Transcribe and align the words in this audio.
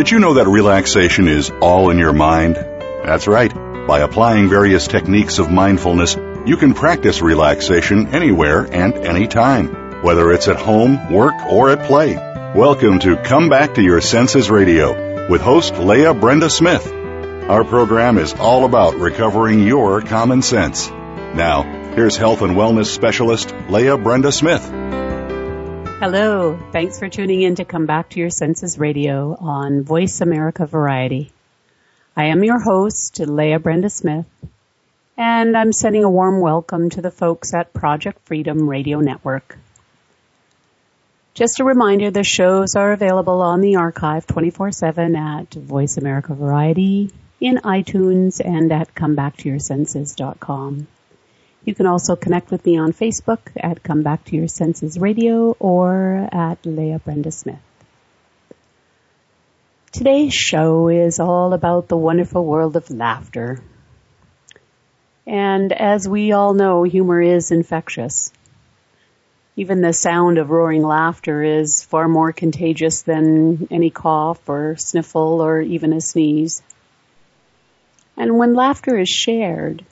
Did 0.00 0.10
you 0.10 0.18
know 0.18 0.32
that 0.32 0.48
relaxation 0.48 1.28
is 1.28 1.50
all 1.60 1.90
in 1.90 1.98
your 1.98 2.14
mind? 2.14 2.56
That's 2.56 3.26
right. 3.26 3.52
By 3.86 3.98
applying 3.98 4.48
various 4.48 4.88
techniques 4.88 5.38
of 5.38 5.50
mindfulness, 5.50 6.16
you 6.46 6.56
can 6.56 6.72
practice 6.72 7.20
relaxation 7.20 8.14
anywhere 8.14 8.62
and 8.62 8.94
anytime, 8.94 10.02
whether 10.02 10.32
it's 10.32 10.48
at 10.48 10.56
home, 10.56 11.12
work, 11.12 11.34
or 11.50 11.68
at 11.68 11.86
play. 11.86 12.14
Welcome 12.14 13.00
to 13.00 13.18
Come 13.18 13.50
Back 13.50 13.74
to 13.74 13.82
Your 13.82 14.00
Senses 14.00 14.48
Radio 14.48 15.28
with 15.28 15.42
host 15.42 15.76
Leah 15.76 16.14
Brenda 16.14 16.48
Smith. 16.48 16.86
Our 16.86 17.64
program 17.64 18.16
is 18.16 18.32
all 18.32 18.64
about 18.64 18.94
recovering 18.94 19.66
your 19.66 20.00
common 20.00 20.40
sense. 20.40 20.88
Now, 20.88 21.92
here's 21.94 22.16
health 22.16 22.40
and 22.40 22.56
wellness 22.56 22.86
specialist 22.86 23.54
Leah 23.68 23.98
Brenda 23.98 24.32
Smith. 24.32 24.66
Hello. 26.00 26.58
Thanks 26.72 26.98
for 26.98 27.10
tuning 27.10 27.42
in 27.42 27.56
to 27.56 27.66
Come 27.66 27.84
Back 27.84 28.08
to 28.08 28.20
Your 28.20 28.30
Senses 28.30 28.78
Radio 28.78 29.36
on 29.38 29.82
Voice 29.82 30.22
America 30.22 30.64
Variety. 30.64 31.30
I 32.16 32.28
am 32.28 32.42
your 32.42 32.58
host, 32.58 33.20
Leah 33.20 33.58
Brenda 33.58 33.90
Smith, 33.90 34.24
and 35.18 35.54
I'm 35.54 35.74
sending 35.74 36.02
a 36.02 36.10
warm 36.10 36.40
welcome 36.40 36.88
to 36.88 37.02
the 37.02 37.10
folks 37.10 37.52
at 37.52 37.74
Project 37.74 38.26
Freedom 38.26 38.66
Radio 38.66 39.00
Network. 39.00 39.58
Just 41.34 41.60
a 41.60 41.64
reminder, 41.64 42.10
the 42.10 42.24
shows 42.24 42.76
are 42.76 42.92
available 42.92 43.42
on 43.42 43.60
the 43.60 43.76
archive 43.76 44.26
24-7 44.26 45.18
at 45.18 45.52
Voice 45.52 45.98
America 45.98 46.32
Variety, 46.32 47.10
in 47.42 47.56
iTunes, 47.56 48.40
and 48.42 48.72
at 48.72 48.94
comebacktoyoursenses.com. 48.94 50.86
You 51.64 51.74
can 51.74 51.86
also 51.86 52.16
connect 52.16 52.50
with 52.50 52.64
me 52.64 52.78
on 52.78 52.92
Facebook 52.92 53.40
at 53.56 53.82
Come 53.82 54.02
Back 54.02 54.24
to 54.26 54.36
Your 54.36 54.48
Senses 54.48 54.98
Radio 54.98 55.54
or 55.58 56.28
at 56.32 56.64
Leah 56.64 57.00
Brenda 57.00 57.30
Smith. 57.30 57.60
Today's 59.92 60.32
show 60.32 60.88
is 60.88 61.20
all 61.20 61.52
about 61.52 61.88
the 61.88 61.98
wonderful 61.98 62.46
world 62.46 62.76
of 62.76 62.88
laughter. 62.90 63.62
And 65.26 65.72
as 65.72 66.08
we 66.08 66.32
all 66.32 66.54
know, 66.54 66.82
humor 66.82 67.20
is 67.20 67.50
infectious. 67.50 68.32
Even 69.54 69.82
the 69.82 69.92
sound 69.92 70.38
of 70.38 70.48
roaring 70.48 70.82
laughter 70.82 71.42
is 71.42 71.84
far 71.84 72.08
more 72.08 72.32
contagious 72.32 73.02
than 73.02 73.68
any 73.70 73.90
cough 73.90 74.48
or 74.48 74.76
sniffle 74.78 75.42
or 75.42 75.60
even 75.60 75.92
a 75.92 76.00
sneeze. 76.00 76.62
And 78.16 78.38
when 78.38 78.54
laughter 78.54 78.96
is 78.96 79.10
shared, 79.10 79.84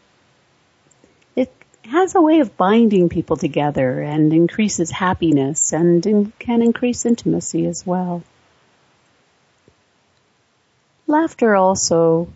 has 1.89 2.15
a 2.15 2.21
way 2.21 2.41
of 2.41 2.57
binding 2.57 3.09
people 3.09 3.37
together 3.37 4.01
and 4.01 4.33
increases 4.33 4.91
happiness 4.91 5.73
and 5.73 6.05
in, 6.07 6.33
can 6.39 6.63
increase 6.63 7.07
intimacy 7.07 7.67
as 7.67 7.87
well. 7.87 8.23
Laughter 11.07 11.57
also 11.57 12.29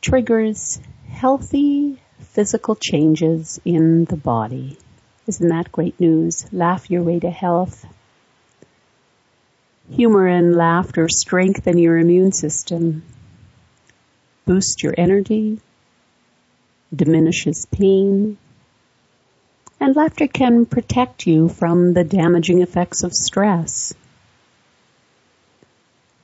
triggers 0.00 0.80
healthy 1.10 2.00
physical 2.20 2.74
changes 2.76 3.60
in 3.64 4.04
the 4.06 4.16
body. 4.16 4.78
Isn't 5.26 5.48
that 5.48 5.70
great 5.70 6.00
news? 6.00 6.46
Laugh 6.52 6.90
your 6.90 7.02
way 7.02 7.20
to 7.20 7.30
health. 7.30 7.84
Humor 9.90 10.26
and 10.26 10.56
laughter 10.56 11.08
strengthen 11.08 11.78
your 11.78 11.98
immune 11.98 12.32
system, 12.32 13.02
boost 14.46 14.82
your 14.82 14.94
energy, 14.96 15.60
diminishes 16.94 17.66
pain, 17.66 18.38
and 19.80 19.94
laughter 19.94 20.26
can 20.26 20.66
protect 20.66 21.26
you 21.26 21.48
from 21.48 21.94
the 21.94 22.04
damaging 22.04 22.62
effects 22.62 23.02
of 23.02 23.12
stress. 23.12 23.94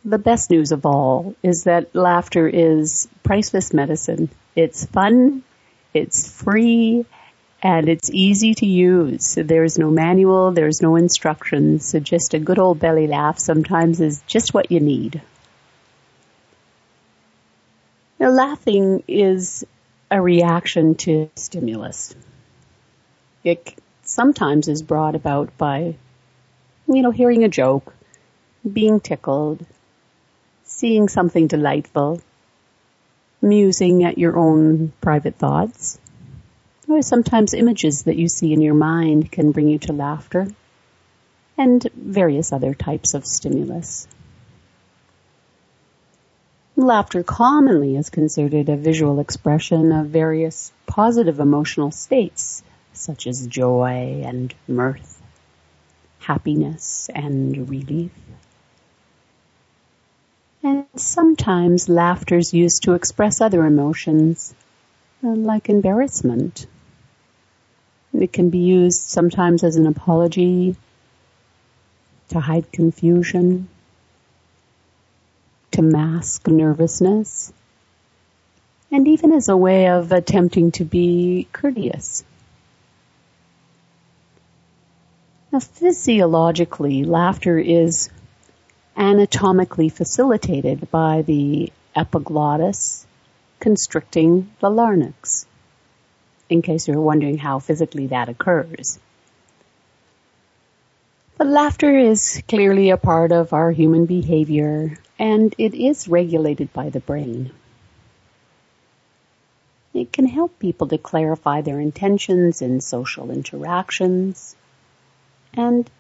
The 0.05 0.19
best 0.19 0.51
news 0.51 0.73
of 0.73 0.85
all 0.85 1.35
is 1.43 1.65
that 1.65 1.95
laughter 1.95 2.47
is 2.47 3.09
priceless 3.23 3.73
medicine. 3.73 4.29
It's 4.55 4.85
fun, 4.85 5.43
it's 5.95 6.31
free, 6.31 7.07
and 7.63 7.89
it's 7.89 8.11
easy 8.11 8.55
to 8.55 8.67
use. 8.67 9.39
There's 9.41 9.79
no 9.79 9.91
manual, 9.91 10.53
there's 10.53 10.83
no 10.83 10.97
instructions, 10.97 11.87
so 11.87 12.01
just 12.01 12.35
a 12.35 12.39
good 12.39 12.59
old 12.59 12.79
belly 12.79 13.07
laugh 13.07 13.39
sometimes 13.39 14.01
is 14.01 14.23
just 14.27 14.53
what 14.53 14.71
you 14.71 14.81
need. 14.81 15.23
Now 18.21 18.29
laughing 18.29 19.03
is 19.09 19.65
a 20.11 20.21
reaction 20.21 20.95
to 20.95 21.31
stimulus. 21.37 22.15
It 23.43 23.75
sometimes 24.03 24.69
is 24.69 24.83
brought 24.83 25.15
about 25.15 25.57
by, 25.59 25.97
you 26.87 27.03
know, 27.03 27.11
hearing 27.11 27.45
a 27.45 27.49
joke, 27.49 27.95
being 28.71 29.01
tickled, 29.01 29.65
seeing 30.65 31.09
something 31.09 31.47
delightful, 31.47 32.21
musing 33.43 34.05
at 34.05 34.19
your 34.19 34.37
own 34.37 34.93
private 35.01 35.37
thoughts, 35.37 35.99
or 36.89 37.03
sometimes 37.03 37.55
images 37.55 38.05
that 38.05 38.17
you 38.17 38.29
see 38.29 38.53
in 38.53 38.61
your 38.61 38.75
mind 38.75 39.31
can 39.31 39.53
bring 39.53 39.69
you 39.69 39.79
to 39.81 39.93
laughter 39.93 40.47
and 41.57 41.87
various 41.95 42.53
other 42.53 42.75
types 42.75 43.15
of 43.15 43.27
stimulus. 43.27 44.07
Laughter 46.77 47.23
commonly 47.23 47.97
is 47.97 48.11
considered 48.11 48.69
a 48.69 48.77
visual 48.77 49.21
expression 49.21 49.93
of 49.93 50.07
various 50.07 50.73
positive 50.87 51.41
emotional 51.41 51.91
states 51.91 52.63
such 52.93 53.27
as 53.27 53.47
joy 53.47 54.23
and 54.25 54.55
mirth, 54.67 55.23
happiness 56.21 57.09
and 57.15 57.69
relief. 57.69 58.11
And 60.63 60.87
sometimes 60.97 61.89
laughter 61.89 62.39
is 62.39 62.55
used 62.55 62.85
to 62.85 62.95
express 62.95 63.41
other 63.41 63.65
emotions, 63.67 64.55
uh, 65.23 65.29
like 65.29 65.69
embarrassment 65.69 66.67
it 68.21 68.33
can 68.33 68.51
be 68.51 68.59
used 68.59 69.01
sometimes 69.03 69.65
as 69.65 69.77
an 69.77 69.87
apology 69.87 70.77
to 72.29 72.41
hide 72.41 72.71
confusion, 72.71 73.69
to 75.75 75.83
mask 75.83 76.47
nervousness, 76.47 77.53
and 78.93 79.09
even 79.09 79.33
as 79.33 79.49
a 79.49 79.57
way 79.57 79.89
of 79.89 80.13
attempting 80.13 80.71
to 80.71 80.85
be 80.85 81.49
courteous. 81.53 82.25
Now 85.53 85.59
physiologically, 85.59 87.03
laughter 87.03 87.59
is 87.59 88.09
anatomically 88.97 89.89
facilitated 89.89 90.91
by 90.93 91.23
the 91.23 91.73
epiglottis 91.97 93.05
constricting 93.59 94.53
the 94.61 94.71
larynx 94.71 95.45
in 96.49 96.63
case 96.63 96.87
you're 96.87 97.01
wondering 97.01 97.39
how 97.39 97.59
physically 97.59 98.07
that 98.09 98.29
occurs. 98.29 99.01
But 101.37 101.49
laughter 101.49 101.99
is 101.99 102.43
clearly 102.47 102.91
a 102.91 102.97
part 102.97 103.33
of 103.33 103.53
our 103.53 103.73
human 103.73 104.07
behavior 104.07 104.97
and 105.19 105.53
it 105.59 105.75
is 105.75 106.07
regulated 106.07 106.73
by 106.73 106.91
the 106.91 107.01
brain. 107.01 107.51
It 109.93 110.13
can 110.13 110.27
help 110.27 110.59
people 110.59 110.89
to 110.89 110.99
clarify 110.99 111.61
their 111.61 111.81
intentions 111.81 112.63
in 112.63 112.81
social 112.81 113.33
interactions 113.33 114.55
and 115.53 115.91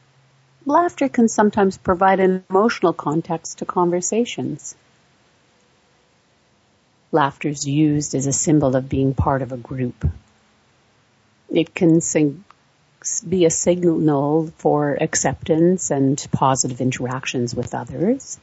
laughter 0.66 1.08
can 1.08 1.28
sometimes 1.28 1.78
provide 1.78 2.20
an 2.20 2.44
emotional 2.48 2.92
context 2.92 3.58
to 3.58 3.64
conversations. 3.64 4.76
Laughter 7.10 7.48
is 7.48 7.66
used 7.66 8.14
as 8.14 8.26
a 8.26 8.32
symbol 8.32 8.76
of 8.76 8.88
being 8.88 9.14
part 9.14 9.42
of 9.42 9.52
a 9.52 9.56
group. 9.56 10.08
It 11.50 11.74
can 11.74 12.00
sing, 12.00 12.44
be 13.28 13.44
a 13.44 13.50
signal 13.50 14.52
for 14.58 14.96
acceptance 15.00 15.90
and 15.90 16.24
positive 16.32 16.80
interactions 16.80 17.54
with 17.54 17.74
others. 17.74 18.38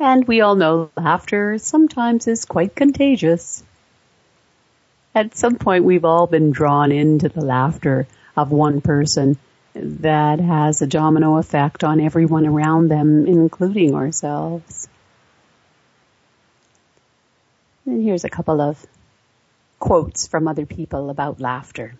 And 0.00 0.26
we 0.26 0.40
all 0.40 0.54
know 0.54 0.90
laughter 0.96 1.58
sometimes 1.58 2.28
is 2.28 2.44
quite 2.44 2.74
contagious. 2.74 3.62
At 5.14 5.36
some 5.36 5.56
point 5.56 5.84
we've 5.84 6.04
all 6.04 6.26
been 6.26 6.52
drawn 6.52 6.92
into 6.92 7.28
the 7.28 7.40
laughter 7.40 8.06
of 8.36 8.52
one 8.52 8.80
person 8.80 9.38
that 9.74 10.40
has 10.40 10.82
a 10.82 10.86
domino 10.86 11.38
effect 11.38 11.84
on 11.84 12.00
everyone 12.00 12.46
around 12.46 12.88
them, 12.88 13.26
including 13.26 13.94
ourselves. 13.94 14.88
And 17.86 18.02
here's 18.02 18.24
a 18.24 18.30
couple 18.30 18.60
of 18.60 18.84
quotes 19.78 20.26
from 20.26 20.46
other 20.46 20.66
people 20.66 21.10
about 21.10 21.40
laughter. 21.40 21.94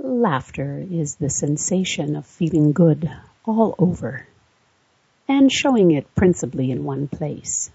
Laughter 0.00 0.86
is 0.90 1.16
the 1.16 1.28
sensation 1.28 2.14
of 2.14 2.24
feeling 2.24 2.72
good 2.72 3.10
all 3.44 3.74
over 3.78 4.26
and 5.26 5.50
showing 5.50 5.90
it 5.90 6.14
principally 6.14 6.70
in 6.70 6.84
one 6.84 7.08
place. 7.08 7.68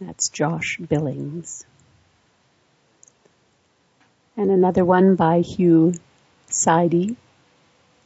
That's 0.00 0.30
Josh 0.30 0.78
Billings. 0.78 1.66
And 4.38 4.50
another 4.50 4.86
one 4.86 5.14
by 5.14 5.42
Hugh 5.42 5.92
Sidey. 6.48 7.16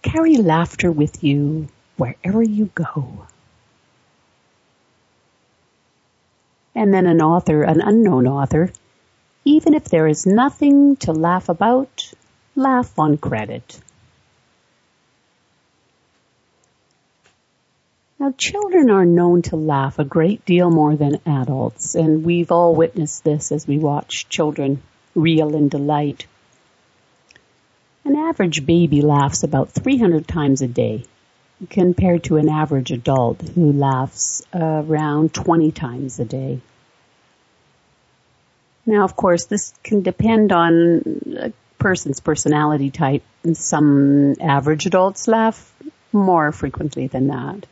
Carry 0.03 0.37
laughter 0.37 0.91
with 0.91 1.23
you 1.23 1.69
wherever 1.97 2.43
you 2.43 2.71
go. 2.75 3.27
And 6.75 6.93
then 6.93 7.07
an 7.07 7.23
author, 7.23 7.63
an 7.63 7.81
unknown 7.81 8.27
author, 8.27 8.73
even 9.45 9.75
if 9.75 9.85
there 9.85 10.09
is 10.09 10.27
nothing 10.27 10.97
to 10.97 11.13
laugh 11.13 11.49
about, 11.49 12.13
laugh 12.57 12.99
on 12.99 13.19
credit. 13.19 13.81
Now 18.19 18.33
children 18.37 18.91
are 18.91 19.05
known 19.05 19.43
to 19.43 19.57
laugh 19.57 19.99
a 19.99 20.05
great 20.05 20.45
deal 20.47 20.71
more 20.71 20.97
than 20.97 21.21
adults, 21.27 21.95
and 21.95 22.25
we've 22.25 22.51
all 22.51 22.75
witnessed 22.75 23.23
this 23.25 23.53
as 23.53 23.69
we 23.69 23.79
watch 23.79 24.29
children 24.31 24.83
reel 25.15 25.55
in 25.55 25.69
delight. 25.69 26.27
An 28.07 28.17
average 28.17 28.65
baby 28.65 29.03
laughs 29.03 29.43
about 29.43 29.73
300 29.73 30.27
times 30.27 30.63
a 30.63 30.67
day, 30.67 31.05
compared 31.69 32.25
to 32.25 32.37
an 32.37 32.49
average 32.49 32.91
adult 32.91 33.43
who 33.43 33.73
laughs 33.73 34.43
around 34.55 35.35
20 35.35 35.73
times 35.73 36.19
a 36.19 36.25
day. 36.25 36.61
Now, 38.87 39.05
of 39.05 39.17
course, 39.17 39.47
this 39.47 39.75
can 39.83 40.03
depend 40.03 40.53
on 40.53 41.03
a 41.37 41.53
person's 41.87 42.19
personality 42.19 42.91
type. 42.91 43.23
Some 43.53 44.35
average 44.41 44.87
adults 44.87 45.29
laugh 45.29 45.73
more 46.13 46.51
frequently 46.51 47.07
than 47.07 47.29
that. 47.29 47.65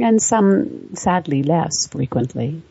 And 0.00 0.20
some, 0.20 0.96
sadly, 0.96 1.44
less 1.44 1.86
frequently. 1.86 2.62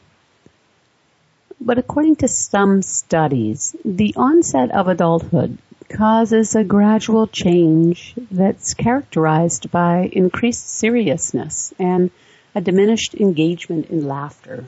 But 1.62 1.78
according 1.78 2.18
to 2.18 2.28
some 2.28 2.82
studies, 2.82 3.78
the 3.86 4.14
onset 4.18 4.72
of 4.72 4.90
adulthood 4.90 5.58
causes 5.88 6.54
a 6.54 6.66
gradual 6.66 7.28
change 7.28 8.14
that's 8.30 8.74
characterized 8.74 9.72
by 9.72 10.10
increased 10.12 10.68
seriousness 10.68 11.74
and 11.80 12.12
a 12.54 12.60
diminished 12.60 13.16
engagement 13.16 13.90
in 13.90 14.06
laughter. 14.06 14.66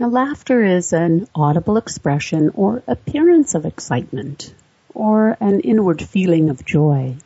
Now, 0.00 0.06
laughter 0.06 0.62
is 0.62 0.92
an 0.92 1.26
audible 1.34 1.76
expression 1.76 2.52
or 2.54 2.84
appearance 2.86 3.56
of 3.56 3.66
excitement 3.66 4.54
or 4.94 5.36
an 5.40 5.58
inward 5.58 6.00
feeling 6.00 6.50
of 6.50 6.64
joy. 6.64 7.16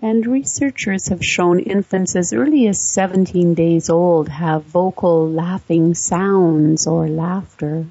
And 0.00 0.24
researchers 0.24 1.08
have 1.08 1.24
shown 1.24 1.58
infants 1.58 2.14
as 2.14 2.32
early 2.32 2.68
as 2.68 2.80
17 2.80 3.54
days 3.54 3.90
old 3.90 4.28
have 4.28 4.66
vocal 4.66 5.28
laughing 5.28 5.94
sounds 5.94 6.86
or 6.86 7.08
laughter. 7.08 7.86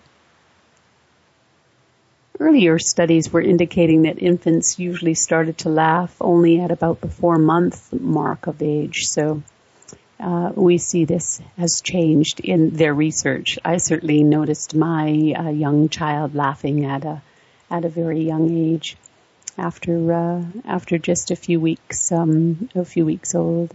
Earlier 2.39 2.79
studies 2.79 3.33
were 3.33 3.41
indicating 3.41 4.03
that 4.03 4.21
infants 4.21 4.79
usually 4.79 5.13
started 5.13 5.57
to 5.59 5.69
laugh 5.69 6.15
only 6.21 6.61
at 6.61 6.71
about 6.71 7.01
the 7.01 7.09
four 7.09 7.37
month 7.37 7.91
mark 7.91 8.47
of 8.47 8.61
age. 8.61 9.07
So 9.07 9.43
uh, 10.19 10.51
we 10.55 10.77
see 10.77 11.05
this 11.05 11.41
has 11.57 11.81
changed 11.81 12.39
in 12.39 12.71
their 12.71 12.93
research. 12.93 13.59
I 13.65 13.77
certainly 13.77 14.23
noticed 14.23 14.73
my 14.73 15.33
uh, 15.37 15.49
young 15.49 15.89
child 15.89 16.35
laughing 16.35 16.85
at 16.85 17.03
a 17.05 17.21
at 17.69 17.83
a 17.83 17.89
very 17.89 18.21
young 18.21 18.49
age, 18.55 18.95
after 19.57 20.13
uh, 20.13 20.43
after 20.65 20.97
just 20.97 21.31
a 21.31 21.35
few 21.35 21.59
weeks 21.59 22.11
um, 22.11 22.69
a 22.75 22.85
few 22.85 23.05
weeks 23.05 23.35
old. 23.35 23.73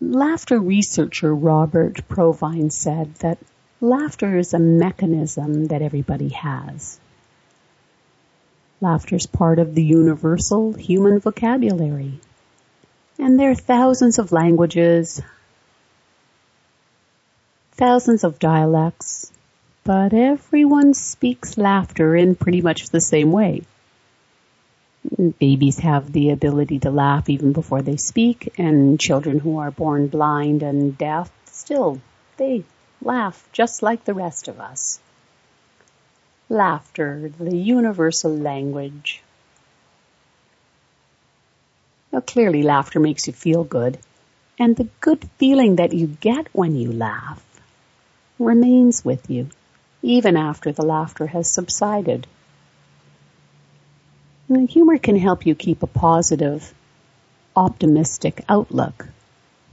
Laughter 0.00 0.58
researcher 0.58 1.34
Robert 1.34 2.08
Provine 2.08 2.70
said 2.70 3.14
that 3.16 3.38
laughter 3.80 4.38
is 4.38 4.54
a 4.54 4.58
mechanism 4.58 5.66
that 5.66 5.82
everybody 5.82 6.28
has. 6.30 6.98
Laughter 8.80 9.16
is 9.16 9.26
part 9.26 9.58
of 9.58 9.74
the 9.74 9.82
universal 9.82 10.72
human 10.72 11.18
vocabulary. 11.18 12.20
And 13.18 13.38
there 13.38 13.50
are 13.50 13.54
thousands 13.54 14.18
of 14.18 14.32
languages, 14.32 15.20
thousands 17.72 18.24
of 18.24 18.38
dialects, 18.38 19.32
but 19.84 20.12
everyone 20.12 20.94
speaks 20.94 21.58
laughter 21.58 22.14
in 22.14 22.36
pretty 22.36 22.60
much 22.60 22.90
the 22.90 23.00
same 23.00 23.32
way. 23.32 23.62
Babies 25.38 25.78
have 25.78 26.12
the 26.12 26.30
ability 26.30 26.80
to 26.80 26.90
laugh 26.90 27.28
even 27.28 27.52
before 27.52 27.82
they 27.82 27.96
speak, 27.96 28.52
and 28.58 29.00
children 29.00 29.38
who 29.38 29.58
are 29.58 29.70
born 29.70 30.08
blind 30.08 30.62
and 30.62 30.98
deaf 30.98 31.30
still, 31.46 32.00
they 32.36 32.64
laugh 33.02 33.48
just 33.52 33.82
like 33.82 34.04
the 34.04 34.14
rest 34.14 34.48
of 34.48 34.60
us. 34.60 35.00
Laughter, 36.48 37.32
the 37.38 37.56
universal 37.56 38.36
language. 38.36 39.22
Clearly 42.26 42.62
laughter 42.62 43.00
makes 43.00 43.26
you 43.26 43.32
feel 43.32 43.64
good. 43.64 43.98
And 44.58 44.76
the 44.76 44.88
good 45.00 45.28
feeling 45.38 45.76
that 45.76 45.92
you 45.92 46.06
get 46.06 46.48
when 46.52 46.74
you 46.74 46.92
laugh 46.92 47.44
remains 48.38 49.04
with 49.04 49.30
you, 49.30 49.48
even 50.02 50.36
after 50.36 50.72
the 50.72 50.84
laughter 50.84 51.26
has 51.26 51.50
subsided. 51.50 52.26
And 54.48 54.68
humor 54.68 54.98
can 54.98 55.16
help 55.16 55.46
you 55.46 55.54
keep 55.54 55.82
a 55.82 55.86
positive, 55.86 56.72
optimistic 57.54 58.44
outlook 58.48 59.06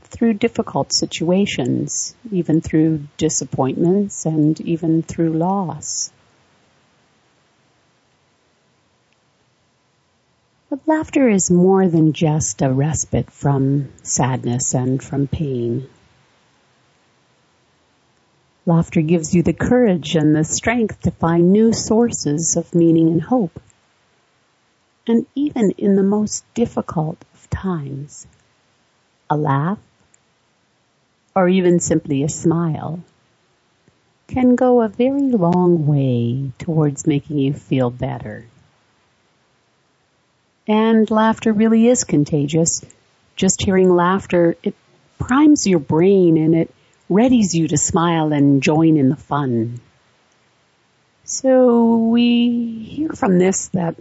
through 0.02 0.34
difficult 0.34 0.94
situations, 0.94 2.16
even 2.32 2.62
through 2.62 3.08
disappointments 3.18 4.26
and 4.26 4.60
even 4.62 5.02
through 5.02 5.34
loss. 5.34 6.12
But 10.68 10.88
laughter 10.88 11.30
is 11.30 11.52
more 11.52 11.88
than 11.88 12.14
just 12.14 12.64
a 12.64 12.72
respite 12.72 13.30
from 13.30 13.90
sadness 14.02 14.74
and 14.74 15.02
from 15.02 15.28
pain. 15.28 15.88
Laughter 18.66 19.02
gives 19.02 19.36
you 19.36 19.44
the 19.44 19.54
courage 19.54 20.16
and 20.16 20.36
the 20.36 20.44
strength 20.44 21.02
to 21.02 21.12
find 21.12 21.54
new 21.54 21.72
sources 21.72 22.58
of 22.58 22.74
meaning 22.74 23.10
and 23.10 23.22
hope. 23.22 23.62
And 25.06 25.28
even 25.36 25.70
in 25.78 25.96
the 25.96 26.04
most 26.04 26.44
difficult 26.56 27.24
of 27.36 27.48
times, 27.52 28.26
a 29.30 29.38
laugh, 29.38 29.78
or 31.36 31.48
even 31.48 31.80
simply 31.80 32.24
a 32.24 32.30
smile, 32.30 33.02
can 34.28 34.56
go 34.56 34.82
a 34.82 34.90
very 34.90 35.30
long 35.30 35.86
way 35.86 36.52
towards 36.58 37.06
making 37.06 37.38
you 37.38 37.54
feel 37.54 37.92
better. 37.92 38.46
And 40.68 41.10
laughter 41.12 41.54
really 41.54 41.88
is 41.88 42.04
contagious. 42.04 42.84
Just 43.36 43.64
hearing 43.64 43.94
laughter, 43.94 44.56
it 44.64 44.76
primes 45.20 45.68
your 45.68 45.80
brain 45.80 46.38
and 46.38 46.56
it 46.56 46.74
readies 47.10 47.54
you 47.54 47.68
to 47.68 47.78
smile 47.78 48.34
and 48.34 48.64
join 48.64 48.98
in 48.98 49.10
the 49.10 49.16
fun. 49.16 49.80
So 51.24 51.98
we 51.98 52.84
hear 52.84 53.10
from 53.10 53.38
this 53.38 53.68
that 53.70 53.96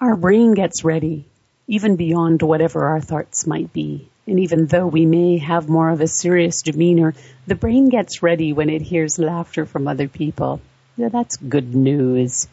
our 0.00 0.16
brain 0.16 0.54
gets 0.54 0.84
ready 0.84 1.26
even 1.68 1.96
beyond 1.96 2.40
whatever 2.40 2.86
our 2.86 3.00
thoughts 3.00 3.46
might 3.46 3.72
be. 3.72 4.08
And 4.26 4.40
even 4.40 4.66
though 4.66 4.86
we 4.86 5.06
may 5.06 5.38
have 5.38 5.68
more 5.68 5.90
of 5.90 6.00
a 6.00 6.06
serious 6.06 6.62
demeanor, 6.62 7.14
the 7.46 7.54
brain 7.54 7.88
gets 7.90 8.22
ready 8.22 8.52
when 8.52 8.70
it 8.70 8.82
hears 8.82 9.18
laughter 9.18 9.66
from 9.66 9.86
other 9.86 10.08
people. 10.08 10.60
Yeah, 10.96 11.10
that's 11.10 11.36
good 11.36 11.74
news. 11.74 12.48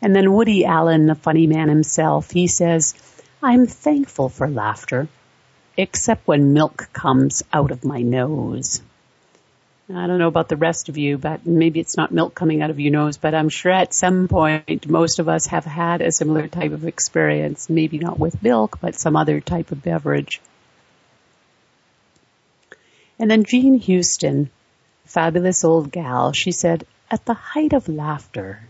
And 0.00 0.14
then 0.14 0.32
Woody 0.32 0.64
Allen, 0.64 1.06
the 1.06 1.14
funny 1.14 1.46
man 1.46 1.68
himself, 1.68 2.30
he 2.30 2.46
says, 2.46 2.94
I'm 3.42 3.66
thankful 3.66 4.28
for 4.28 4.48
laughter, 4.48 5.08
except 5.76 6.26
when 6.26 6.52
milk 6.52 6.88
comes 6.92 7.42
out 7.52 7.70
of 7.70 7.84
my 7.84 8.02
nose. 8.02 8.80
I 9.90 10.06
don't 10.06 10.18
know 10.18 10.28
about 10.28 10.48
the 10.48 10.56
rest 10.56 10.90
of 10.90 10.98
you, 10.98 11.16
but 11.16 11.46
maybe 11.46 11.80
it's 11.80 11.96
not 11.96 12.12
milk 12.12 12.34
coming 12.34 12.60
out 12.60 12.68
of 12.68 12.78
your 12.78 12.92
nose, 12.92 13.16
but 13.16 13.34
I'm 13.34 13.48
sure 13.48 13.72
at 13.72 13.94
some 13.94 14.28
point 14.28 14.86
most 14.86 15.18
of 15.18 15.30
us 15.30 15.46
have 15.46 15.64
had 15.64 16.02
a 16.02 16.12
similar 16.12 16.46
type 16.46 16.72
of 16.72 16.86
experience, 16.86 17.70
maybe 17.70 17.98
not 17.98 18.18
with 18.18 18.42
milk, 18.42 18.78
but 18.82 18.94
some 18.94 19.16
other 19.16 19.40
type 19.40 19.72
of 19.72 19.82
beverage. 19.82 20.42
And 23.18 23.30
then 23.30 23.44
Jean 23.44 23.74
Houston, 23.78 24.50
fabulous 25.06 25.64
old 25.64 25.90
gal, 25.90 26.32
she 26.32 26.52
said, 26.52 26.86
at 27.10 27.24
the 27.24 27.34
height 27.34 27.72
of 27.72 27.88
laughter, 27.88 28.60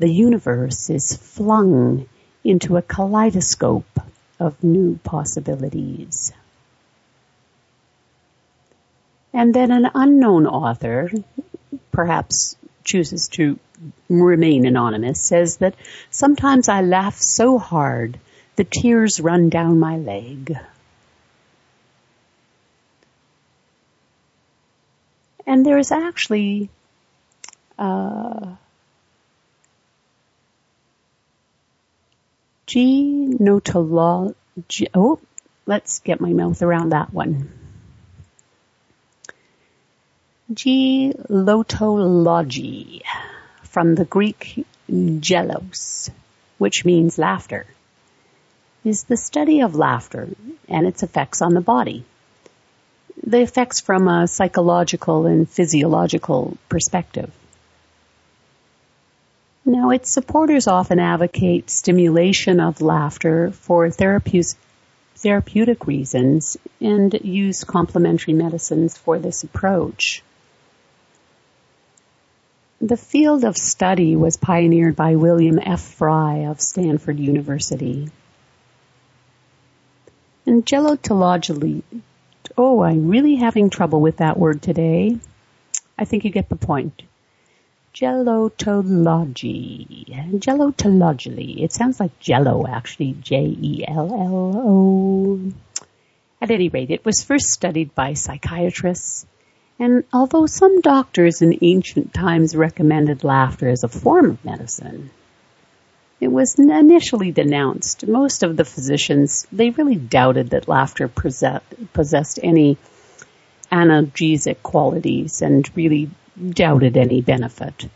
the 0.00 0.08
universe 0.08 0.90
is 0.90 1.16
flung 1.16 2.08
into 2.42 2.76
a 2.76 2.82
kaleidoscope 2.82 4.00
of 4.40 4.64
new 4.64 4.98
possibilities. 5.04 6.32
And 9.32 9.54
then 9.54 9.70
an 9.70 9.90
unknown 9.94 10.46
author, 10.46 11.10
perhaps 11.92 12.56
chooses 12.82 13.28
to 13.28 13.60
remain 14.08 14.66
anonymous, 14.66 15.20
says 15.20 15.58
that 15.58 15.76
sometimes 16.10 16.68
I 16.68 16.80
laugh 16.80 17.16
so 17.16 17.58
hard 17.58 18.18
the 18.56 18.64
tears 18.64 19.20
run 19.20 19.50
down 19.50 19.78
my 19.78 19.98
leg. 19.98 20.56
And 25.46 25.64
there 25.64 25.78
is 25.78 25.92
actually 25.92 26.70
Uh, 27.80 28.56
genotology. 32.70 34.34
Oh, 34.94 35.18
let's 35.66 35.98
get 35.98 36.20
my 36.20 36.32
mouth 36.32 36.62
around 36.62 36.90
that 36.90 37.12
one. 37.12 37.50
Gelotology, 40.52 43.02
from 43.64 43.96
the 43.96 44.04
Greek 44.04 44.64
gelos, 44.88 46.10
which 46.58 46.84
means 46.84 47.18
laughter, 47.18 47.66
is 48.84 49.02
the 49.04 49.16
study 49.16 49.62
of 49.62 49.74
laughter 49.74 50.28
and 50.68 50.86
its 50.86 51.02
effects 51.02 51.42
on 51.42 51.54
the 51.54 51.60
body. 51.60 52.04
The 53.26 53.40
effects 53.40 53.80
from 53.80 54.06
a 54.06 54.28
psychological 54.28 55.26
and 55.26 55.48
physiological 55.48 56.56
perspective. 56.68 57.32
Now, 59.70 59.90
its 59.90 60.10
supporters 60.10 60.66
often 60.66 60.98
advocate 60.98 61.70
stimulation 61.70 62.58
of 62.58 62.80
laughter 62.80 63.52
for 63.52 63.88
therapeutic 63.88 65.86
reasons 65.86 66.56
and 66.80 67.14
use 67.22 67.62
complementary 67.62 68.34
medicines 68.34 68.98
for 68.98 69.20
this 69.20 69.44
approach. 69.44 70.24
The 72.80 72.96
field 72.96 73.44
of 73.44 73.56
study 73.56 74.16
was 74.16 74.36
pioneered 74.36 74.96
by 74.96 75.14
William 75.14 75.60
F. 75.62 75.80
Fry 75.80 76.46
of 76.48 76.60
Stanford 76.60 77.20
University. 77.20 78.10
And 80.46 80.66
gelotology, 80.66 81.84
oh, 82.58 82.82
I'm 82.82 83.06
really 83.06 83.36
having 83.36 83.70
trouble 83.70 84.00
with 84.00 84.16
that 84.16 84.36
word 84.36 84.62
today. 84.62 85.16
I 85.96 86.06
think 86.06 86.24
you 86.24 86.32
get 86.32 86.48
the 86.48 86.56
point. 86.56 87.02
Gelotology. 87.94 90.06
Gelotology. 90.38 91.62
It 91.62 91.72
sounds 91.72 92.00
like 92.00 92.18
jello 92.20 92.66
actually. 92.66 93.16
J-E-L-L-O. 93.20 93.92
At 96.42 96.50
any 96.50 96.68
rate, 96.68 96.90
it 96.90 97.04
was 97.04 97.22
first 97.22 97.50
studied 97.50 97.94
by 97.94 98.14
psychiatrists 98.14 99.26
and 99.80 100.04
although 100.12 100.44
some 100.44 100.82
doctors 100.82 101.40
in 101.40 101.58
ancient 101.62 102.12
times 102.12 102.54
recommended 102.54 103.24
laughter 103.24 103.70
as 103.70 103.82
a 103.82 103.88
form 103.88 104.32
of 104.32 104.44
medicine, 104.44 105.08
it 106.20 106.28
was 106.28 106.58
initially 106.58 107.32
denounced. 107.32 108.06
Most 108.06 108.42
of 108.42 108.58
the 108.58 108.66
physicians, 108.66 109.46
they 109.50 109.70
really 109.70 109.96
doubted 109.96 110.50
that 110.50 110.68
laughter 110.68 111.08
possessed 111.08 112.38
any 112.42 112.76
analgesic 113.72 114.62
qualities 114.62 115.40
and 115.40 115.66
really 115.74 116.10
doubted 116.38 116.96
any 116.96 117.20
benefit. 117.20 117.88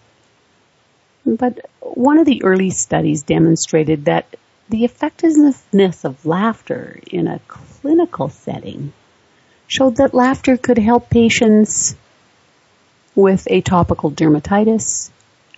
But 1.26 1.66
one 1.80 2.18
of 2.18 2.26
the 2.26 2.44
early 2.44 2.70
studies 2.70 3.22
demonstrated 3.22 4.04
that 4.06 4.26
the 4.68 4.84
effectiveness 4.84 6.04
of 6.04 6.26
laughter 6.26 7.00
in 7.10 7.26
a 7.26 7.40
clinical 7.48 8.28
setting 8.28 8.92
showed 9.66 9.96
that 9.96 10.14
laughter 10.14 10.56
could 10.56 10.78
help 10.78 11.10
patients 11.10 11.96
with 13.14 13.46
atopical 13.50 14.12
dermatitis 14.14 15.10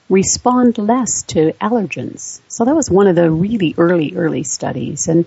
respond 0.08 0.78
less 0.78 1.22
to 1.22 1.52
allergens. 1.60 2.40
So 2.48 2.64
that 2.64 2.76
was 2.76 2.90
one 2.90 3.06
of 3.08 3.16
the 3.16 3.30
really 3.30 3.74
early, 3.76 4.14
early 4.14 4.44
studies. 4.44 5.08
And 5.08 5.26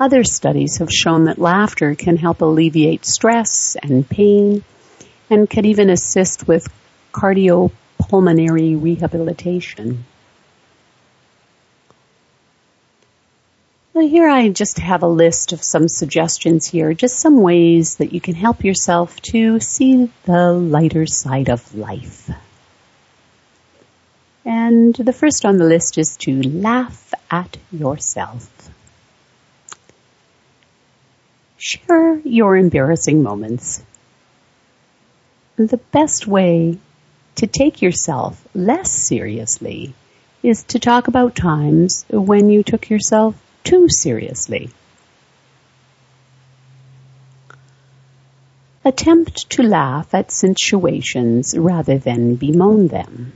other 0.00 0.24
studies 0.24 0.78
have 0.78 0.90
shown 0.90 1.24
that 1.24 1.38
laughter 1.38 1.94
can 1.94 2.16
help 2.16 2.40
alleviate 2.40 3.04
stress 3.04 3.76
and 3.80 4.08
pain 4.08 4.64
and 5.30 5.48
can 5.48 5.64
even 5.64 5.90
assist 5.90 6.46
with 6.46 6.68
cardiopulmonary 7.16 8.80
rehabilitation. 8.80 10.04
Well, 13.94 14.06
here 14.06 14.28
I 14.28 14.50
just 14.50 14.78
have 14.78 15.02
a 15.02 15.08
list 15.08 15.54
of 15.54 15.62
some 15.62 15.88
suggestions 15.88 16.66
here, 16.66 16.92
just 16.92 17.18
some 17.18 17.40
ways 17.40 17.96
that 17.96 18.12
you 18.12 18.20
can 18.20 18.34
help 18.34 18.62
yourself 18.62 19.18
to 19.32 19.58
see 19.60 20.10
the 20.24 20.52
lighter 20.52 21.06
side 21.06 21.48
of 21.48 21.74
life. 21.74 22.30
And 24.44 24.94
the 24.94 25.14
first 25.14 25.46
on 25.46 25.56
the 25.56 25.64
list 25.64 25.96
is 25.96 26.18
to 26.18 26.42
laugh 26.42 27.14
at 27.30 27.56
yourself. 27.72 28.70
Share 31.56 32.18
your 32.18 32.54
embarrassing 32.58 33.22
moments. 33.22 33.82
The 35.56 35.80
best 35.90 36.26
way 36.26 36.78
to 37.36 37.46
take 37.46 37.82
yourself 37.82 38.42
less 38.54 38.92
seriously 38.92 39.94
is 40.42 40.64
to 40.64 40.78
talk 40.78 41.08
about 41.08 41.34
times 41.34 42.04
when 42.08 42.50
you 42.50 42.62
took 42.62 42.90
yourself 42.90 43.34
too 43.64 43.88
seriously. 43.88 44.70
Attempt 48.84 49.50
to 49.50 49.62
laugh 49.62 50.14
at 50.14 50.30
situations 50.30 51.56
rather 51.58 51.98
than 51.98 52.36
bemoan 52.36 52.88
them. 52.88 53.32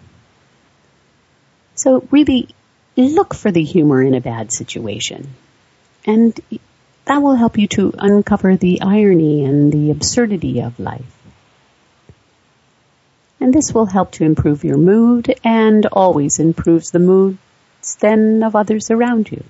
So 1.75 2.07
really 2.11 2.49
look 2.97 3.35
for 3.35 3.51
the 3.51 3.65
humor 3.65 4.03
in 4.03 4.15
a 4.15 4.21
bad 4.21 4.53
situation. 4.53 5.35
And 6.07 6.39
that 7.07 7.23
will 7.23 7.35
help 7.35 7.59
you 7.59 7.67
to 7.69 7.93
uncover 7.99 8.57
the 8.57 8.81
irony 8.83 9.45
and 9.45 9.73
the 9.73 9.91
absurdity 9.91 10.61
of 10.61 10.79
life. 10.79 11.20
And 13.41 13.55
this 13.55 13.73
will 13.73 13.87
help 13.87 14.13
to 14.13 14.25
improve 14.25 14.65
your 14.65 14.77
mood 14.77 15.35
and 15.43 15.87
always 15.87 16.39
improves 16.39 16.91
the 16.91 16.99
moods 16.99 17.39
then 18.01 18.43
of 18.43 18.55
others 18.55 18.91
around 18.91 19.31
you. 19.31 19.43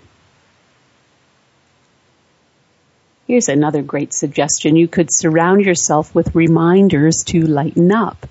Here's 3.26 3.48
another 3.48 3.82
great 3.82 4.12
suggestion. 4.12 4.76
You 4.76 4.88
could 4.88 5.12
surround 5.12 5.64
yourself 5.64 6.14
with 6.14 6.34
reminders 6.34 7.24
to 7.26 7.42
lighten 7.42 7.92
up. 7.92 8.26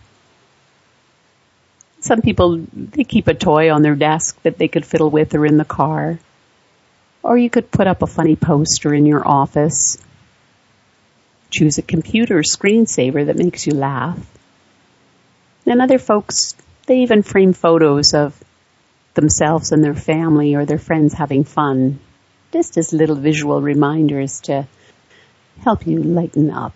Some 2.02 2.22
people, 2.22 2.66
they 2.74 3.04
keep 3.04 3.28
a 3.28 3.34
toy 3.34 3.72
on 3.72 3.82
their 3.82 3.96
desk 3.96 4.42
that 4.44 4.58
they 4.58 4.68
could 4.70 4.86
fiddle 4.86 5.10
with 5.10 5.36
or 5.36 5.46
in 5.46 5.58
the 5.58 5.66
car. 5.66 6.20
Or 7.24 7.38
you 7.38 7.50
could 7.50 7.72
put 7.72 7.88
up 7.88 8.02
a 8.02 8.08
funny 8.08 8.36
poster 8.36 8.94
in 8.94 9.06
your 9.06 9.28
office. 9.28 9.98
Choose 11.50 11.78
a 11.78 11.82
computer 11.82 12.40
screensaver 12.40 13.26
that 13.26 13.38
makes 13.38 13.68
you 13.68 13.74
laugh. 13.74 14.20
And 15.70 15.84
other 15.84 16.00
folks, 16.00 16.56
they 16.88 17.02
even 17.02 17.22
frame 17.22 17.54
photos 17.54 18.16
of 18.16 18.36
themselves 19.14 19.72
and 19.72 19.84
their 19.84 19.94
family 19.94 20.56
or 20.56 20.66
their 20.66 20.80
friends 20.80 21.14
having 21.14 21.44
fun. 21.44 22.00
Just 22.52 22.78
as 22.78 22.92
little 22.92 23.16
visual 23.16 23.62
reminders 23.62 24.42
to 24.42 24.68
help 25.62 25.86
you 25.86 26.02
lighten 26.02 26.50
up. 26.50 26.74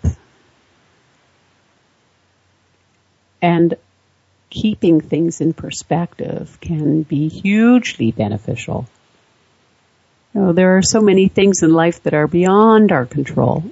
And 3.42 3.74
keeping 4.48 5.00
things 5.00 5.40
in 5.40 5.52
perspective 5.54 6.56
can 6.60 7.02
be 7.02 7.28
hugely 7.28 8.12
beneficial. 8.12 8.86
You 10.32 10.40
know, 10.40 10.52
there 10.52 10.76
are 10.76 10.82
so 10.82 11.00
many 11.00 11.26
things 11.26 11.64
in 11.64 11.72
life 11.72 12.04
that 12.04 12.14
are 12.14 12.28
beyond 12.28 12.92
our 12.92 13.06
control, 13.06 13.64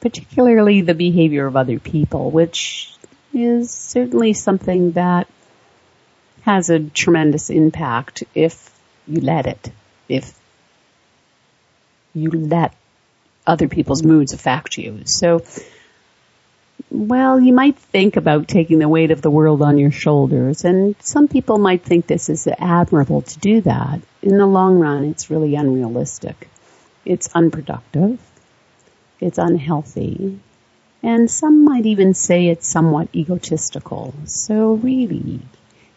particularly 0.00 0.82
the 0.82 0.94
behavior 0.94 1.46
of 1.46 1.56
other 1.56 1.78
people, 1.78 2.30
which 2.30 2.92
is 3.38 3.70
certainly 3.70 4.32
something 4.32 4.92
that 4.92 5.28
has 6.42 6.70
a 6.70 6.80
tremendous 6.80 7.50
impact 7.50 8.24
if 8.34 8.70
you 9.06 9.20
let 9.20 9.46
it, 9.46 9.70
if 10.08 10.38
you 12.14 12.30
let 12.30 12.74
other 13.46 13.68
people's 13.68 14.02
moods 14.02 14.32
affect 14.32 14.76
you. 14.76 15.02
So, 15.04 15.44
well, 16.90 17.40
you 17.40 17.52
might 17.52 17.78
think 17.78 18.16
about 18.16 18.48
taking 18.48 18.78
the 18.78 18.88
weight 18.88 19.10
of 19.10 19.22
the 19.22 19.30
world 19.30 19.62
on 19.62 19.78
your 19.78 19.90
shoulders, 19.90 20.64
and 20.64 20.94
some 21.00 21.28
people 21.28 21.58
might 21.58 21.82
think 21.82 22.06
this 22.06 22.28
is 22.28 22.46
admirable 22.46 23.22
to 23.22 23.38
do 23.38 23.60
that. 23.62 24.00
In 24.22 24.36
the 24.36 24.46
long 24.46 24.78
run, 24.78 25.04
it's 25.04 25.30
really 25.30 25.54
unrealistic. 25.54 26.48
It's 27.04 27.28
unproductive. 27.34 28.20
It's 29.20 29.38
unhealthy. 29.38 30.40
And 31.02 31.30
some 31.30 31.64
might 31.64 31.86
even 31.86 32.14
say 32.14 32.48
it's 32.48 32.68
somewhat 32.68 33.08
egotistical. 33.14 34.14
So 34.24 34.74
really, 34.74 35.40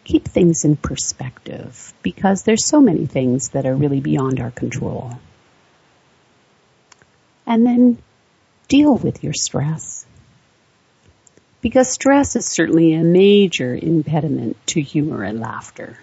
keep 0.03 0.27
things 0.27 0.63
in 0.63 0.75
perspective 0.75 1.93
because 2.03 2.43
there's 2.43 2.67
so 2.67 2.81
many 2.81 3.05
things 3.05 3.49
that 3.49 3.65
are 3.65 3.75
really 3.75 3.99
beyond 3.99 4.39
our 4.39 4.51
control 4.51 5.19
and 7.51 7.65
then 7.65 7.97
deal 8.67 8.95
with 8.95 9.23
your 9.23 9.33
stress. 9.33 10.05
Because 11.59 11.89
stress 11.89 12.35
is 12.35 12.45
certainly 12.45 12.93
a 12.93 13.03
major 13.03 13.75
impediment 13.75 14.55
to 14.67 14.81
humor 14.81 15.23
and 15.23 15.39
laughter. 15.39 15.97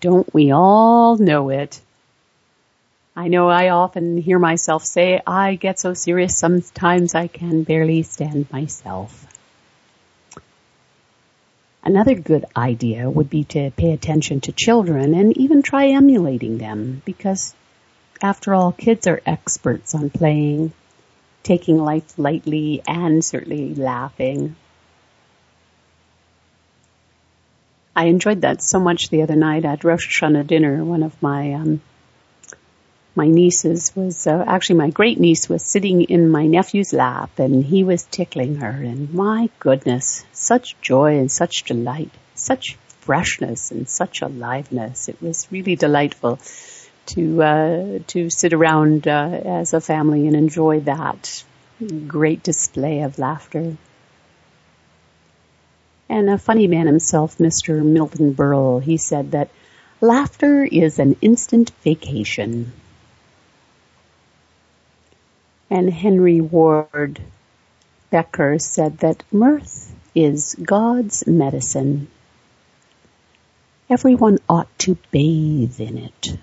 Don't 0.00 0.32
we 0.32 0.52
all 0.52 1.16
know 1.16 1.48
it? 1.48 1.80
I 3.16 3.28
know 3.28 3.48
I 3.48 3.70
often 3.70 4.16
hear 4.16 4.38
myself 4.38 4.84
say, 4.84 5.20
I 5.26 5.56
get 5.56 5.80
so 5.80 5.94
serious 5.94 6.38
sometimes 6.38 7.14
I 7.14 7.26
can 7.26 7.64
barely 7.64 8.02
stand 8.02 8.50
myself. 8.52 9.26
Another 11.82 12.14
good 12.14 12.44
idea 12.56 13.10
would 13.10 13.30
be 13.30 13.44
to 13.44 13.70
pay 13.72 13.92
attention 13.92 14.40
to 14.42 14.52
children 14.52 15.14
and 15.14 15.36
even 15.36 15.62
try 15.62 15.88
emulating 15.88 16.58
them 16.58 17.02
because 17.04 17.54
after 18.22 18.54
all, 18.54 18.70
kids 18.72 19.06
are 19.06 19.22
experts 19.24 19.94
on 19.94 20.10
playing, 20.10 20.72
taking 21.42 21.78
life 21.78 22.18
lightly 22.18 22.82
and 22.86 23.24
certainly 23.24 23.74
laughing. 23.74 24.56
I 27.96 28.04
enjoyed 28.06 28.42
that 28.42 28.62
so 28.62 28.78
much 28.78 29.08
the 29.08 29.22
other 29.22 29.36
night 29.36 29.64
at 29.64 29.84
Rosh 29.84 30.06
Hashanah 30.06 30.46
dinner. 30.46 30.84
One 30.84 31.02
of 31.02 31.20
my 31.22 31.54
um, 31.54 31.80
my 33.14 33.26
nieces 33.26 33.94
was 33.96 34.26
uh, 34.26 34.44
actually 34.46 34.76
my 34.76 34.90
great 34.90 35.18
niece 35.18 35.48
was 35.48 35.64
sitting 35.64 36.02
in 36.02 36.30
my 36.30 36.46
nephew's 36.46 36.92
lap 36.92 37.38
and 37.38 37.64
he 37.64 37.82
was 37.82 38.04
tickling 38.04 38.56
her 38.56 38.70
and 38.70 39.12
my 39.12 39.48
goodness, 39.58 40.24
such 40.32 40.80
joy 40.80 41.18
and 41.18 41.30
such 41.30 41.64
delight, 41.64 42.10
such 42.34 42.76
freshness 43.00 43.72
and 43.72 43.88
such 43.88 44.22
aliveness. 44.22 45.08
It 45.08 45.20
was 45.20 45.50
really 45.50 45.74
delightful 45.74 46.38
to 47.06 47.42
uh, 47.42 47.98
to 48.08 48.30
sit 48.30 48.52
around 48.52 49.08
uh, 49.08 49.40
as 49.44 49.74
a 49.74 49.80
family 49.80 50.26
and 50.26 50.36
enjoy 50.36 50.80
that 50.80 51.44
great 52.06 52.42
display 52.42 53.00
of 53.00 53.18
laughter. 53.18 53.76
And 56.08 56.28
a 56.28 56.38
funny 56.38 56.66
man 56.66 56.86
himself, 56.86 57.38
Mr. 57.38 57.84
Milton 57.84 58.34
Berle, 58.34 58.82
he 58.82 58.96
said 58.96 59.30
that 59.32 59.48
laughter 60.00 60.64
is 60.64 60.98
an 60.98 61.16
instant 61.20 61.70
vacation. 61.82 62.72
And 65.70 65.88
Henry 65.88 66.40
Ward 66.40 67.20
Beecher 68.10 68.58
said 68.58 68.98
that 68.98 69.22
mirth 69.30 69.94
is 70.16 70.56
God's 70.60 71.26
medicine. 71.28 72.08
Everyone 73.88 74.38
ought 74.48 74.68
to 74.80 74.98
bathe 75.12 75.80
in 75.80 75.96
it. 75.96 76.36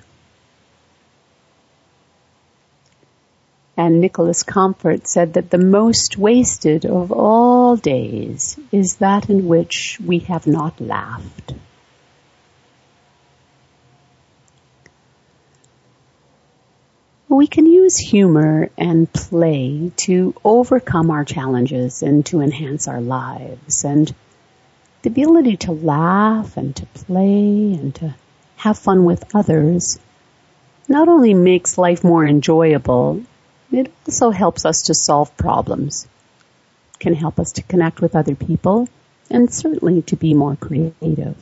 And 3.76 4.00
Nicholas 4.00 4.44
Chamfort 4.44 5.06
said 5.06 5.34
that 5.34 5.52
the 5.52 5.58
most 5.58 6.18
wasted 6.18 6.86
of 6.86 7.12
all 7.12 7.76
days 7.76 8.58
is 8.72 8.96
that 8.96 9.30
in 9.30 9.48
which 9.48 10.00
we 10.04 10.20
have 10.20 10.48
not 10.48 10.82
laughed. 10.82 11.54
We 17.30 17.48
can 17.48 17.66
use 17.66 17.98
humor 17.98 18.70
and 18.78 19.12
play 19.12 19.92
to 19.98 20.34
overcome 20.46 21.12
our 21.12 21.26
challenges 21.26 22.02
and 22.02 22.26
to 22.28 22.40
enhance 22.40 22.88
our 22.88 23.02
lives. 23.02 23.84
And 23.84 24.14
the 25.02 25.10
ability 25.10 25.58
to 25.58 25.74
laugh 25.74 26.56
and 26.56 26.74
to 26.78 26.86
play 26.86 27.74
and 27.74 27.94
to 27.96 28.16
have 28.56 28.78
fun 28.78 29.04
with 29.04 29.36
others 29.36 30.00
not 30.88 31.10
only 31.10 31.34
makes 31.34 31.78
life 31.78 32.04
more 32.04 32.26
enjoyable, 32.26 33.22
it 33.72 33.92
also 34.08 34.30
helps 34.30 34.66
us 34.66 34.84
to 34.84 34.94
solve 34.94 35.36
problems, 35.36 36.08
can 37.00 37.14
help 37.14 37.40
us 37.40 37.52
to 37.54 37.64
connect 37.64 38.00
with 38.00 38.16
other 38.16 38.36
people, 38.36 38.88
and 39.30 39.54
certainly 39.54 40.02
to 40.04 40.16
be 40.16 40.34
more 40.34 40.56
creative. 40.56 41.36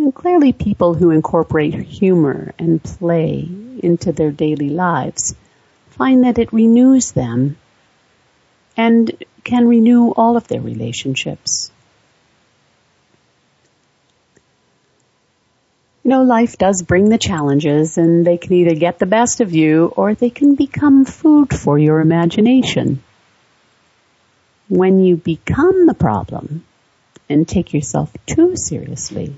And 0.00 0.14
clearly 0.14 0.54
people 0.54 0.94
who 0.94 1.10
incorporate 1.10 1.74
humor 1.74 2.54
and 2.58 2.82
play 2.82 3.46
into 3.82 4.12
their 4.12 4.30
daily 4.30 4.70
lives 4.70 5.34
find 5.90 6.24
that 6.24 6.38
it 6.38 6.54
renews 6.54 7.12
them 7.12 7.58
and 8.78 9.12
can 9.44 9.68
renew 9.68 10.08
all 10.12 10.38
of 10.38 10.48
their 10.48 10.62
relationships. 10.62 11.70
You 16.02 16.12
know, 16.12 16.22
life 16.22 16.56
does 16.56 16.80
bring 16.80 17.10
the 17.10 17.18
challenges 17.18 17.98
and 17.98 18.26
they 18.26 18.38
can 18.38 18.54
either 18.54 18.74
get 18.74 18.98
the 18.98 19.04
best 19.04 19.42
of 19.42 19.52
you 19.52 19.92
or 19.94 20.14
they 20.14 20.30
can 20.30 20.54
become 20.54 21.04
food 21.04 21.52
for 21.52 21.78
your 21.78 22.00
imagination. 22.00 23.02
When 24.70 25.00
you 25.00 25.18
become 25.18 25.84
the 25.84 25.92
problem 25.92 26.64
and 27.28 27.46
take 27.46 27.74
yourself 27.74 28.10
too 28.24 28.56
seriously, 28.56 29.34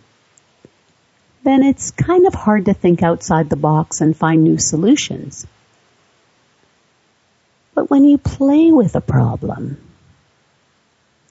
then 1.45 1.63
it's 1.63 1.91
kind 1.91 2.27
of 2.27 2.35
hard 2.35 2.67
to 2.67 2.75
think 2.75 3.03
outside 3.03 3.51
the 3.51 3.57
box 3.57 4.01
and 4.01 4.17
find 4.17 4.45
new 4.45 4.59
solutions. 4.59 5.47
But 7.75 7.91
when 7.91 8.05
you 8.05 8.19
play 8.19 8.71
with 8.71 8.95
a 8.95 9.01
problem, 9.01 9.79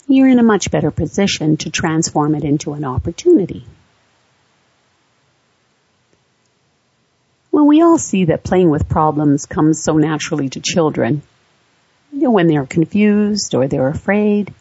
you're 0.07 0.27
in 0.27 0.39
a 0.39 0.43
much 0.43 0.71
better 0.71 0.91
position 0.91 1.57
to 1.57 1.69
transform 1.69 2.35
it 2.35 2.43
into 2.43 2.73
an 2.73 2.83
opportunity. 2.83 3.65
Well, 7.51 7.67
we 7.67 7.81
all 7.81 7.97
see 7.97 8.25
that 8.25 8.43
playing 8.43 8.69
with 8.69 8.89
problems 8.89 9.45
comes 9.45 9.81
so 9.81 9.97
naturally 9.97 10.49
to 10.49 10.59
children. 10.59 11.21
You 12.11 12.23
know, 12.23 12.31
when 12.31 12.47
they're 12.47 12.65
confused 12.65 13.55
or 13.55 13.67
they're 13.67 13.87
afraid, 13.87 14.53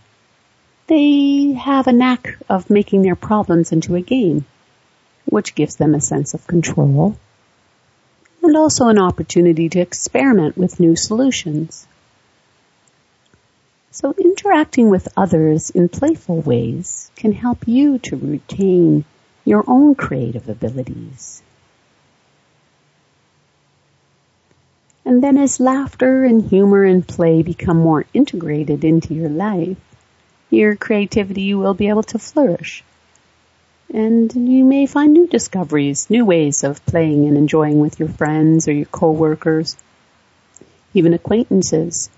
they 0.87 1.53
have 1.53 1.87
a 1.87 1.93
knack 1.93 2.37
of 2.49 2.69
making 2.69 3.03
their 3.03 3.17
problems 3.17 3.73
into 3.73 3.95
a 3.95 4.01
game, 4.01 4.45
which 5.31 5.55
gives 5.55 5.77
them 5.77 5.95
a 5.95 6.01
sense 6.01 6.35
of 6.35 6.47
control 6.47 7.17
and 8.43 8.57
also 8.57 8.89
an 8.89 8.99
opportunity 8.99 9.69
to 9.69 9.81
experiment 9.81 10.57
with 10.57 10.81
new 10.81 10.97
solutions. 10.97 11.87
So 13.93 14.15
interacting 14.19 14.91
with 14.91 15.09
others 15.17 15.71
in 15.71 15.89
playful 15.89 16.41
ways 16.41 17.11
can 17.17 17.33
help 17.33 17.67
you 17.67 17.99
to 17.99 18.17
retain 18.17 19.05
your 19.45 19.65
own 19.67 19.95
creative 19.95 20.49
abilities. 20.49 21.43
And 25.05 25.23
then 25.23 25.39
as 25.39 25.59
laughter 25.59 26.25
and 26.25 26.45
humor 26.45 26.85
and 26.85 27.07
play 27.07 27.43
become 27.43 27.79
more 27.79 28.05
integrated 28.15 28.85
into 28.85 29.15
your 29.15 29.29
life, 29.29 29.79
your 30.51 30.77
creativity 30.77 31.53
will 31.55 31.75
be 31.75 31.89
able 31.89 32.05
to 32.05 32.19
flourish. 32.19 32.85
And 33.93 34.33
you 34.35 34.65
may 34.65 34.87
find 34.87 35.13
new 35.13 35.27
discoveries, 35.27 36.09
new 36.09 36.25
ways 36.25 36.65
of 36.65 36.85
playing 36.87 37.27
and 37.27 37.37
enjoying 37.37 37.81
with 37.81 37.99
your 37.99 38.09
friends 38.09 38.69
or 38.69 38.73
your 38.73 38.87
coworkers, 38.87 39.77
even 40.95 41.13
acquaintances, 41.13 42.09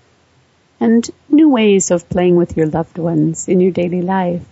and 0.79 1.09
new 1.29 1.49
ways 1.49 1.91
of 1.91 2.09
playing 2.09 2.35
with 2.35 2.55
your 2.55 2.67
loved 2.67 2.97
ones 2.97 3.47
in 3.47 3.59
your 3.59 3.71
daily 3.71 4.01
life. 4.01 4.45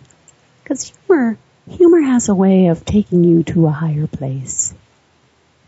Because 0.63 0.91
humor, 1.07 1.37
humor 1.69 2.01
has 2.01 2.27
a 2.27 2.35
way 2.35 2.67
of 2.67 2.85
taking 2.85 3.23
you 3.23 3.43
to 3.43 3.67
a 3.67 3.71
higher 3.71 4.07
place 4.07 4.73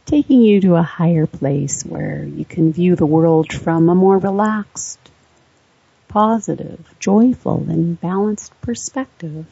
taking 0.06 0.42
you 0.42 0.62
to 0.62 0.76
a 0.76 0.84
higher 0.84 1.26
place 1.26 1.84
where 1.84 2.24
you 2.24 2.46
can 2.46 2.74
view 2.74 2.96
the 2.96 3.06
world 3.06 3.52
from 3.52 3.90
a 3.90 3.96
more 3.96 4.18
relaxed, 4.18 5.00
positive, 6.08 6.94
joyful, 7.00 7.66
and 7.70 8.00
balanced 8.00 8.54
perspective. 8.62 9.46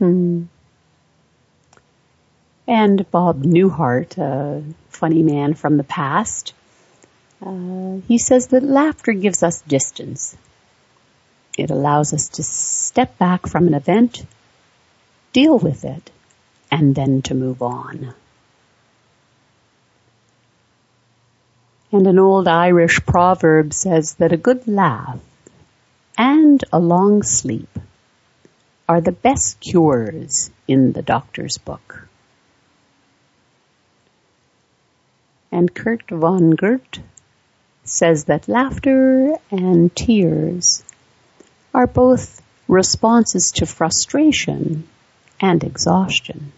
Hmm. 0.00 0.44
And 2.66 3.10
Bob 3.10 3.42
Newhart, 3.42 4.16
a 4.16 4.62
funny 4.88 5.22
man 5.22 5.52
from 5.52 5.76
the 5.76 5.84
past, 5.84 6.54
uh, 7.44 7.98
he 8.08 8.16
says 8.16 8.46
that 8.46 8.62
laughter 8.62 9.12
gives 9.12 9.42
us 9.42 9.60
distance. 9.60 10.34
It 11.58 11.70
allows 11.70 12.14
us 12.14 12.28
to 12.30 12.42
step 12.42 13.18
back 13.18 13.46
from 13.46 13.66
an 13.66 13.74
event, 13.74 14.24
deal 15.34 15.58
with 15.58 15.84
it, 15.84 16.10
and 16.70 16.94
then 16.94 17.20
to 17.22 17.34
move 17.34 17.60
on. 17.60 18.14
And 21.92 22.06
an 22.06 22.18
old 22.18 22.48
Irish 22.48 23.04
proverb 23.04 23.74
says 23.74 24.14
that 24.14 24.32
a 24.32 24.38
good 24.38 24.66
laugh 24.66 25.18
and 26.16 26.64
a 26.72 26.78
long 26.78 27.22
sleep 27.22 27.68
are 28.90 29.00
the 29.00 29.12
best 29.12 29.60
cures 29.60 30.50
in 30.66 30.90
the 30.90 31.02
doctor's 31.02 31.58
book. 31.58 32.08
And 35.52 35.72
Kurt 35.72 36.10
von 36.10 36.56
Vonnegut 36.56 36.98
says 37.84 38.24
that 38.24 38.48
laughter 38.48 39.36
and 39.52 39.94
tears 39.94 40.82
are 41.72 41.86
both 41.86 42.42
responses 42.66 43.52
to 43.52 43.64
frustration 43.64 44.88
and 45.40 45.62
exhaustion. 45.62 46.50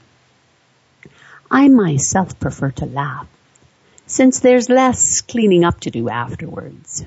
I 1.51 1.68
myself 1.68 2.40
prefer 2.40 2.71
to 2.71 2.87
laugh, 2.87 3.29
since 4.07 4.40
there's 4.40 4.71
less 4.71 5.21
cleaning 5.21 5.64
up 5.64 5.81
to 5.81 5.90
do 5.90 6.09
afterwards. 6.09 7.05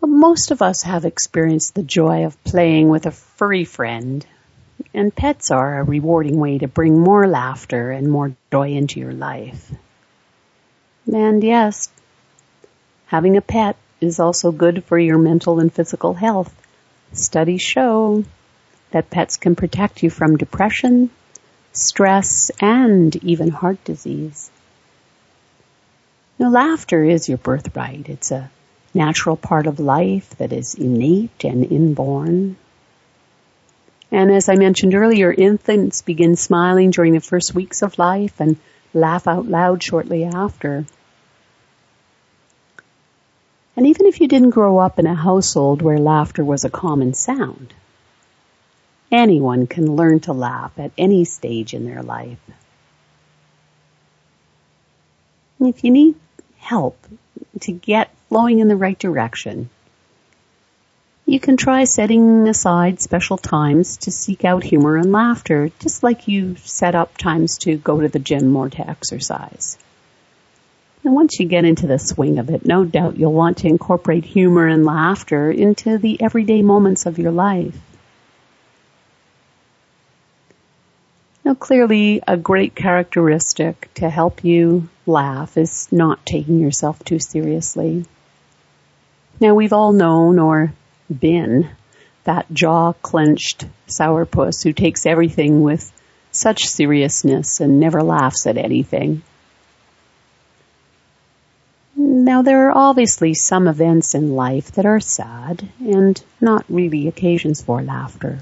But 0.00 0.08
most 0.08 0.50
of 0.50 0.62
us 0.62 0.82
have 0.82 1.04
experienced 1.04 1.74
the 1.74 1.82
joy 1.82 2.24
of 2.24 2.42
playing 2.44 2.88
with 2.88 3.06
a 3.06 3.10
furry 3.10 3.64
friend, 3.64 4.24
and 4.94 5.14
pets 5.14 5.50
are 5.50 5.78
a 5.78 5.84
rewarding 5.84 6.38
way 6.38 6.58
to 6.58 6.68
bring 6.68 6.98
more 6.98 7.26
laughter 7.26 7.90
and 7.90 8.10
more 8.10 8.34
joy 8.50 8.70
into 8.70 8.98
your 8.98 9.12
life. 9.12 9.70
And 11.06 11.44
yes, 11.44 11.90
Having 13.10 13.36
a 13.36 13.40
pet 13.40 13.74
is 14.00 14.20
also 14.20 14.52
good 14.52 14.84
for 14.84 14.96
your 14.96 15.18
mental 15.18 15.58
and 15.58 15.72
physical 15.72 16.14
health. 16.14 16.54
Studies 17.12 17.60
show 17.60 18.22
that 18.92 19.10
pets 19.10 19.36
can 19.36 19.56
protect 19.56 20.04
you 20.04 20.10
from 20.10 20.36
depression, 20.36 21.10
stress, 21.72 22.52
and 22.60 23.16
even 23.24 23.48
heart 23.48 23.82
disease. 23.82 24.48
Now, 26.38 26.50
laughter 26.50 27.02
is 27.02 27.28
your 27.28 27.38
birthright. 27.38 28.08
It's 28.08 28.30
a 28.30 28.48
natural 28.94 29.36
part 29.36 29.66
of 29.66 29.80
life 29.80 30.30
that 30.38 30.52
is 30.52 30.74
innate 30.74 31.44
and 31.44 31.64
inborn. 31.64 32.56
And 34.10 34.30
as 34.32 34.48
I 34.48 34.56
mentioned 34.56 34.94
earlier, 34.94 35.32
infants 35.32 36.02
begin 36.02 36.34
smiling 36.36 36.90
during 36.90 37.12
the 37.12 37.20
first 37.20 37.54
weeks 37.54 37.82
of 37.82 37.98
life 37.98 38.40
and 38.40 38.56
laugh 38.92 39.28
out 39.28 39.46
loud 39.46 39.82
shortly 39.82 40.24
after. 40.24 40.84
And 43.76 43.86
even 43.86 44.06
if 44.06 44.20
you 44.20 44.26
didn't 44.26 44.50
grow 44.50 44.78
up 44.78 44.98
in 44.98 45.06
a 45.06 45.14
household 45.14 45.80
where 45.80 45.98
laughter 45.98 46.44
was 46.44 46.64
a 46.64 46.70
common 46.70 47.14
sound, 47.14 47.72
anyone 49.12 49.66
can 49.66 49.96
learn 49.96 50.20
to 50.20 50.32
laugh 50.32 50.72
at 50.76 50.92
any 50.98 51.24
stage 51.24 51.72
in 51.72 51.86
their 51.86 52.02
life. 52.02 52.38
And 55.58 55.68
if 55.68 55.84
you 55.84 55.90
need 55.90 56.16
help 56.58 56.98
to 57.60 57.72
get 57.72 58.10
flowing 58.30 58.60
in 58.60 58.68
the 58.68 58.76
right 58.76 58.98
direction, 58.98 59.68
you 61.26 61.40
can 61.40 61.56
try 61.56 61.84
setting 61.84 62.48
aside 62.48 63.00
special 63.00 63.36
times 63.36 63.98
to 63.98 64.12
seek 64.12 64.44
out 64.44 64.62
humor 64.62 64.96
and 64.96 65.12
laughter, 65.12 65.70
just 65.80 66.02
like 66.02 66.28
you 66.28 66.56
set 66.56 66.94
up 66.94 67.18
times 67.18 67.58
to 67.58 67.76
go 67.76 68.00
to 68.00 68.08
the 68.08 68.18
gym 68.20 68.56
or 68.56 68.70
to 68.70 68.88
exercise. 68.88 69.76
And 71.02 71.14
once 71.14 71.40
you 71.40 71.46
get 71.46 71.64
into 71.64 71.88
the 71.88 71.98
swing 71.98 72.38
of 72.38 72.50
it, 72.50 72.64
no 72.64 72.84
doubt 72.84 73.18
you'll 73.18 73.32
want 73.32 73.58
to 73.58 73.68
incorporate 73.68 74.24
humor 74.24 74.66
and 74.66 74.84
laughter 74.84 75.50
into 75.50 75.98
the 75.98 76.22
everyday 76.22 76.62
moments 76.62 77.06
of 77.06 77.18
your 77.18 77.32
life. 77.32 77.76
Now 81.44 81.54
clearly 81.54 82.22
a 82.28 82.36
great 82.36 82.76
characteristic 82.76 83.88
to 83.94 84.08
help 84.08 84.44
you 84.44 84.88
laugh 85.04 85.56
is 85.56 85.88
not 85.90 86.24
taking 86.24 86.60
yourself 86.60 87.02
too 87.02 87.18
seriously. 87.18 88.04
Now 89.40 89.54
we've 89.54 89.72
all 89.72 89.92
known 89.92 90.38
or 90.38 90.74
been 91.08 91.70
that 92.24 92.52
jaw 92.52 92.92
clenched 92.92 93.64
sourpuss 93.88 94.62
who 94.62 94.74
takes 94.74 95.06
everything 95.06 95.62
with 95.62 95.90
such 96.30 96.66
seriousness 96.66 97.58
and 97.58 97.80
never 97.80 98.02
laughs 98.02 98.46
at 98.46 98.58
anything. 98.58 99.22
Now 101.96 102.42
there 102.42 102.68
are 102.68 102.76
obviously 102.76 103.32
some 103.32 103.66
events 103.66 104.14
in 104.14 104.36
life 104.36 104.72
that 104.72 104.84
are 104.84 105.00
sad 105.00 105.66
and 105.80 106.22
not 106.38 106.66
really 106.68 107.08
occasions 107.08 107.62
for 107.62 107.82
laughter. 107.82 108.40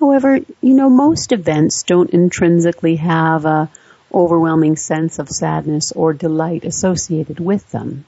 However, 0.00 0.38
you 0.62 0.74
know, 0.74 0.88
most 0.88 1.32
events 1.32 1.82
don't 1.82 2.10
intrinsically 2.10 2.96
have 2.96 3.44
a 3.44 3.70
overwhelming 4.14 4.76
sense 4.76 5.18
of 5.18 5.28
sadness 5.28 5.92
or 5.92 6.14
delight 6.14 6.64
associated 6.64 7.38
with 7.38 7.70
them 7.70 8.06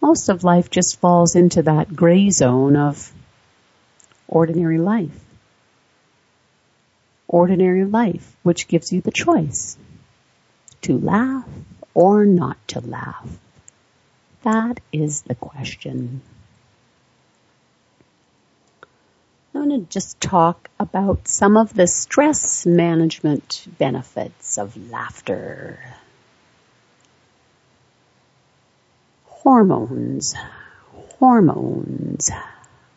most 0.00 0.28
of 0.28 0.44
life 0.44 0.70
just 0.70 0.98
falls 0.98 1.34
into 1.36 1.62
that 1.62 1.94
gray 1.94 2.30
zone 2.30 2.76
of 2.76 3.12
ordinary 4.28 4.78
life. 4.78 5.18
Ordinary 7.28 7.84
life, 7.84 8.36
which 8.42 8.68
gives 8.68 8.92
you 8.92 9.00
the 9.00 9.12
choice 9.12 9.76
to 10.82 10.98
laugh 10.98 11.48
or 11.94 12.24
not 12.24 12.56
to 12.68 12.80
laugh. 12.80 13.28
That 14.42 14.80
is 14.92 15.22
the 15.22 15.34
question. 15.34 16.22
I'm 19.54 19.68
going 19.68 19.84
to 19.84 19.90
just 19.90 20.20
talk 20.20 20.70
about 20.78 21.28
some 21.28 21.56
of 21.56 21.74
the 21.74 21.86
stress 21.86 22.64
management 22.64 23.66
benefits 23.78 24.58
of 24.58 24.90
laughter. 24.90 25.78
Hormones. 29.42 30.34
Hormones. 31.18 32.30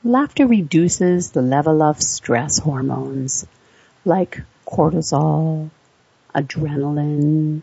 Laughter 0.03 0.45
reduces 0.45 1.31
the 1.31 1.41
level 1.41 1.81
of 1.81 2.01
stress 2.01 2.57
hormones 2.57 3.47
like 4.03 4.41
cortisol, 4.67 5.69
adrenaline, 6.35 7.61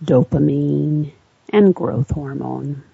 dopamine, 0.00 1.10
and 1.48 1.74
growth 1.74 2.12
hormone. 2.12 2.84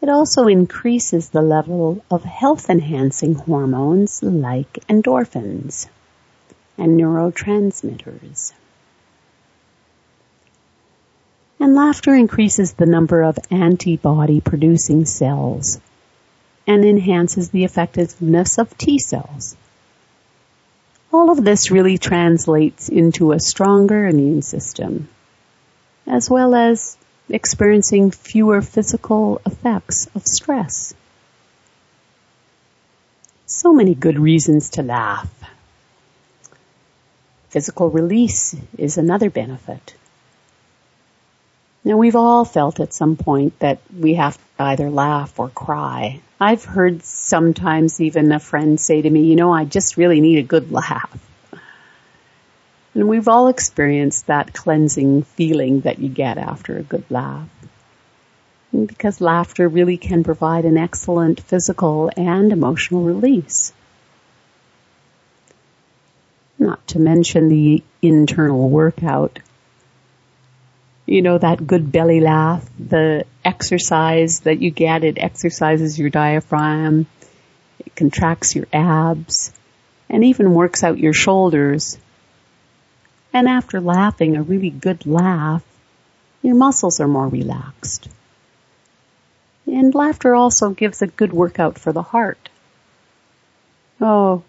It 0.00 0.08
also 0.08 0.46
increases 0.46 1.28
the 1.28 1.42
level 1.42 2.02
of 2.10 2.24
health 2.24 2.70
enhancing 2.70 3.34
hormones 3.34 4.22
like 4.22 4.72
endorphins 4.88 5.86
and 6.78 6.98
neurotransmitters. 6.98 8.54
And 11.64 11.74
laughter 11.74 12.14
increases 12.14 12.74
the 12.74 12.84
number 12.84 13.22
of 13.22 13.38
antibody 13.50 14.42
producing 14.42 15.06
cells 15.06 15.80
and 16.66 16.84
enhances 16.84 17.48
the 17.48 17.64
effectiveness 17.64 18.58
of 18.58 18.76
T 18.76 18.98
cells. 18.98 19.56
All 21.10 21.30
of 21.30 21.42
this 21.42 21.70
really 21.70 21.96
translates 21.96 22.90
into 22.90 23.32
a 23.32 23.40
stronger 23.40 24.06
immune 24.06 24.42
system, 24.42 25.08
as 26.06 26.28
well 26.28 26.54
as 26.54 26.98
experiencing 27.30 28.10
fewer 28.10 28.60
physical 28.60 29.40
effects 29.46 30.06
of 30.14 30.26
stress. 30.26 30.92
So 33.46 33.72
many 33.72 33.94
good 33.94 34.18
reasons 34.18 34.68
to 34.72 34.82
laugh. 34.82 35.32
Physical 37.48 37.88
release 37.88 38.54
is 38.76 38.98
another 38.98 39.30
benefit. 39.30 39.94
Now 41.84 41.98
we've 41.98 42.16
all 42.16 42.46
felt 42.46 42.80
at 42.80 42.94
some 42.94 43.16
point 43.16 43.58
that 43.58 43.78
we 43.94 44.14
have 44.14 44.38
to 44.38 44.42
either 44.58 44.88
laugh 44.88 45.38
or 45.38 45.50
cry. 45.50 46.22
I've 46.40 46.64
heard 46.64 47.04
sometimes 47.04 48.00
even 48.00 48.32
a 48.32 48.40
friend 48.40 48.80
say 48.80 49.02
to 49.02 49.10
me, 49.10 49.24
you 49.24 49.36
know, 49.36 49.52
I 49.52 49.66
just 49.66 49.98
really 49.98 50.22
need 50.22 50.38
a 50.38 50.42
good 50.42 50.72
laugh. 50.72 51.18
And 52.94 53.08
we've 53.08 53.28
all 53.28 53.48
experienced 53.48 54.28
that 54.28 54.54
cleansing 54.54 55.24
feeling 55.24 55.80
that 55.80 55.98
you 55.98 56.08
get 56.08 56.38
after 56.38 56.78
a 56.78 56.82
good 56.82 57.04
laugh. 57.10 57.48
Because 58.72 59.20
laughter 59.20 59.68
really 59.68 59.98
can 59.98 60.24
provide 60.24 60.64
an 60.64 60.78
excellent 60.78 61.40
physical 61.40 62.10
and 62.16 62.50
emotional 62.50 63.02
release. 63.02 63.72
Not 66.58 66.86
to 66.88 66.98
mention 66.98 67.48
the 67.48 67.82
internal 68.00 68.70
workout 68.70 69.40
you 71.06 71.22
know, 71.22 71.38
that 71.38 71.66
good 71.66 71.92
belly 71.92 72.20
laugh, 72.20 72.68
the 72.78 73.24
exercise 73.44 74.40
that 74.40 74.60
you 74.60 74.70
get, 74.70 75.04
it 75.04 75.18
exercises 75.18 75.98
your 75.98 76.10
diaphragm, 76.10 77.06
it 77.78 77.94
contracts 77.94 78.54
your 78.54 78.66
abs, 78.72 79.52
and 80.08 80.24
even 80.24 80.54
works 80.54 80.82
out 80.82 80.98
your 80.98 81.12
shoulders. 81.12 81.98
And 83.32 83.48
after 83.48 83.80
laughing 83.80 84.36
a 84.36 84.42
really 84.42 84.70
good 84.70 85.06
laugh, 85.06 85.62
your 86.42 86.54
muscles 86.54 87.00
are 87.00 87.08
more 87.08 87.28
relaxed. 87.28 88.08
And 89.66 89.94
laughter 89.94 90.34
also 90.34 90.70
gives 90.70 91.02
a 91.02 91.06
good 91.06 91.32
workout 91.32 91.78
for 91.78 91.92
the 91.92 92.02
heart. 92.02 92.48
Oh, 94.00 94.42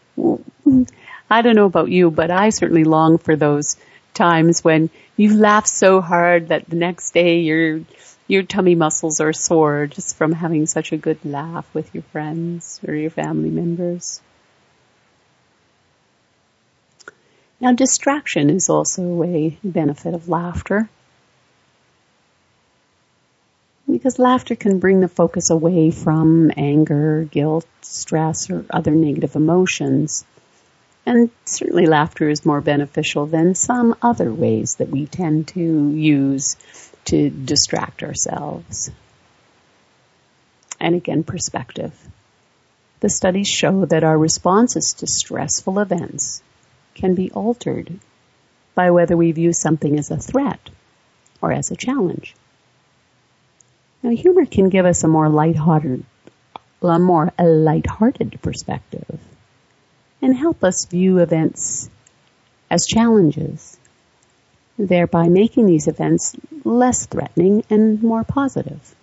I 1.29 1.41
don't 1.41 1.55
know 1.55 1.65
about 1.65 1.89
you, 1.89 2.11
but 2.11 2.31
I 2.31 2.49
certainly 2.49 2.83
long 2.83 3.17
for 3.17 3.35
those 3.35 3.77
times 4.15 4.63
when 4.63 4.89
you 5.17 5.35
laugh 5.35 5.67
so 5.67 6.01
hard 6.01 6.47
that 6.47 6.67
the 6.69 6.75
next 6.75 7.13
day 7.13 7.41
your 7.41 7.81
your 8.27 8.41
tummy 8.41 8.73
muscles 8.73 9.19
are 9.19 9.33
sore 9.33 9.85
just 9.85 10.15
from 10.15 10.31
having 10.31 10.65
such 10.65 10.91
a 10.91 10.97
good 10.97 11.23
laugh 11.23 11.67
with 11.73 11.93
your 11.93 12.03
friends 12.03 12.79
or 12.87 12.95
your 12.95 13.11
family 13.11 13.51
members. 13.51 14.21
Now 17.61 17.73
distraction 17.73 18.49
is 18.49 18.69
also 18.69 19.23
a 19.23 19.57
benefit 19.63 20.13
of 20.13 20.27
laughter. 20.27 20.89
Because 23.89 24.19
laughter 24.19 24.55
can 24.55 24.79
bring 24.79 24.99
the 24.99 25.07
focus 25.07 25.51
away 25.51 25.91
from 25.91 26.51
anger, 26.57 27.27
guilt, 27.31 27.67
stress, 27.81 28.49
or 28.49 28.65
other 28.69 28.91
negative 28.91 29.35
emotions. 29.35 30.25
And 31.05 31.29
certainly 31.45 31.85
laughter 31.85 32.29
is 32.29 32.45
more 32.45 32.61
beneficial 32.61 33.27
than 33.27 33.53
some 33.53 33.95
other 34.01 34.33
ways 34.33 34.75
that 34.75 34.89
we 34.89 35.05
tend 35.05 35.49
to 35.49 35.89
use 35.91 36.57
to 37.05 37.29
distract 37.29 38.01
ourselves. 38.01 38.89
And 40.79 40.95
again, 40.95 41.23
perspective. 41.23 41.93
The 43.01 43.09
studies 43.09 43.47
show 43.47 43.85
that 43.85 44.03
our 44.03 44.17
responses 44.17 44.95
to 44.97 45.07
stressful 45.07 45.79
events 45.79 46.41
can 46.95 47.13
be 47.13 47.31
altered 47.31 47.99
by 48.73 48.89
whether 48.89 49.15
we 49.15 49.31
view 49.31 49.53
something 49.53 49.99
as 49.99 50.09
a 50.09 50.17
threat 50.17 50.71
or 51.39 51.51
as 51.51 51.69
a 51.69 51.75
challenge. 51.75 52.35
Now 54.01 54.09
humor 54.09 54.45
can 54.45 54.69
give 54.69 54.85
us 54.85 55.03
a 55.03 55.07
more 55.07 55.29
lighthearted, 55.29 56.03
a 56.81 56.99
more 56.99 57.31
lighthearted 57.37 58.39
perspective 58.41 59.19
and 60.25 60.35
help 60.35 60.63
us 60.63 60.85
view 60.85 61.19
events 61.19 61.87
as 62.71 62.87
challenges, 62.87 63.77
thereby 64.75 65.29
making 65.29 65.67
these 65.67 65.87
events 65.87 66.35
less 66.63 67.05
threatening 67.05 67.63
and 67.69 68.01
more 68.01 68.23
positive. 68.23 68.95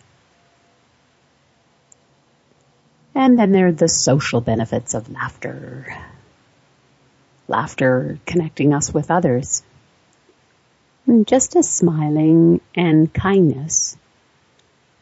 And 3.15 3.39
then 3.39 3.53
there 3.53 3.69
are 3.69 3.73
the 3.73 3.87
social 3.87 4.41
benefits 4.41 4.95
of 4.95 5.13
laughter. 5.13 5.97
Laughter 7.47 8.19
connecting 8.27 8.75
us 8.75 8.93
with 8.93 9.09
others. 9.09 9.63
And 11.07 11.25
just 11.25 11.55
as 11.55 11.71
smiling 11.71 12.61
and 12.75 13.15
kindness, 13.15 13.97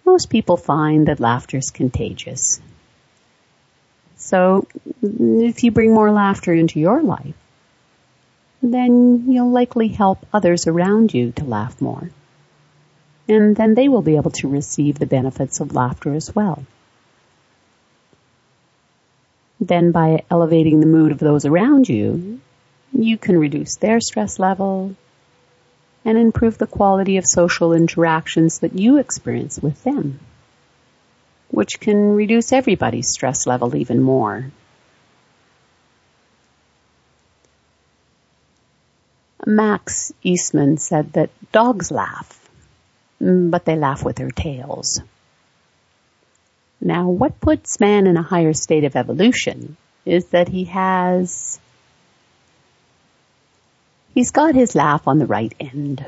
most 0.04 0.28
people 0.28 0.58
find 0.58 1.08
that 1.08 1.18
laughter 1.18 1.56
is 1.56 1.70
contagious. 1.70 2.60
So 4.20 4.66
if 5.02 5.64
you 5.64 5.70
bring 5.70 5.94
more 5.94 6.12
laughter 6.12 6.52
into 6.52 6.78
your 6.78 7.02
life, 7.02 7.34
then 8.62 9.24
you'll 9.32 9.50
likely 9.50 9.88
help 9.88 10.26
others 10.32 10.66
around 10.66 11.14
you 11.14 11.32
to 11.32 11.44
laugh 11.44 11.80
more. 11.80 12.10
And 13.26 13.56
then 13.56 13.74
they 13.74 13.88
will 13.88 14.02
be 14.02 14.16
able 14.16 14.30
to 14.32 14.48
receive 14.48 14.98
the 14.98 15.06
benefits 15.06 15.60
of 15.60 15.74
laughter 15.74 16.14
as 16.14 16.34
well. 16.34 16.64
Then 19.58 19.90
by 19.90 20.24
elevating 20.30 20.80
the 20.80 20.86
mood 20.86 21.12
of 21.12 21.18
those 21.18 21.46
around 21.46 21.88
you, 21.88 22.40
you 22.92 23.16
can 23.16 23.38
reduce 23.38 23.76
their 23.76 24.00
stress 24.00 24.38
level 24.38 24.94
and 26.04 26.18
improve 26.18 26.58
the 26.58 26.66
quality 26.66 27.16
of 27.16 27.24
social 27.26 27.72
interactions 27.72 28.58
that 28.58 28.78
you 28.78 28.98
experience 28.98 29.58
with 29.58 29.82
them, 29.82 30.20
which 31.50 31.80
can 31.80 32.14
reduce 32.14 32.52
everybody's 32.52 33.10
stress 33.10 33.46
level 33.46 33.74
even 33.74 34.00
more. 34.00 34.50
Max 39.46 40.12
Eastman 40.22 40.76
said 40.76 41.14
that 41.14 41.30
dogs 41.50 41.90
laugh, 41.90 42.48
but 43.20 43.64
they 43.64 43.74
laugh 43.74 44.04
with 44.04 44.16
their 44.16 44.30
tails. 44.30 45.00
Now, 46.80 47.08
what 47.08 47.40
puts 47.40 47.80
man 47.80 48.06
in 48.06 48.16
a 48.16 48.22
higher 48.22 48.52
state 48.52 48.84
of 48.84 48.96
evolution 48.96 49.76
is 50.06 50.26
that 50.28 50.48
he 50.48 50.64
has, 50.64 51.58
he's 54.14 54.30
got 54.30 54.54
his 54.54 54.74
laugh 54.74 55.06
on 55.08 55.18
the 55.18 55.26
right 55.26 55.54
end. 55.58 56.04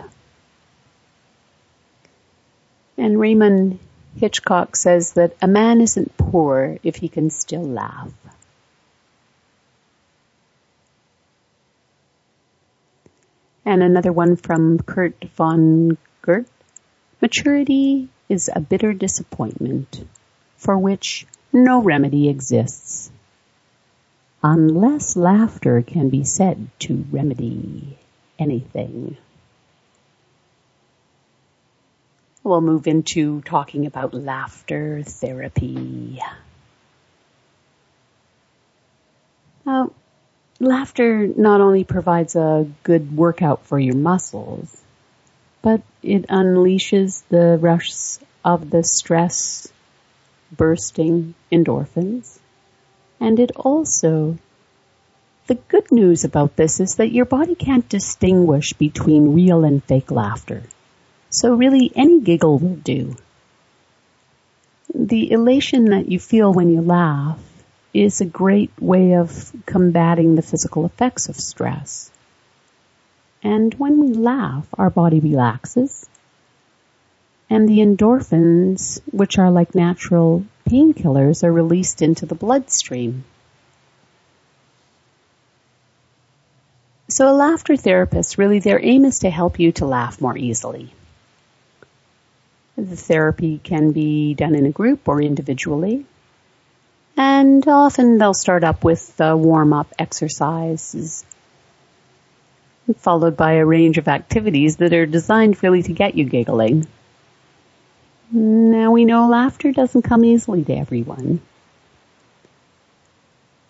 And 2.97 3.19
Raymond 3.19 3.79
Hitchcock 4.17 4.77
says 4.77 5.15
that 5.15 5.37
a 5.41 5.49
man 5.49 5.81
isn't 5.81 6.17
poor 6.17 6.79
if 6.83 6.97
he 6.97 7.09
can 7.09 7.31
still 7.31 7.65
laugh. 7.65 8.13
And 13.65 13.83
another 13.83 14.13
one 14.13 14.37
from 14.37 14.79
Kurt 14.79 15.21
Vonnegut. 15.37 16.47
Maturity 17.21 18.09
is 18.29 18.51
a 18.53 18.61
bitter 18.61 18.93
disappointment 18.93 20.05
for 20.57 20.77
which 20.77 21.27
no 21.53 21.81
remedy 21.81 22.29
exists, 22.29 23.11
unless 24.43 25.17
laughter 25.17 25.83
can 25.83 26.09
be 26.09 26.25
said 26.25 26.69
to 26.81 27.05
remedy 27.11 27.99
anything. 28.39 29.17
We'll 32.45 32.61
move 32.61 32.89
into 32.89 33.41
talking 33.43 33.87
about 33.87 34.15
laughter 34.15 35.03
therapy. 35.05 36.21
Now, 39.65 39.93
laughter 40.59 41.29
not 41.29 41.61
only 41.61 41.85
provides 41.85 42.35
a 42.35 42.69
good 42.83 43.17
workout 43.17 43.65
for 43.67 43.79
your 43.79 43.95
muscles, 43.95 44.83
but 45.63 45.83
it 46.03 46.27
unleashes 46.27 47.23
the 47.29 47.59
rush 47.61 47.93
of 48.45 48.71
the 48.71 48.83
stress 48.83 49.73
bursting 50.51 51.35
endorphins. 51.53 52.41
And 53.21 53.39
it 53.39 53.53
also, 53.55 54.37
the 55.47 55.55
good 55.55 55.93
news 55.93 56.25
about 56.25 56.57
this 56.57 56.81
is 56.81 56.97
that 56.97 57.13
your 57.13 57.25
body 57.25 57.55
can't 57.55 57.89
distinguish 57.89 58.73
between 58.73 59.35
real 59.35 59.65
and 59.65 59.83
fake 59.85 60.11
laughter. 60.11 60.65
So 61.33 61.55
really 61.55 61.91
any 61.97 62.21
giggle 62.21 62.59
will 62.59 62.77
do. 62.77 63.17
The 64.95 65.33
elation 65.33 65.87
that 65.87 66.11
you 66.11 66.19
feel 66.19 66.53
when 66.53 66.69
you 66.69 66.83
laugh 66.83 67.39
is 67.95 68.21
a 68.21 68.27
great 68.27 68.71
way 68.79 69.15
of 69.15 69.51
combating 69.65 70.35
the 70.35 70.43
physical 70.43 70.85
effects 70.85 71.31
of 71.31 71.37
stress. 71.37 72.11
And 73.43 73.73
when 73.75 73.99
we 73.99 74.13
laugh, 74.13 74.67
our 74.75 74.91
body 74.91 75.21
relaxes 75.21 76.07
and 77.49 77.67
the 77.67 77.79
endorphins, 77.79 79.01
which 79.11 79.39
are 79.39 79.51
like 79.51 79.75
natural 79.75 80.45
painkillers, 80.69 81.45
are 81.45 81.53
released 81.53 82.03
into 82.03 82.27
the 82.27 82.35
bloodstream. 82.35 83.25
So 87.09 87.31
a 87.31 87.33
laughter 87.33 87.77
therapist, 87.77 88.37
really 88.37 88.59
their 88.59 88.85
aim 88.85 89.07
is 89.07 89.21
to 89.21 89.31
help 89.31 89.59
you 89.59 89.73
to 89.73 89.87
laugh 89.87 90.21
more 90.21 90.37
easily. 90.37 90.93
The 92.83 92.97
therapy 92.97 93.61
can 93.63 93.93
be 93.93 94.35
done 94.35 94.55
in 94.55 94.67
a 94.67 94.71
group 94.71 95.09
or 95.09 95.23
individually. 95.23 96.05
And 97.17 97.67
often 97.69 98.19
they'll 98.19 98.35
start 98.35 98.65
up 98.65 98.83
with 98.83 99.15
warm-up 99.19 99.93
exercises 99.99 101.25
followed 102.99 103.37
by 103.37 103.53
a 103.53 103.67
range 103.67 103.99
of 103.99 104.09
activities 104.09 104.77
that 104.77 104.93
are 104.93 105.07
designed 105.07 105.63
really 105.63 105.83
to 105.83 105.93
get 105.93 106.17
you 106.17 106.25
giggling. 106.25 106.87
Now 108.31 108.91
we 108.91 109.05
know 109.05 109.29
laughter 109.29 109.73
doesn't 109.73 110.03
come 110.03 110.25
easily 110.25 110.65
to 110.65 110.75
everyone. 110.75 111.41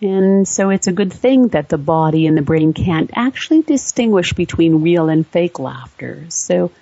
And 0.01 0.49
so 0.49 0.71
it's 0.71 0.89
a 0.89 0.93
good 0.93 1.13
thing 1.13 1.49
that 1.49 1.69
the 1.69 1.79
body 1.79 2.27
and 2.27 2.37
the 2.37 2.43
brain 2.43 2.73
can't 2.73 3.11
actually 3.15 3.63
distinguish 3.63 4.33
between 4.33 4.83
real 4.83 5.09
and 5.09 5.27
fake 5.27 5.59
laughter. 5.59 6.25
So 6.29 6.73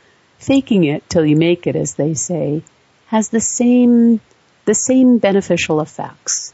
faking 0.40 0.82
it 0.82 1.08
till 1.08 1.24
you 1.24 1.36
make 1.36 1.68
it, 1.68 1.76
as 1.76 1.94
they 1.94 2.14
say, 2.14 2.62
has 3.06 3.28
the 3.28 3.40
same, 3.40 4.20
the 4.64 4.74
same 4.74 5.18
beneficial 5.18 5.80
effects 5.80 6.52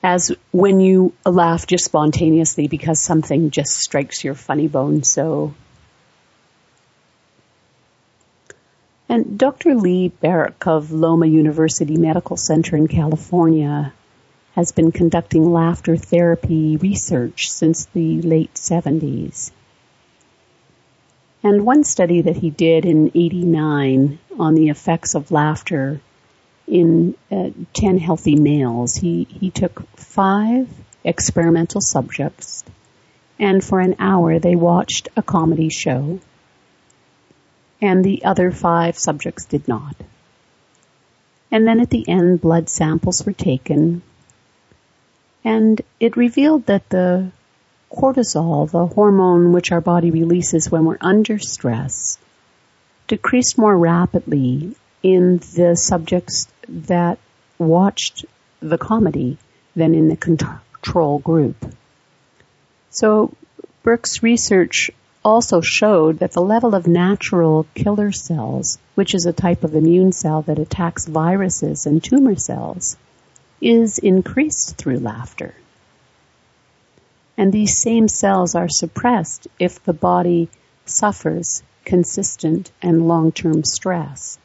as 0.00 0.30
when 0.52 0.78
you 0.78 1.12
laugh 1.26 1.66
just 1.66 1.84
spontaneously 1.84 2.68
because 2.68 3.02
something 3.02 3.50
just 3.50 3.72
strikes 3.72 4.22
your 4.22 4.34
funny 4.34 4.68
bone 4.68 5.02
so 5.02 5.52
And 9.10 9.38
Dr. 9.38 9.74
Lee 9.74 10.08
Barrick 10.08 10.66
of 10.66 10.92
Loma 10.92 11.26
University 11.26 11.96
Medical 11.96 12.36
Center 12.36 12.76
in 12.76 12.88
California 12.88 13.94
has 14.52 14.72
been 14.72 14.92
conducting 14.92 15.50
laughter 15.50 15.96
therapy 15.96 16.76
research 16.76 17.48
since 17.48 17.86
the 17.86 18.20
late 18.20 18.52
70s. 18.54 19.50
And 21.42 21.64
one 21.64 21.84
study 21.84 22.22
that 22.22 22.36
he 22.36 22.50
did 22.50 22.84
in 22.84 23.12
89 23.14 24.18
on 24.38 24.54
the 24.54 24.68
effects 24.68 25.14
of 25.14 25.30
laughter 25.30 26.00
in 26.66 27.14
uh, 27.30 27.50
10 27.72 27.98
healthy 27.98 28.36
males, 28.36 28.96
he, 28.96 29.24
he 29.24 29.50
took 29.50 29.88
five 29.96 30.68
experimental 31.04 31.80
subjects 31.80 32.64
and 33.38 33.62
for 33.62 33.80
an 33.80 33.94
hour 33.98 34.38
they 34.38 34.56
watched 34.56 35.08
a 35.16 35.22
comedy 35.22 35.68
show 35.68 36.18
and 37.80 38.04
the 38.04 38.24
other 38.24 38.50
five 38.50 38.98
subjects 38.98 39.44
did 39.44 39.68
not. 39.68 39.94
And 41.50 41.66
then 41.66 41.80
at 41.80 41.90
the 41.90 42.08
end, 42.08 42.40
blood 42.40 42.68
samples 42.68 43.24
were 43.24 43.32
taken, 43.32 44.02
and 45.44 45.80
it 46.00 46.16
revealed 46.16 46.66
that 46.66 46.88
the 46.90 47.30
cortisol, 47.90 48.70
the 48.70 48.86
hormone 48.86 49.52
which 49.52 49.72
our 49.72 49.80
body 49.80 50.10
releases 50.10 50.70
when 50.70 50.84
we're 50.84 50.98
under 51.00 51.38
stress, 51.38 52.18
decreased 53.06 53.58
more 53.58 53.76
rapidly 53.76 54.76
in 55.02 55.38
the 55.56 55.74
subjects 55.74 56.48
that 56.68 57.18
watched 57.58 58.24
the 58.60 58.78
comedy 58.78 59.38
than 59.74 59.94
in 59.94 60.08
the 60.08 60.16
control 60.16 61.18
group. 61.18 61.56
So 62.90 63.32
Berk's 63.82 64.22
research 64.22 64.90
also 65.24 65.60
showed 65.60 66.18
that 66.18 66.32
the 66.32 66.42
level 66.42 66.74
of 66.74 66.86
natural 66.86 67.66
killer 67.74 68.12
cells, 68.12 68.78
which 68.94 69.14
is 69.14 69.26
a 69.26 69.32
type 69.32 69.64
of 69.64 69.74
immune 69.74 70.12
cell 70.12 70.42
that 70.42 70.58
attacks 70.58 71.06
viruses 71.06 71.86
and 71.86 72.02
tumor 72.02 72.36
cells, 72.36 72.96
is 73.60 73.98
increased 73.98 74.76
through 74.76 74.98
laughter. 74.98 75.54
And 77.38 77.52
these 77.52 77.80
same 77.80 78.08
cells 78.08 78.56
are 78.56 78.68
suppressed 78.68 79.46
if 79.60 79.84
the 79.84 79.92
body 79.92 80.48
suffers 80.86 81.62
consistent 81.84 82.72
and 82.82 83.06
long-term 83.06 83.62
stress. 83.62 84.38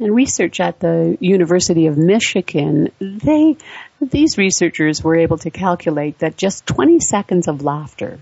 And 0.00 0.14
research 0.14 0.58
at 0.58 0.80
the 0.80 1.16
University 1.20 1.86
of 1.86 1.96
Michigan, 1.96 2.90
they, 3.00 3.56
these 4.00 4.36
researchers 4.36 5.02
were 5.02 5.16
able 5.16 5.38
to 5.38 5.50
calculate 5.50 6.18
that 6.18 6.36
just 6.36 6.66
20 6.66 6.98
seconds 6.98 7.46
of 7.46 7.62
laughter 7.62 8.18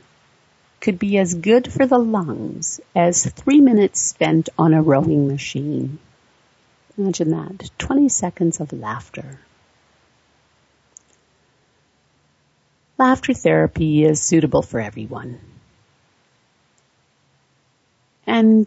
could 0.81 0.99
be 0.99 1.17
as 1.17 1.35
good 1.35 1.73
for 1.73 1.87
the 1.87 1.99
lungs 1.99 2.81
as 2.95 3.25
three 3.25 3.61
minutes 3.61 4.03
spent 4.03 4.51
on 4.59 4.75
a 4.75 4.83
rowing 4.83 5.29
machine. 5.29 5.99
Imagine 6.99 7.31
that. 7.31 7.71
20 7.79 8.09
seconds 8.11 8.61
of 8.61 8.73
laughter. 8.73 9.39
Laughter 12.99 13.35
therapy 13.35 14.05
is 14.05 14.23
suitable 14.23 14.63
for 14.63 14.81
everyone. 14.81 15.39
And 18.27 18.67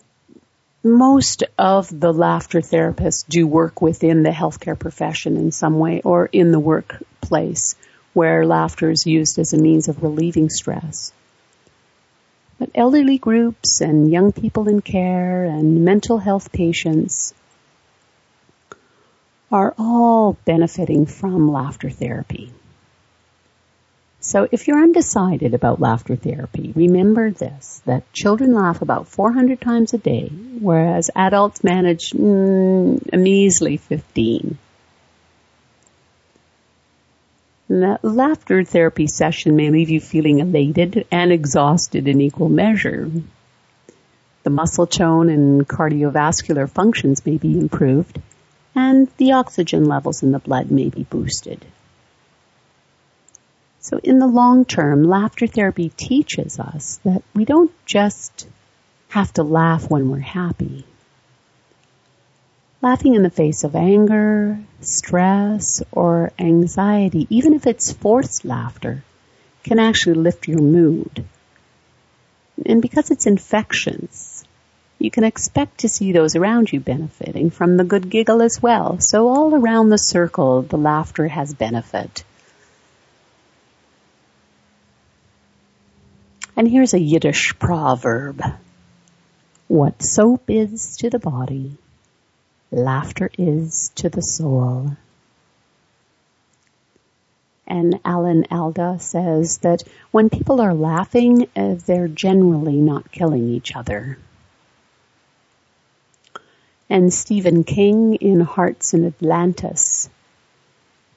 most 0.84 1.44
of 1.58 1.88
the 2.00 2.14
laughter 2.14 2.62
therapists 2.62 3.28
do 3.28 3.48
work 3.48 3.82
within 3.82 4.24
the 4.24 4.30
healthcare 4.30 4.78
profession 4.78 5.36
in 5.36 5.52
some 5.52 5.80
way 5.80 6.02
or 6.02 6.28
in 6.28 6.52
the 6.52 6.60
workplace 6.60 7.76
where 8.14 8.46
laughter 8.46 8.92
is 8.92 9.06
used 9.06 9.40
as 9.40 9.54
a 9.54 9.58
means 9.58 9.88
of 9.88 10.04
relieving 10.04 10.50
stress. 10.50 11.12
But 12.60 12.70
elderly 12.76 13.18
groups 13.18 13.82
and 13.82 14.12
young 14.12 14.32
people 14.32 14.70
in 14.70 14.82
care 14.82 15.44
and 15.44 15.84
mental 15.86 16.20
health 16.20 16.52
patients 16.52 17.34
are 19.52 19.74
all 19.78 20.38
benefiting 20.46 21.08
from 21.08 21.52
laughter 21.52 21.90
therapy. 21.90 22.54
So 24.30 24.48
if 24.52 24.68
you're 24.68 24.84
undecided 24.84 25.56
about 25.56 25.82
laughter 25.82 26.16
therapy, 26.16 26.72
remember 26.76 27.32
this, 27.32 27.82
that 27.88 28.14
children 28.14 28.54
laugh 28.54 28.84
about 28.84 29.08
400 29.08 29.60
times 29.60 29.96
a 29.96 29.98
day, 29.98 30.28
whereas 30.28 31.10
adults 31.16 31.64
manage 31.64 32.12
mm, 32.12 33.10
a 33.12 33.18
measly 33.18 33.78
15. 33.78 34.60
That 37.70 38.06
laughter 38.06 38.64
therapy 38.64 39.08
session 39.08 39.56
may 39.56 39.72
leave 39.72 39.90
you 39.90 40.00
feeling 40.00 40.38
elated 40.38 41.08
and 41.12 41.32
exhausted 41.32 42.08
in 42.08 42.22
equal 42.22 42.50
measure. 42.50 43.10
The 44.44 44.52
muscle 44.52 44.86
tone 44.86 45.30
and 45.30 45.68
cardiovascular 45.68 46.70
functions 46.70 47.26
may 47.26 47.38
be 47.38 47.58
improved, 47.58 48.22
and 48.76 49.08
the 49.18 49.32
oxygen 49.32 49.86
levels 49.86 50.22
in 50.22 50.34
the 50.34 50.38
blood 50.38 50.70
may 50.70 50.90
be 50.90 51.02
boosted. 51.02 51.66
So 53.90 54.00
in 54.04 54.20
the 54.20 54.28
long 54.28 54.66
term, 54.66 55.04
laughter 55.04 55.48
therapy 55.48 55.90
teaches 55.90 56.60
us 56.60 57.00
that 57.06 57.24
we 57.34 57.44
don't 57.44 57.72
just 57.88 58.48
have 59.08 59.34
to 59.34 59.42
laugh 59.42 59.90
when 59.90 60.12
we're 60.12 60.20
happy. 60.20 60.86
Laughing 62.84 63.16
in 63.16 63.24
the 63.24 63.32
face 63.32 63.64
of 63.64 63.76
anger, 63.76 64.60
stress, 64.82 65.82
or 65.92 66.32
anxiety, 66.38 67.26
even 67.32 67.54
if 67.54 67.66
it's 67.66 67.92
forced 67.92 68.46
laughter, 68.46 69.04
can 69.64 69.80
actually 69.80 70.20
lift 70.20 70.48
your 70.48 70.62
mood. 70.62 71.26
And 72.64 72.84
because 72.84 73.10
it's 73.10 73.26
infectious, 73.26 74.44
you 75.00 75.10
can 75.10 75.24
expect 75.24 75.80
to 75.80 75.90
see 75.90 76.12
those 76.12 76.36
around 76.36 76.72
you 76.72 76.80
benefiting 76.80 77.50
from 77.50 77.76
the 77.76 77.84
good 77.84 78.12
giggle 78.12 78.44
as 78.44 78.62
well. 78.62 79.00
So 79.00 79.30
all 79.30 79.56
around 79.56 79.90
the 79.90 79.98
circle, 79.98 80.62
the 80.62 80.78
laughter 80.78 81.28
has 81.28 81.56
benefit. 81.56 82.24
And 86.60 86.68
here's 86.68 86.94
a 86.94 87.00
Yiddish 87.00 87.58
proverb. 87.58 88.44
What 89.70 90.04
soap 90.04 90.50
is 90.50 90.98
to 90.98 91.10
the 91.10 91.18
body, 91.18 91.78
Laughter 92.70 93.32
is 93.38 93.94
to 93.96 94.10
the 94.10 94.22
soul. 94.22 94.98
And 97.66 98.02
Alan 98.04 98.44
Alda 98.52 98.98
says 99.00 99.60
that 99.60 99.84
when 100.12 100.30
people 100.30 100.60
are 100.60 100.74
laughing, 100.74 101.48
uh, 101.56 101.76
they're 101.86 102.10
generally 102.10 102.82
not 102.82 103.10
killing 103.10 103.48
each 103.48 103.74
other. 103.74 104.20
And 106.90 107.14
Stephen 107.14 107.64
King 107.64 108.16
in 108.16 108.42
Hearts 108.42 108.94
in 108.94 109.06
Atlantis. 109.06 110.10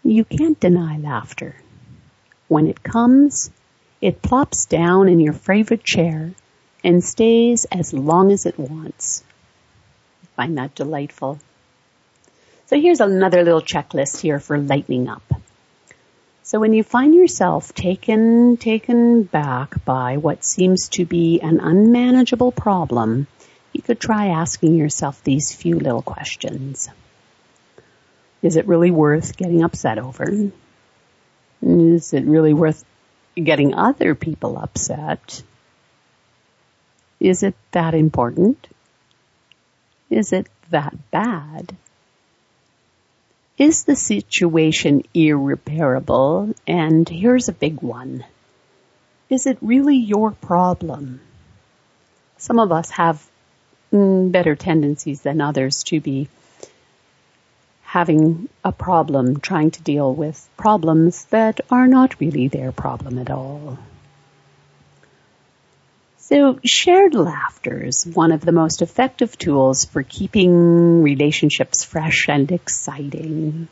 You 0.04 0.24
can't 0.24 0.60
deny 0.60 0.98
laughter. 0.98 1.56
When 2.46 2.68
it 2.68 2.84
comes, 2.84 3.50
it 4.02 4.20
plops 4.20 4.66
down 4.66 5.08
in 5.08 5.20
your 5.20 5.32
favorite 5.32 5.84
chair 5.84 6.32
and 6.84 7.02
stays 7.02 7.64
as 7.66 7.94
long 7.94 8.32
as 8.32 8.44
it 8.44 8.58
wants 8.58 9.22
I 10.22 10.26
find 10.36 10.58
that 10.58 10.74
delightful. 10.74 11.38
So 12.66 12.80
here's 12.80 13.00
another 13.00 13.44
little 13.44 13.60
checklist 13.60 14.20
here 14.20 14.40
for 14.40 14.58
lightening 14.58 15.08
up. 15.08 15.22
So 16.42 16.58
when 16.58 16.72
you 16.72 16.82
find 16.82 17.14
yourself 17.14 17.72
taken, 17.74 18.56
taken 18.56 19.22
back 19.22 19.84
by 19.84 20.16
what 20.16 20.44
seems 20.44 20.88
to 20.90 21.04
be 21.04 21.40
an 21.40 21.60
unmanageable 21.60 22.50
problem, 22.50 23.26
you 23.72 23.82
could 23.82 24.00
try 24.00 24.28
asking 24.28 24.74
yourself 24.74 25.22
these 25.22 25.54
few 25.54 25.78
little 25.78 26.02
questions. 26.02 26.88
Is 28.42 28.56
it 28.56 28.66
really 28.66 28.90
worth 28.90 29.36
getting 29.36 29.62
upset 29.62 29.98
over? 29.98 30.50
Is 31.62 32.12
it 32.12 32.24
really 32.24 32.54
worth 32.54 32.84
getting 33.34 33.74
other 33.74 34.14
people 34.14 34.58
upset? 34.58 35.42
Is 37.20 37.42
it 37.42 37.54
that 37.70 37.94
important? 37.94 38.66
Is 40.10 40.32
it 40.32 40.48
that 40.70 40.94
bad? 41.10 41.76
Is 43.58 43.84
the 43.84 43.96
situation 43.96 45.02
irreparable? 45.14 46.54
And 46.66 47.08
here's 47.08 47.48
a 47.48 47.52
big 47.52 47.80
one. 47.80 48.24
Is 49.30 49.46
it 49.46 49.58
really 49.60 49.96
your 49.96 50.32
problem? 50.32 51.20
Some 52.38 52.58
of 52.58 52.72
us 52.72 52.90
have 52.90 53.24
mm, 53.92 54.32
better 54.32 54.56
tendencies 54.56 55.22
than 55.22 55.40
others 55.40 55.84
to 55.84 56.00
be 56.00 56.28
having 57.92 58.48
a 58.64 58.72
problem, 58.72 59.38
trying 59.38 59.70
to 59.70 59.82
deal 59.82 60.14
with 60.14 60.48
problems 60.56 61.26
that 61.26 61.60
are 61.70 61.86
not 61.86 62.18
really 62.20 62.48
their 62.48 62.72
problem 62.72 63.18
at 63.18 63.28
all. 63.28 63.76
So 66.16 66.58
shared 66.64 67.14
laughter 67.14 67.84
is 67.84 68.06
one 68.06 68.32
of 68.32 68.40
the 68.40 68.50
most 68.50 68.80
effective 68.80 69.36
tools 69.36 69.84
for 69.84 70.02
keeping 70.02 71.02
relationships 71.02 71.84
fresh 71.84 72.30
and 72.30 72.50
exciting. 72.50 73.68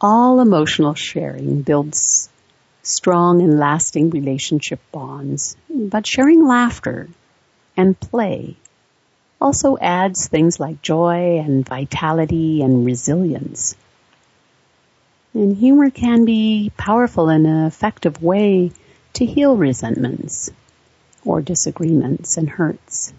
All 0.00 0.38
emotional 0.38 0.94
sharing 0.94 1.62
builds 1.62 2.28
strong 2.84 3.42
and 3.42 3.58
lasting 3.58 4.10
relationship 4.10 4.78
bonds, 4.92 5.56
but 5.68 6.06
sharing 6.06 6.46
laughter 6.46 7.08
and 7.76 7.98
play 7.98 8.56
also 9.40 9.76
adds 9.78 10.28
things 10.28 10.58
like 10.58 10.82
joy 10.82 11.38
and 11.38 11.66
vitality 11.66 12.62
and 12.62 12.84
resilience. 12.84 13.76
And 15.34 15.56
humor 15.56 15.90
can 15.90 16.24
be 16.24 16.70
powerful 16.76 17.28
in 17.28 17.44
an 17.46 17.66
effective 17.66 18.22
way 18.22 18.72
to 19.14 19.26
heal 19.26 19.56
resentments 19.56 20.50
or 21.24 21.42
disagreements 21.42 22.36
and 22.36 22.48
hurts. 22.48 23.12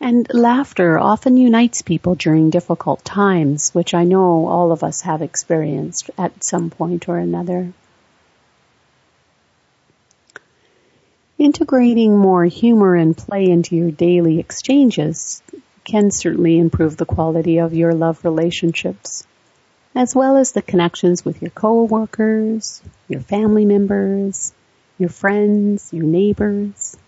And 0.00 0.26
laughter 0.32 0.98
often 0.98 1.36
unites 1.36 1.82
people 1.82 2.14
during 2.14 2.48
difficult 2.48 3.04
times, 3.04 3.74
which 3.74 3.92
I 3.92 4.04
know 4.04 4.46
all 4.46 4.72
of 4.72 4.82
us 4.82 5.02
have 5.02 5.20
experienced 5.20 6.10
at 6.16 6.42
some 6.42 6.70
point 6.70 7.06
or 7.06 7.18
another. 7.18 7.74
Integrating 11.40 12.18
more 12.18 12.44
humor 12.44 12.94
and 12.94 13.16
play 13.16 13.46
into 13.46 13.74
your 13.74 13.90
daily 13.90 14.38
exchanges 14.38 15.42
can 15.84 16.10
certainly 16.10 16.58
improve 16.58 16.98
the 16.98 17.06
quality 17.06 17.60
of 17.60 17.72
your 17.72 17.94
love 17.94 18.22
relationships, 18.26 19.26
as 19.94 20.14
well 20.14 20.36
as 20.36 20.52
the 20.52 20.60
connections 20.60 21.24
with 21.24 21.40
your 21.40 21.50
coworkers, 21.50 22.82
your 23.08 23.22
family 23.22 23.64
members, 23.64 24.52
your 24.98 25.08
friends, 25.08 25.90
your 25.94 26.04
neighbors. 26.04 26.98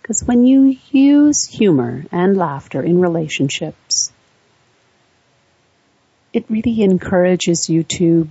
Because 0.00 0.24
when 0.24 0.46
you 0.46 0.78
use 0.90 1.44
humor 1.44 2.06
and 2.10 2.38
laughter 2.38 2.80
in 2.80 2.98
relationships, 2.98 4.10
it 6.32 6.46
really 6.48 6.80
encourages 6.80 7.68
you 7.68 7.82
to 7.82 8.26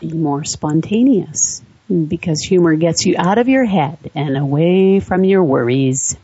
be 0.00 0.12
more 0.12 0.42
spontaneous 0.42 1.62
because 2.08 2.40
humor 2.40 2.76
gets 2.76 3.04
you 3.04 3.16
out 3.18 3.38
of 3.38 3.48
your 3.48 3.64
head 3.64 3.98
and 4.14 4.36
away 4.36 5.00
from 5.00 5.24
your 5.24 5.44
worries. 5.44 6.16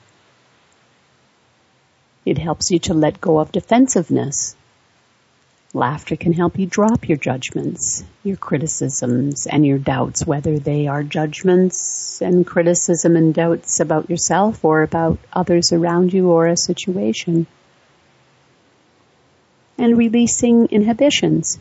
It 2.25 2.39
helps 2.39 2.71
you 2.71 2.79
to 2.81 2.95
let 2.95 3.21
go 3.21 3.39
of 3.39 3.53
defensiveness 3.53 4.57
Laughter 5.77 6.17
can 6.17 6.33
help 6.33 6.59
you 6.59 6.65
drop 6.65 7.07
your 7.07 7.19
judgments, 7.19 8.03
your 8.25 8.39
criticisms, 8.39 9.47
and 9.47 9.67
your 9.67 9.77
doubts, 9.77 10.27
whether 10.27 10.59
they 10.59 10.87
are 10.87 11.03
judgments 11.03 12.23
and 12.23 12.47
criticism 12.47 13.15
and 13.15 13.35
doubts 13.35 13.79
about 13.79 14.09
yourself 14.09 14.65
or 14.65 14.83
about 14.83 15.19
others 15.35 15.73
around 15.73 16.15
you 16.15 16.31
or 16.31 16.47
a 16.47 16.57
situation. 16.57 17.47
and 19.79 19.99
releasing 19.99 20.65
inhibitions. 20.69 21.59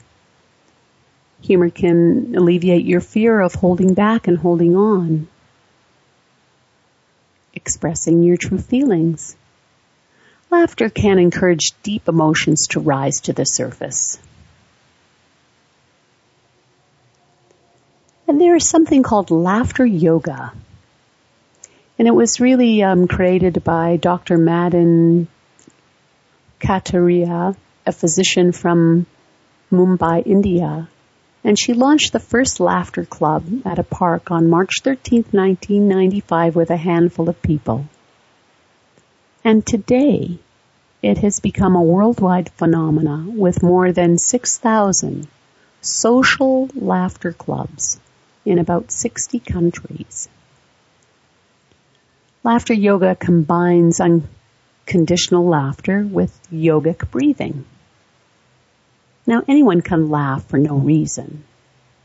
Humor 1.45 1.69
can 1.69 2.35
alleviate 2.35 2.85
your 2.85 3.01
fear 3.01 3.39
of 3.39 3.53
holding 3.53 3.93
back 3.93 4.27
and 4.27 4.35
holding 4.35 4.75
on. 4.75 5.27
Expressing 7.53 8.23
your 8.23 8.35
true 8.35 8.57
feelings. 8.57 9.35
Laughter 10.49 10.89
can 10.89 11.19
encourage 11.19 11.73
deep 11.83 12.07
emotions 12.07 12.65
to 12.69 12.79
rise 12.79 13.21
to 13.21 13.33
the 13.33 13.43
surface. 13.43 14.17
And 18.27 18.41
there 18.41 18.55
is 18.55 18.67
something 18.67 19.03
called 19.03 19.29
laughter 19.29 19.85
yoga. 19.85 20.51
And 21.99 22.07
it 22.07 22.15
was 22.15 22.39
really 22.39 22.81
um, 22.81 23.07
created 23.07 23.63
by 23.63 23.97
Dr. 23.97 24.39
Madan 24.39 25.27
Kataria, 26.59 27.55
a 27.85 27.91
physician 27.91 28.51
from 28.51 29.05
Mumbai, 29.71 30.25
India. 30.25 30.89
And 31.45 31.59
she 31.59 31.73
launched 31.73 32.11
the 32.11 32.19
first 32.19 32.59
laughter 32.59 33.05
club 33.05 33.45
at 33.65 33.77
a 33.77 33.83
park 33.83 34.31
on 34.31 34.49
March 34.49 34.81
13, 34.81 35.25
1995 35.29 36.55
with 36.55 36.71
a 36.71 36.75
handful 36.75 37.29
of 37.29 37.39
people. 37.43 37.85
And 39.43 39.63
today, 39.63 40.39
it 41.03 41.19
has 41.19 41.39
become 41.39 41.75
a 41.75 41.83
worldwide 41.83 42.49
phenomenon 42.49 43.37
with 43.37 43.61
more 43.61 43.91
than 43.91 44.17
6,000 44.17 45.27
social 45.81 46.67
laughter 46.73 47.31
clubs 47.31 47.99
in 48.43 48.57
about 48.57 48.91
60 48.91 49.37
countries. 49.37 50.27
Laughter 52.43 52.73
yoga 52.73 53.13
combines 53.13 54.01
unconditional 54.01 55.47
laughter 55.47 56.01
with 56.01 56.35
yogic 56.51 57.11
breathing. 57.11 57.65
Now 59.27 59.43
anyone 59.47 59.81
can 59.81 60.09
laugh 60.09 60.45
for 60.45 60.57
no 60.57 60.75
reason 60.75 61.43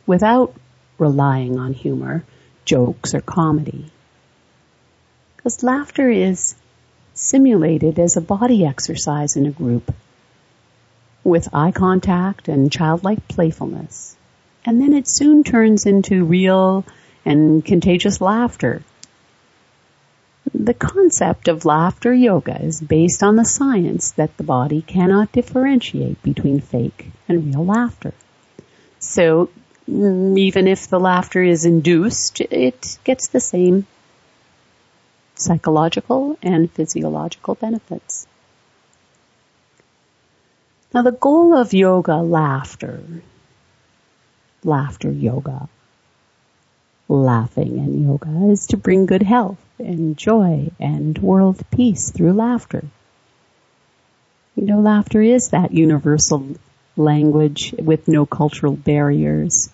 without 0.06 0.54
relying 0.98 1.58
on 1.58 1.72
humor, 1.72 2.24
jokes, 2.64 3.14
or 3.14 3.20
comedy. 3.20 3.90
Because 5.36 5.62
laughter 5.62 6.08
is 6.08 6.54
simulated 7.14 7.98
as 7.98 8.16
a 8.16 8.20
body 8.20 8.64
exercise 8.64 9.36
in 9.36 9.46
a 9.46 9.50
group 9.50 9.94
with 11.22 11.48
eye 11.52 11.72
contact 11.72 12.48
and 12.48 12.72
childlike 12.72 13.28
playfulness. 13.28 14.16
And 14.64 14.80
then 14.80 14.92
it 14.94 15.08
soon 15.08 15.44
turns 15.44 15.86
into 15.86 16.24
real 16.24 16.84
and 17.24 17.64
contagious 17.64 18.20
laughter. 18.20 18.82
The 20.54 20.74
concept 20.74 21.48
of 21.48 21.64
laughter 21.64 22.12
yoga 22.12 22.60
is 22.62 22.80
based 22.80 23.22
on 23.22 23.36
the 23.36 23.44
science 23.44 24.12
that 24.12 24.36
the 24.36 24.44
body 24.44 24.82
cannot 24.82 25.32
differentiate 25.32 26.22
between 26.22 26.60
fake 26.60 27.10
and 27.28 27.46
real 27.46 27.64
laughter. 27.64 28.12
So 28.98 29.50
mm, 29.88 30.38
even 30.38 30.66
if 30.66 30.88
the 30.88 31.00
laughter 31.00 31.42
is 31.42 31.64
induced, 31.64 32.40
it 32.40 32.98
gets 33.04 33.28
the 33.28 33.40
same 33.40 33.86
psychological 35.34 36.38
and 36.42 36.70
physiological 36.70 37.54
benefits. 37.54 38.26
Now 40.92 41.02
the 41.02 41.12
goal 41.12 41.56
of 41.56 41.72
yoga 41.72 42.16
laughter, 42.16 43.02
laughter 44.64 45.10
yoga, 45.10 45.68
laughing 47.10 47.78
and 47.78 48.02
yoga 48.02 48.50
is 48.50 48.68
to 48.68 48.76
bring 48.76 49.04
good 49.04 49.22
health 49.22 49.58
and 49.78 50.16
joy 50.16 50.70
and 50.78 51.18
world 51.18 51.60
peace 51.72 52.10
through 52.10 52.32
laughter. 52.32 52.84
You 54.54 54.64
know, 54.64 54.80
laughter 54.80 55.20
is 55.20 55.48
that 55.48 55.72
universal 55.72 56.46
language 56.96 57.74
with 57.78 58.06
no 58.06 58.26
cultural 58.26 58.74
barriers. 58.74 59.70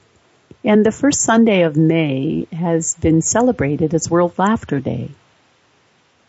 And 0.65 0.85
the 0.85 0.93
first 0.93 1.21
Sunday 1.21 1.63
of 1.63 1.77
May 1.77 2.47
has 2.53 2.95
been 2.95 3.21
celebrated 3.21 3.93
as 3.95 4.11
World 4.11 4.33
Laughter 4.39 4.81
Day. 4.81 5.11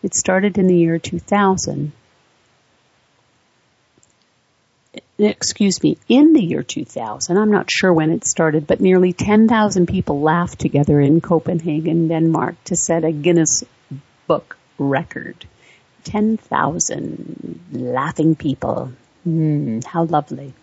It 0.02 0.14
started 0.14 0.58
in 0.58 0.66
the 0.66 0.76
year 0.76 0.98
2000. 0.98 1.92
Excuse 5.20 5.82
me, 5.82 5.98
in 6.08 6.32
the 6.32 6.42
year 6.42 6.62
2000, 6.62 7.36
I'm 7.36 7.50
not 7.50 7.70
sure 7.72 7.92
when 7.92 8.12
it 8.12 8.24
started, 8.24 8.68
but 8.68 8.80
nearly 8.80 9.12
10,000 9.12 9.86
people 9.86 10.20
laughed 10.20 10.60
together 10.60 11.00
in 11.00 11.20
Copenhagen, 11.20 12.06
Denmark 12.06 12.54
to 12.64 12.76
set 12.76 13.02
a 13.02 13.10
Guinness 13.10 13.64
Book 14.28 14.56
record. 14.78 15.44
10,000 16.04 17.60
laughing 17.72 18.36
people. 18.36 18.92
Mm, 19.26 19.82
how 19.84 20.04
lovely. 20.04 20.54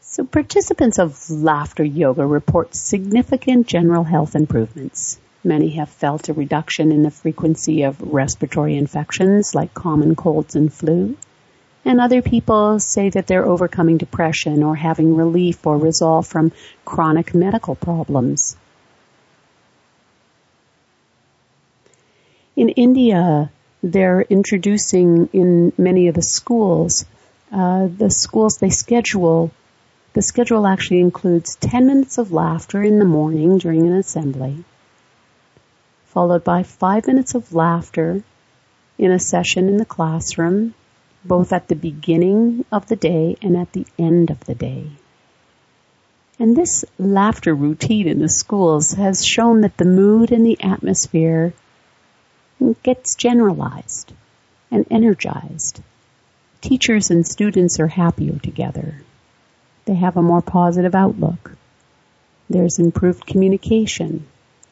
So 0.00 0.24
participants 0.24 0.98
of 0.98 1.30
laughter 1.30 1.84
yoga 1.84 2.26
report 2.26 2.74
significant 2.74 3.68
general 3.68 4.02
health 4.02 4.34
improvements. 4.34 5.20
Many 5.44 5.70
have 5.70 5.88
felt 5.88 6.28
a 6.28 6.32
reduction 6.32 6.90
in 6.90 7.02
the 7.02 7.10
frequency 7.10 7.82
of 7.82 8.00
respiratory 8.00 8.76
infections 8.76 9.54
like 9.54 9.72
common 9.72 10.16
colds 10.16 10.56
and 10.56 10.72
flu. 10.72 11.16
And 11.84 12.00
other 12.00 12.22
people 12.22 12.80
say 12.80 13.10
that 13.10 13.26
they're 13.26 13.46
overcoming 13.46 13.98
depression 13.98 14.62
or 14.62 14.74
having 14.74 15.16
relief 15.16 15.66
or 15.66 15.76
resolve 15.76 16.26
from 16.26 16.52
chronic 16.84 17.34
medical 17.34 17.74
problems. 17.74 18.56
In 22.56 22.70
India, 22.70 23.50
they're 23.82 24.22
introducing 24.22 25.28
in 25.32 25.72
many 25.76 26.08
of 26.08 26.14
the 26.14 26.22
schools, 26.22 27.04
uh, 27.52 27.88
the 27.88 28.10
schools 28.10 28.56
they 28.56 28.70
schedule, 28.70 29.50
the 30.14 30.22
schedule 30.22 30.66
actually 30.66 31.00
includes 31.00 31.56
10 31.56 31.86
minutes 31.86 32.16
of 32.16 32.32
laughter 32.32 32.82
in 32.82 32.98
the 32.98 33.04
morning 33.04 33.58
during 33.58 33.86
an 33.86 33.94
assembly, 33.94 34.64
followed 36.06 36.44
by 36.44 36.62
five 36.62 37.06
minutes 37.06 37.34
of 37.34 37.52
laughter 37.52 38.22
in 38.96 39.10
a 39.10 39.18
session 39.18 39.68
in 39.68 39.76
the 39.76 39.84
classroom, 39.84 40.74
both 41.24 41.52
at 41.52 41.68
the 41.68 41.76
beginning 41.76 42.64
of 42.70 42.86
the 42.86 42.96
day 42.96 43.36
and 43.42 43.56
at 43.56 43.72
the 43.72 43.86
end 43.98 44.30
of 44.30 44.40
the 44.44 44.54
day. 44.54 44.86
And 46.38 46.56
this 46.56 46.84
laughter 46.98 47.54
routine 47.54 48.08
in 48.08 48.18
the 48.18 48.28
schools 48.28 48.92
has 48.92 49.24
shown 49.24 49.60
that 49.60 49.76
the 49.76 49.84
mood 49.84 50.32
and 50.32 50.44
the 50.44 50.60
atmosphere 50.60 51.54
gets 52.82 53.14
generalized 53.14 54.12
and 54.70 54.86
energized. 54.90 55.80
Teachers 56.60 57.10
and 57.10 57.26
students 57.26 57.78
are 57.78 57.86
happier 57.86 58.38
together. 58.38 59.02
They 59.84 59.94
have 59.94 60.16
a 60.16 60.22
more 60.22 60.42
positive 60.42 60.94
outlook. 60.94 61.52
There's 62.50 62.78
improved 62.78 63.26
communication 63.26 64.26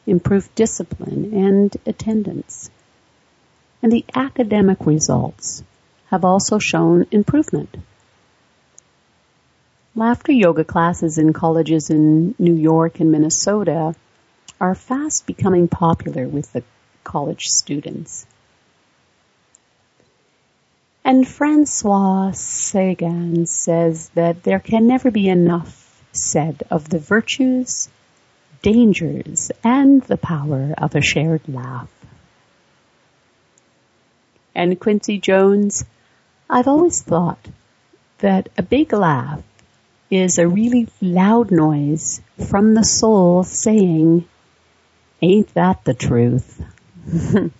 improved 0.05 0.53
discipline 0.55 1.33
and 1.33 1.75
attendance. 1.85 2.69
And 3.81 3.91
the 3.91 4.05
academic 4.15 4.85
results 4.85 5.63
have 6.13 6.23
also 6.23 6.59
shown 6.59 7.07
improvement. 7.09 7.75
Laughter 9.95 10.31
yoga 10.31 10.63
classes 10.63 11.17
in 11.17 11.33
colleges 11.33 11.89
in 11.89 12.35
New 12.37 12.53
York 12.53 12.99
and 12.99 13.11
Minnesota 13.11 13.95
are 14.61 14.75
fast 14.75 15.25
becoming 15.25 15.67
popular 15.67 16.27
with 16.27 16.53
the 16.53 16.63
college 17.03 17.45
students. 17.45 18.27
And 21.03 21.27
Francois 21.27 22.33
Sagan 22.33 23.47
says 23.47 24.09
that 24.09 24.43
there 24.43 24.59
can 24.59 24.85
never 24.85 25.09
be 25.09 25.27
enough 25.27 25.99
said 26.11 26.61
of 26.69 26.87
the 26.89 26.99
virtues 26.99 27.89
dangers 28.61 29.49
and 29.63 30.03
the 30.03 30.17
power 30.17 30.75
of 30.77 30.95
a 30.95 31.01
shared 31.01 31.41
laugh. 31.47 31.89
And 34.53 34.79
Quincy 34.79 35.17
Jones, 35.17 35.83
I've 36.53 36.67
always 36.67 37.01
thought 37.01 37.39
that 38.19 38.47
a 38.55 38.61
big 38.61 38.93
laugh 38.93 39.41
is 40.11 40.37
a 40.37 40.47
really 40.47 40.87
loud 41.01 41.49
noise 41.49 42.21
from 42.47 42.75
the 42.75 42.83
soul 42.83 43.43
saying, 43.43 44.25
ain't 45.19 45.51
that 45.55 45.83
the 45.83 45.95
truth? 45.95 46.63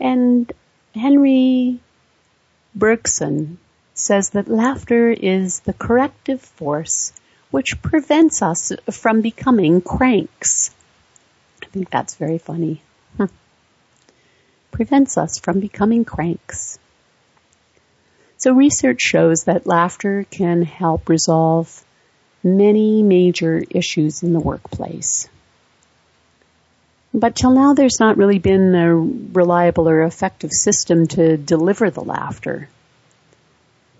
and 0.00 0.52
Henry 0.92 1.78
Bergson 2.74 3.58
says 3.94 4.30
that 4.30 4.48
laughter 4.48 5.08
is 5.10 5.60
the 5.60 5.72
corrective 5.72 6.40
force 6.40 7.12
which 7.52 7.80
prevents 7.80 8.42
us 8.42 8.72
from 8.90 9.20
becoming 9.20 9.80
cranks. 9.80 10.74
I 11.62 11.66
think 11.66 11.90
that's 11.90 12.16
very 12.16 12.38
funny. 12.38 12.82
Prevents 14.72 15.16
us 15.16 15.38
from 15.38 15.60
becoming 15.60 16.04
cranks. 16.04 16.80
So 18.44 18.52
research 18.52 19.00
shows 19.00 19.44
that 19.44 19.66
laughter 19.66 20.26
can 20.30 20.60
help 20.60 21.08
resolve 21.08 21.82
many 22.42 23.02
major 23.02 23.64
issues 23.70 24.22
in 24.22 24.34
the 24.34 24.38
workplace. 24.38 25.30
But 27.14 27.36
till 27.36 27.52
now 27.52 27.72
there's 27.72 28.00
not 28.00 28.18
really 28.18 28.38
been 28.38 28.74
a 28.74 28.94
reliable 28.94 29.88
or 29.88 30.02
effective 30.02 30.52
system 30.52 31.06
to 31.06 31.38
deliver 31.38 31.88
the 31.88 32.04
laughter 32.04 32.68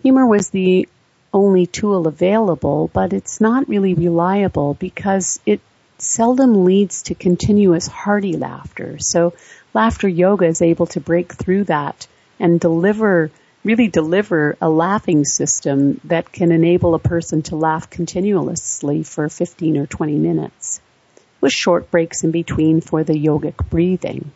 Humor 0.03 0.27
was 0.27 0.51
the 0.51 0.87
only 1.33 1.65
tool 1.65 2.07
available, 2.07 2.91
but 2.93 3.15
it's 3.15 3.41
not 3.41 3.67
really 3.67 3.95
reliable 3.95 4.75
because 4.75 5.41
it 5.47 5.63
seldom 5.97 6.67
leads 6.67 7.05
to 7.05 7.15
continuous 7.15 7.87
hearty 7.87 8.37
laughter. 8.37 8.99
So 8.99 9.33
laughter 9.73 10.07
yoga 10.07 10.45
is 10.45 10.61
able 10.61 10.85
to 10.89 11.01
break 11.01 11.33
through 11.33 11.65
that 11.65 12.07
and 12.39 12.61
deliver, 12.61 13.31
really 13.65 13.89
deliver 13.89 14.57
a 14.61 14.69
laughing 14.69 15.25
system 15.25 16.01
that 16.05 16.31
can 16.31 16.53
enable 16.53 16.95
a 16.95 16.99
person 16.99 17.43
to 17.43 17.57
laugh 17.57 17.89
continuously 17.89 19.03
for 19.03 19.29
15 19.29 19.79
or 19.79 19.87
20 19.87 20.15
minutes 20.17 20.81
with 21.41 21.53
short 21.53 21.91
breaks 21.91 22.25
in 22.25 22.31
between 22.31 22.81
for 22.81 23.05
the 23.05 23.13
yogic 23.13 23.57
breathing. 23.71 24.31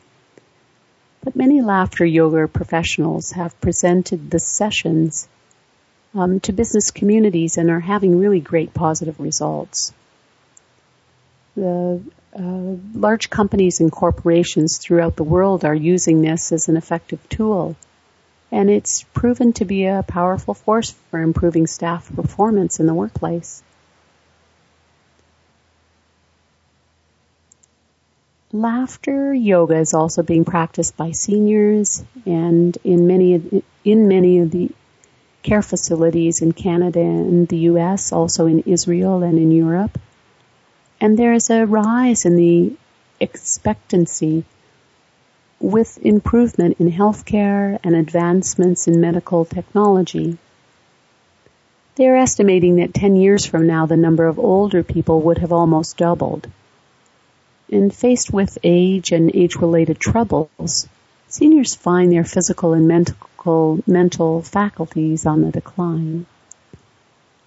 But 1.22 1.36
many 1.36 1.60
laughter 1.60 2.04
yoga 2.04 2.48
professionals 2.48 3.32
have 3.32 3.60
presented 3.60 4.30
the 4.30 4.38
sessions 4.38 5.28
um, 6.14 6.40
to 6.40 6.52
business 6.52 6.90
communities 6.90 7.58
and 7.58 7.70
are 7.70 7.80
having 7.80 8.18
really 8.18 8.40
great 8.40 8.72
positive 8.72 9.18
results. 9.20 9.92
The 11.56 12.00
uh, 12.34 12.76
large 12.94 13.30
companies 13.30 13.80
and 13.80 13.90
corporations 13.90 14.78
throughout 14.78 15.16
the 15.16 15.24
world 15.24 15.64
are 15.64 15.74
using 15.74 16.22
this 16.22 16.52
as 16.52 16.68
an 16.68 16.76
effective 16.76 17.26
tool, 17.28 17.76
and 18.50 18.70
it's 18.70 19.02
proven 19.02 19.52
to 19.54 19.64
be 19.64 19.86
a 19.86 20.04
powerful 20.06 20.54
force 20.54 20.90
for 21.10 21.20
improving 21.20 21.66
staff 21.66 22.14
performance 22.14 22.80
in 22.80 22.86
the 22.86 22.94
workplace. 22.94 23.62
Laughter 28.50 29.34
yoga 29.34 29.76
is 29.76 29.92
also 29.92 30.22
being 30.22 30.46
practiced 30.46 30.96
by 30.96 31.10
seniors 31.10 32.02
and 32.24 32.78
in 32.82 33.06
many 33.06 33.34
of, 33.34 33.62
in 33.84 34.08
many 34.08 34.38
of 34.38 34.50
the 34.50 34.70
care 35.42 35.60
facilities 35.60 36.40
in 36.40 36.52
Canada 36.52 37.00
and 37.00 37.46
the 37.48 37.58
US, 37.72 38.10
also 38.10 38.46
in 38.46 38.60
Israel 38.60 39.22
and 39.22 39.38
in 39.38 39.52
Europe. 39.52 39.98
And 40.98 41.18
there 41.18 41.34
is 41.34 41.50
a 41.50 41.66
rise 41.66 42.24
in 42.24 42.36
the 42.36 42.72
expectancy 43.20 44.44
with 45.60 45.98
improvement 45.98 46.76
in 46.78 46.92
healthcare 46.92 47.78
and 47.82 47.94
advancements 47.94 48.86
in 48.86 49.00
medical 49.00 49.44
technology. 49.44 50.38
They 51.96 52.06
are 52.06 52.16
estimating 52.16 52.76
that 52.76 52.94
10 52.94 53.16
years 53.16 53.44
from 53.44 53.66
now 53.66 53.86
the 53.86 53.96
number 53.96 54.26
of 54.26 54.38
older 54.38 54.84
people 54.84 55.20
would 55.22 55.38
have 55.38 55.52
almost 55.52 55.96
doubled. 55.96 56.48
And 57.70 57.92
faced 57.92 58.32
with 58.32 58.56
age 58.62 59.10
and 59.10 59.34
age-related 59.34 59.98
troubles, 59.98 60.88
seniors 61.26 61.74
find 61.74 62.12
their 62.12 62.24
physical 62.24 62.72
and 62.72 62.86
mental, 62.86 63.82
mental 63.86 64.42
faculties 64.42 65.26
on 65.26 65.42
the 65.42 65.50
decline. 65.50 66.26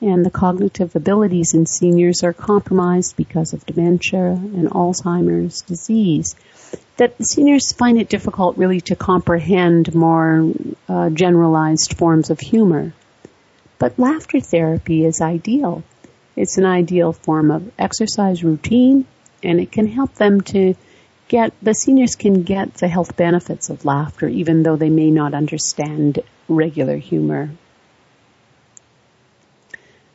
And 0.01 0.25
the 0.25 0.31
cognitive 0.31 0.95
abilities 0.95 1.53
in 1.53 1.65
seniors 1.65 2.23
are 2.23 2.33
compromised 2.33 3.15
because 3.15 3.53
of 3.53 3.65
dementia 3.65 4.31
and 4.31 4.69
Alzheimer's 4.69 5.61
disease. 5.61 6.35
That 7.01 7.15
seniors 7.25 7.71
find 7.71 7.99
it 7.99 8.09
difficult 8.09 8.57
really 8.57 8.79
to 8.81 8.95
comprehend 8.95 9.95
more 9.95 10.53
uh, 10.87 11.09
generalized 11.09 11.95
forms 11.97 12.29
of 12.29 12.39
humor. 12.39 12.93
But 13.79 13.97
laughter 13.97 14.39
therapy 14.39 15.03
is 15.03 15.19
ideal. 15.19 15.81
It's 16.35 16.59
an 16.59 16.65
ideal 16.67 17.11
form 17.11 17.49
of 17.49 17.71
exercise 17.79 18.43
routine 18.43 19.07
and 19.41 19.59
it 19.59 19.71
can 19.71 19.87
help 19.87 20.13
them 20.13 20.41
to 20.53 20.75
get, 21.27 21.53
the 21.59 21.73
seniors 21.73 22.15
can 22.15 22.43
get 22.43 22.75
the 22.75 22.87
health 22.87 23.17
benefits 23.17 23.71
of 23.71 23.83
laughter 23.83 24.27
even 24.27 24.61
though 24.61 24.75
they 24.75 24.91
may 24.91 25.09
not 25.09 25.33
understand 25.33 26.19
regular 26.47 26.97
humor. 26.97 27.49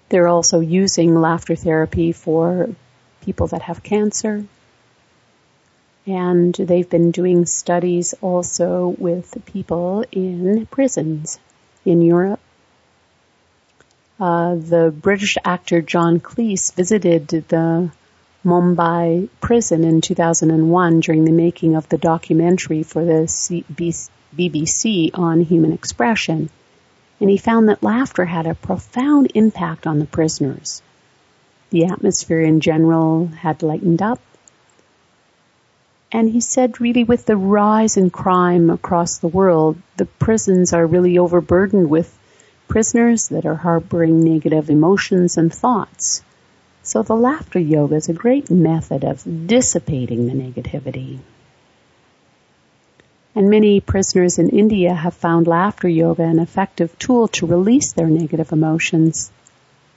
They're 0.09 0.28
also 0.28 0.61
using 0.61 1.16
laughter 1.16 1.57
therapy 1.57 2.12
for 2.12 2.70
people 3.22 3.49
that 3.49 3.62
have 3.62 3.82
cancer. 3.82 4.45
And 6.07 6.55
they've 6.55 6.89
been 6.89 7.11
doing 7.11 7.47
studies 7.47 8.15
also 8.21 8.95
with 8.97 9.45
people 9.47 10.05
in 10.13 10.67
prisons 10.67 11.39
in 11.85 12.01
Europe. 12.01 12.41
Uh, 14.19 14.55
the 14.55 14.95
British 14.97 15.37
actor 15.45 15.83
John 15.83 16.21
Cleese 16.21 16.73
visited 16.75 17.29
the 17.29 17.91
Mumbai 18.45 19.29
prison 19.41 19.83
in 19.83 20.01
2001 20.01 21.01
during 21.01 21.25
the 21.25 21.33
making 21.33 21.75
of 21.75 21.89
the 21.89 21.99
documentary 21.99 22.85
for 22.85 23.05
the 23.05 23.25
BBC 24.37 25.11
on 25.13 25.41
human 25.41 25.73
expression. 25.73 26.49
And 27.21 27.29
he 27.29 27.39
found 27.39 27.69
that 27.69 27.83
laughter 27.83 28.25
had 28.25 28.47
a 28.47 28.55
profound 28.55 29.33
impact 29.35 29.87
on 29.87 29.99
the 29.99 30.07
prisoners. 30.07 30.81
The 31.71 31.87
atmosphere 31.87 32.43
in 32.43 32.61
general 32.61 33.27
had 33.27 33.63
lightened 33.63 34.01
up. 34.01 34.21
And 36.17 36.31
he 36.31 36.41
said 36.41 36.81
really 36.81 37.05
with 37.05 37.27
the 37.27 37.37
rise 37.37 37.99
in 37.99 38.09
crime 38.09 38.71
across 38.71 39.19
the 39.19 39.29
world, 39.29 39.77
the 39.99 40.07
prisons 40.07 40.73
are 40.73 40.87
really 40.87 41.19
overburdened 41.19 41.91
with 41.91 42.19
prisoners 42.69 43.29
that 43.29 43.45
are 43.45 43.57
harboring 43.57 44.25
negative 44.25 44.71
emotions 44.71 45.37
and 45.37 45.53
thoughts. 45.53 46.23
So 46.83 47.03
the 47.03 47.14
laughter 47.14 47.59
yoga 47.59 47.97
is 47.97 48.09
a 48.09 48.14
great 48.14 48.51
method 48.51 49.05
of 49.05 49.47
dissipating 49.47 50.25
the 50.25 50.33
negativity. 50.33 51.19
And 53.35 53.51
many 53.51 53.81
prisoners 53.81 54.39
in 54.39 54.49
India 54.49 54.95
have 54.95 55.12
found 55.12 55.47
laughter 55.47 55.87
yoga 55.87 56.23
an 56.23 56.39
effective 56.39 56.99
tool 56.99 57.29
to 57.37 57.47
release 57.47 57.93
their 57.93 58.09
negative 58.09 58.53
emotions. 58.53 59.31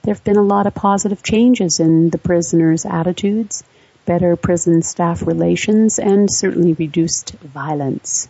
There 0.02 0.12
have 0.12 0.24
been 0.24 0.36
a 0.36 0.42
lot 0.42 0.66
of 0.66 0.74
positive 0.74 1.22
changes 1.22 1.80
in 1.80 2.10
the 2.10 2.18
prisoners' 2.18 2.84
attitudes, 2.84 3.64
better 4.10 4.34
prison 4.34 4.82
staff 4.82 5.24
relations, 5.24 6.00
and 6.00 6.28
certainly 6.28 6.72
reduced 6.72 7.30
violence. 7.54 8.28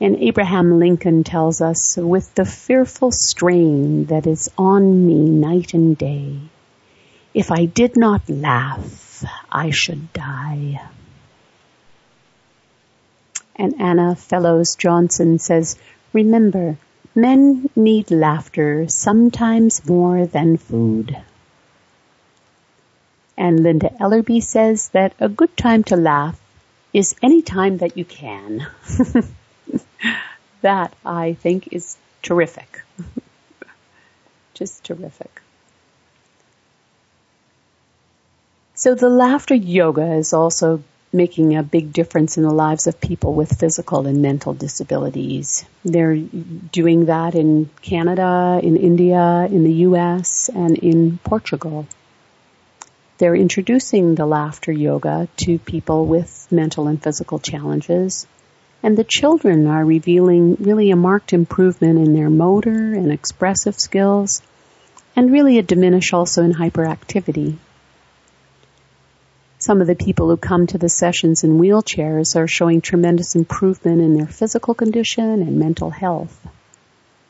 And 0.00 0.16
Abraham 0.16 0.80
Lincoln 0.80 1.22
tells 1.22 1.60
us, 1.60 1.96
with 1.96 2.34
the 2.34 2.44
fearful 2.44 3.12
strain 3.12 4.06
that 4.06 4.26
is 4.26 4.50
on 4.58 5.06
me 5.06 5.20
night 5.28 5.72
and 5.72 5.96
day, 5.96 6.40
if 7.32 7.52
I 7.52 7.66
did 7.66 7.96
not 7.96 8.28
laugh, 8.28 9.24
I 9.52 9.70
should 9.70 10.12
die. 10.12 10.82
And 13.54 13.80
Anna 13.80 14.16
Fellows 14.16 14.74
Johnston 14.74 15.38
says, 15.38 15.76
remember, 16.12 16.76
men 17.14 17.70
need 17.76 18.10
laughter 18.10 18.88
sometimes 18.88 19.86
more 19.88 20.26
than 20.26 20.56
food. 20.56 21.16
And 23.36 23.62
Linda 23.62 23.90
Ellerbee 24.00 24.42
says 24.42 24.88
that 24.90 25.14
a 25.18 25.28
good 25.28 25.56
time 25.56 25.82
to 25.84 25.96
laugh 25.96 26.40
is 26.92 27.14
any 27.22 27.42
time 27.42 27.78
that 27.78 27.96
you 27.96 28.04
can. 28.04 28.66
that 30.60 30.94
I 31.04 31.34
think 31.34 31.72
is 31.72 31.96
terrific. 32.22 32.82
Just 34.54 34.84
terrific. 34.84 35.42
So 38.74 38.94
the 38.94 39.08
laughter 39.08 39.54
yoga 39.54 40.14
is 40.14 40.32
also 40.32 40.82
making 41.12 41.56
a 41.56 41.62
big 41.62 41.92
difference 41.92 42.36
in 42.36 42.42
the 42.42 42.52
lives 42.52 42.86
of 42.86 43.00
people 43.00 43.34
with 43.34 43.58
physical 43.58 44.06
and 44.06 44.20
mental 44.20 44.52
disabilities. 44.52 45.64
They're 45.84 46.16
doing 46.16 47.06
that 47.06 47.34
in 47.34 47.70
Canada, 47.82 48.60
in 48.62 48.76
India, 48.76 49.46
in 49.50 49.64
the 49.64 49.72
US, 49.88 50.48
and 50.48 50.76
in 50.76 51.18
Portugal. 51.18 51.86
They're 53.18 53.36
introducing 53.36 54.14
the 54.16 54.26
laughter 54.26 54.72
yoga 54.72 55.28
to 55.36 55.58
people 55.60 56.06
with 56.06 56.48
mental 56.50 56.88
and 56.88 57.00
physical 57.00 57.38
challenges. 57.38 58.26
And 58.82 58.98
the 58.98 59.04
children 59.04 59.66
are 59.68 59.84
revealing 59.84 60.56
really 60.56 60.90
a 60.90 60.96
marked 60.96 61.32
improvement 61.32 61.98
in 61.98 62.12
their 62.12 62.28
motor 62.28 62.92
and 62.92 63.12
expressive 63.12 63.78
skills, 63.78 64.42
and 65.14 65.30
really 65.30 65.58
a 65.58 65.62
diminish 65.62 66.12
also 66.12 66.42
in 66.42 66.52
hyperactivity. 66.52 67.56
Some 69.58 69.80
of 69.80 69.86
the 69.86 69.94
people 69.94 70.28
who 70.28 70.36
come 70.36 70.66
to 70.66 70.78
the 70.78 70.88
sessions 70.88 71.44
in 71.44 71.58
wheelchairs 71.58 72.36
are 72.36 72.48
showing 72.48 72.80
tremendous 72.80 73.36
improvement 73.36 74.02
in 74.02 74.14
their 74.14 74.26
physical 74.26 74.74
condition 74.74 75.24
and 75.24 75.58
mental 75.58 75.90
health. 75.90 76.46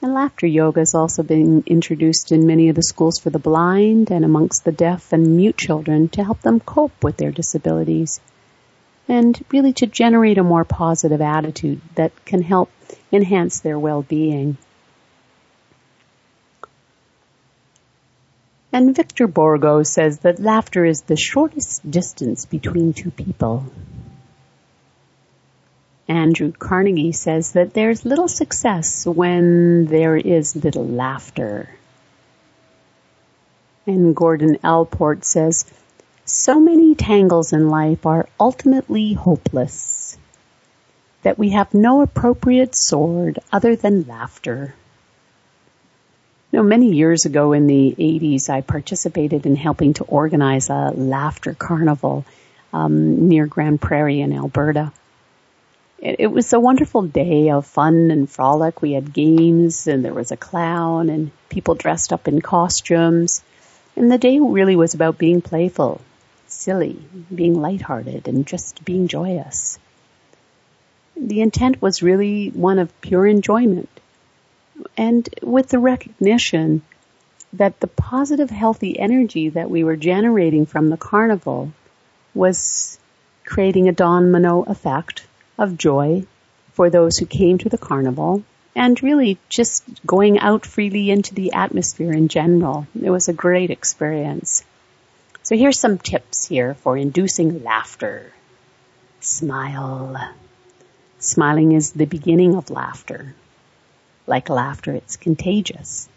And 0.05 0.13
laughter 0.13 0.47
yoga 0.47 0.83
is 0.83 0.95
also 0.95 1.23
being 1.23 1.63
introduced 1.65 2.31
in 2.31 2.47
many 2.47 2.69
of 2.69 2.77
the 2.77 2.83
schools 2.83 3.19
for 3.19 3.31
the 3.31 3.39
blind 3.39 4.11
and 4.11 4.23
amongst 4.23 4.63
the 4.63 4.71
deaf 4.71 5.15
and 5.15 5.39
mute 5.39 5.57
children 5.57 6.11
to 6.11 6.23
help 6.23 6.43
them 6.43 6.61
cope 6.61 7.03
with 7.03 7.17
their 7.17 7.31
disabilities 7.31 8.21
and 9.09 9.43
really 9.51 9.73
to 9.73 9.87
generate 9.87 10.37
a 10.37 10.43
more 10.43 10.67
positive 10.67 11.23
attitude 11.23 11.81
that 11.95 12.13
can 12.27 12.43
help 12.43 12.71
enhance 13.11 13.61
their 13.61 13.79
well-being. 13.79 14.59
And 18.75 18.95
Victor 18.95 19.27
Borge 19.27 19.87
says 19.87 20.19
that 20.19 20.39
laughter 20.39 20.85
is 20.85 21.01
the 21.01 21.17
shortest 21.17 21.91
distance 21.91 22.45
between 22.45 22.93
two 22.93 23.11
people. 23.11 23.73
Andrew 26.09 26.53
Carnegie 26.53 27.13
says 27.13 27.53
that 27.53 27.73
there's 27.73 28.05
little 28.05 28.29
success 28.29 29.07
when 29.07 29.87
there 29.87 30.17
is 30.17 30.55
little 30.55 30.87
laughter. 30.87 31.69
And 33.87 34.15
Gordon 34.15 34.59
Allport 34.63 35.25
says, 35.25 35.65
so 36.27 36.59
many 36.59 36.95
tangles 36.95 37.53
in 37.53 37.69
life 37.69 38.07
are 38.07 38.29
ultimately 38.41 39.13
hopeless 39.13 40.17
that 41.23 41.39
we 41.39 41.51
have 41.51 41.75
no 41.75 42.03
appropriate 42.03 42.75
sword 42.75 43.39
other 43.53 43.77
than 43.77 44.07
laughter. 44.07 44.75
You 46.51 46.59
know, 46.59 46.63
many 46.63 46.93
years 46.93 47.25
ago 47.25 47.53
in 47.53 47.67
the 47.67 47.95
80s, 47.99 48.49
I 48.49 48.61
participated 48.61 49.45
in 49.45 49.57
helping 49.57 49.95
to 49.95 50.05
organize 50.05 50.71
a 50.71 50.93
laughter 50.95 51.55
carnival 51.55 52.25
um, 52.73 53.29
near 53.29 53.47
Grande 53.47 53.81
Prairie 53.81 54.21
in 54.21 54.33
Alberta. 54.33 54.93
It, 56.05 56.17
it 56.19 56.27
was 56.27 56.53
a 56.53 56.61
wonderful 56.61 57.03
day 57.03 57.51
of 57.51 57.67
fun 57.67 58.11
and 58.11 58.31
frolic. 58.31 58.83
We 58.83 58.93
had 58.93 59.15
games 59.15 59.87
and 59.87 60.05
there 60.05 60.13
was 60.13 60.31
a 60.31 60.37
clown 60.37 61.09
and 61.09 61.31
people 61.49 61.75
dressed 61.75 62.13
up 62.13 62.29
in 62.29 62.43
costumes. 62.43 63.43
And 63.97 64.13
the 64.13 64.19
day 64.19 64.39
really 64.39 64.77
was 64.77 64.93
about 64.93 65.19
being 65.19 65.41
playful, 65.41 66.01
silly, 66.47 67.03
being 67.35 67.61
lighthearted, 67.61 68.29
and 68.29 68.47
just 68.47 68.85
being 68.85 69.09
joyous. 69.09 69.79
The 71.17 71.41
intent 71.41 71.81
was 71.81 72.03
really 72.03 72.49
one 72.51 72.79
of 72.79 73.01
pure 73.01 73.27
enjoyment. 73.27 73.89
And 74.97 75.29
with 75.43 75.69
the 75.69 75.79
recognition 75.79 76.83
that 77.53 77.79
the 77.81 77.87
positive, 77.87 78.51
healthy 78.51 78.99
energy 78.99 79.49
that 79.51 79.71
we 79.71 79.85
were 79.85 79.97
generating 79.97 80.67
from 80.67 80.91
the 80.91 80.97
carnival 80.97 81.73
was 82.35 82.99
creating 83.47 83.89
a 83.89 83.93
domino 83.93 84.65
effect 84.65 85.25
of 85.59 85.79
joy 85.79 86.25
for 86.73 86.91
those 86.91 87.19
who 87.19 87.27
came 87.27 87.59
to 87.59 87.69
the 87.69 87.79
carnival 87.79 88.43
and 88.75 89.03
really 89.03 89.39
just 89.49 89.85
going 90.05 90.39
out 90.39 90.67
freely 90.67 91.11
into 91.11 91.35
the 91.35 91.53
atmosphere 91.53 92.13
in 92.13 92.29
general. 92.29 92.87
It 93.01 93.11
was 93.11 93.29
a 93.29 93.33
great 93.33 93.71
experience. 93.71 94.65
So 95.43 95.57
here's 95.57 95.79
some 95.79 95.99
tips 95.99 96.47
here 96.47 96.75
for 96.75 96.97
inducing 96.97 97.63
laughter. 97.63 98.33
Smile. 99.21 100.33
Smiling 101.19 101.73
is 101.73 101.93
the 101.93 102.07
beginning 102.07 102.57
of 102.57 102.71
laughter. 102.71 103.35
Like 104.27 104.49
laughter, 104.49 104.93
it's 104.93 105.17
contagious. 105.17 106.09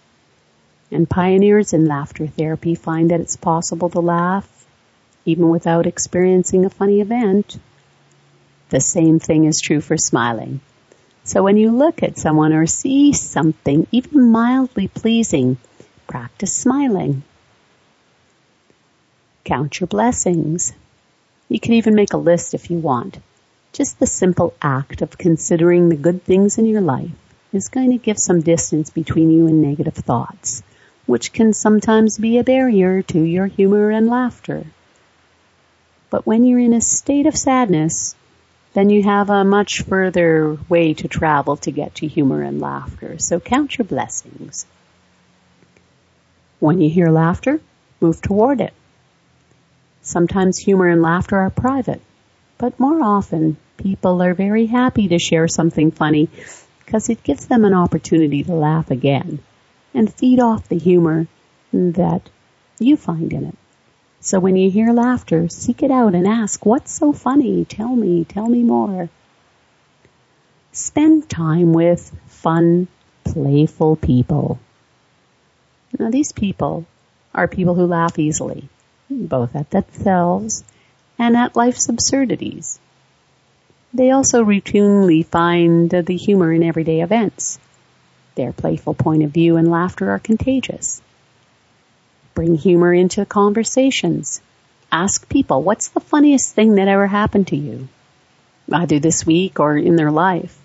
And 0.91 1.09
pioneers 1.09 1.73
in 1.73 1.85
laughter 1.85 2.25
therapy 2.25 2.73
find 2.73 3.11
that 3.11 3.19
it's 3.19 3.35
possible 3.35 3.89
to 3.89 3.99
laugh 3.99 4.49
even 5.25 5.49
without 5.49 5.85
experiencing 5.85 6.63
a 6.63 6.69
funny 6.69 7.01
event. 7.01 7.59
The 8.69 8.81
same 8.81 9.19
thing 9.19 9.45
is 9.45 9.61
true 9.61 9.81
for 9.81 9.97
smiling. 9.97 10.59
So 11.23 11.43
when 11.43 11.57
you 11.57 11.71
look 11.71 12.03
at 12.03 12.17
someone 12.17 12.53
or 12.53 12.65
see 12.65 13.13
something 13.13 13.87
even 13.91 14.31
mildly 14.31 14.87
pleasing, 14.87 15.57
practice 16.07 16.53
smiling. 16.53 17.23
Count 19.45 19.79
your 19.79 19.87
blessings. 19.87 20.73
You 21.49 21.59
can 21.59 21.73
even 21.73 21.95
make 21.95 22.13
a 22.13 22.17
list 22.17 22.53
if 22.53 22.69
you 22.69 22.77
want. 22.77 23.19
Just 23.71 23.99
the 23.99 24.07
simple 24.07 24.53
act 24.61 25.01
of 25.01 25.17
considering 25.17 25.87
the 25.87 25.95
good 25.95 26.23
things 26.23 26.57
in 26.57 26.65
your 26.65 26.81
life 26.81 27.11
is 27.53 27.69
going 27.69 27.91
to 27.91 27.97
give 27.97 28.19
some 28.19 28.41
distance 28.41 28.89
between 28.89 29.31
you 29.31 29.47
and 29.47 29.61
negative 29.61 29.95
thoughts, 29.95 30.63
which 31.05 31.31
can 31.31 31.53
sometimes 31.53 32.17
be 32.17 32.37
a 32.37 32.43
barrier 32.43 33.01
to 33.03 33.21
your 33.21 33.47
humor 33.47 33.91
and 33.91 34.07
laughter. 34.07 34.65
But 36.09 36.25
when 36.25 36.43
you're 36.43 36.59
in 36.59 36.73
a 36.73 36.81
state 36.81 37.25
of 37.25 37.37
sadness, 37.37 38.15
then 38.77 38.91
you 38.91 39.01
have 39.01 39.31
a 39.31 39.43
much 39.43 39.81
further 39.81 40.55
way 40.69 40.93
to 40.93 41.07
travel 41.07 41.57
to 41.57 41.71
get 41.71 41.95
to 41.95 42.05
humor 42.05 42.43
and 42.43 42.61
laughter. 42.61 43.17
So 43.17 43.39
count 43.39 43.75
your 43.75 43.85
blessings. 43.85 44.67
When 46.59 46.79
you 46.79 46.87
hear 46.87 47.09
laughter, 47.09 47.59
move 47.99 48.21
toward 48.21 48.61
it. 48.61 48.75
Sometimes 50.03 50.59
humor 50.59 50.87
and 50.87 51.01
laughter 51.01 51.37
are 51.37 51.49
private, 51.49 52.01
but 52.59 52.79
more 52.79 53.01
often 53.01 53.57
people 53.77 54.21
are 54.21 54.35
very 54.35 54.67
happy 54.67 55.07
to 55.07 55.17
share 55.17 55.47
something 55.47 55.89
funny 55.89 56.29
because 56.85 57.09
it 57.09 57.23
gives 57.23 57.47
them 57.47 57.65
an 57.65 57.73
opportunity 57.73 58.43
to 58.43 58.53
laugh 58.53 58.91
again 58.91 59.39
and 59.95 60.13
feed 60.13 60.39
off 60.39 60.69
the 60.69 60.77
humor 60.77 61.25
that 61.73 62.29
you 62.77 62.95
find 62.95 63.33
in 63.33 63.45
it. 63.45 63.57
So 64.19 64.39
when 64.39 64.55
you 64.55 64.69
hear 64.69 64.91
laughter, 64.91 65.47
seek 65.47 65.83
it 65.83 65.91
out 65.91 66.15
and 66.15 66.27
ask, 66.27 66.65
what's 66.65 66.91
so 66.91 67.13
funny? 67.13 67.65
Tell 67.65 67.95
me, 67.95 68.25
tell 68.25 68.47
me 68.47 68.63
more. 68.63 69.09
Spend 70.71 71.29
time 71.29 71.73
with 71.73 72.11
fun, 72.27 72.87
playful 73.23 73.95
people. 73.95 74.59
Now 75.97 76.09
these 76.09 76.31
people 76.31 76.85
are 77.33 77.47
people 77.47 77.75
who 77.75 77.85
laugh 77.85 78.19
easily, 78.19 78.69
both 79.09 79.55
at 79.55 79.69
themselves 79.69 80.63
and 81.19 81.37
at 81.37 81.55
life's 81.55 81.89
absurdities. 81.89 82.79
They 83.93 84.11
also 84.11 84.43
routinely 84.43 85.25
find 85.25 85.89
the 85.89 86.15
humor 86.15 86.51
in 86.51 86.63
everyday 86.63 87.01
events. 87.01 87.59
Their 88.35 88.53
playful 88.53 88.93
point 88.93 89.23
of 89.23 89.31
view 89.31 89.57
and 89.57 89.71
laughter 89.71 90.11
are 90.11 90.19
contagious. 90.19 91.01
Bring 92.37 92.53
humor 92.53 92.93
into 92.93 93.25
conversations. 93.25 94.41
Ask 94.91 95.27
people, 95.27 95.63
what's 95.63 95.87
the 95.87 95.99
funniest 95.99 96.53
thing 96.53 96.75
that 96.75 96.87
ever 96.87 97.07
happened 97.07 97.47
to 97.47 97.55
you? 97.55 97.87
Either 98.71 98.99
this 98.99 99.25
week 99.25 99.59
or 99.59 99.75
in 99.75 99.95
their 99.95 100.11
life. 100.11 100.55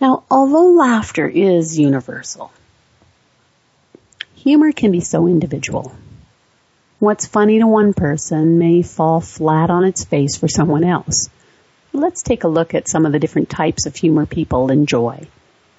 Now, 0.00 0.24
although 0.28 0.72
laughter 0.72 1.28
is 1.28 1.78
universal, 1.78 2.50
humor 4.34 4.72
can 4.72 4.90
be 4.90 5.02
so 5.02 5.28
individual. 5.28 5.94
What's 6.98 7.26
funny 7.26 7.60
to 7.60 7.68
one 7.68 7.94
person 7.94 8.58
may 8.58 8.82
fall 8.82 9.20
flat 9.20 9.70
on 9.70 9.84
its 9.84 10.04
face 10.04 10.36
for 10.36 10.48
someone 10.48 10.82
else. 10.82 11.30
Let's 11.92 12.24
take 12.24 12.42
a 12.42 12.48
look 12.48 12.74
at 12.74 12.88
some 12.88 13.06
of 13.06 13.12
the 13.12 13.20
different 13.20 13.50
types 13.50 13.86
of 13.86 13.94
humor 13.94 14.26
people 14.26 14.72
enjoy 14.72 15.28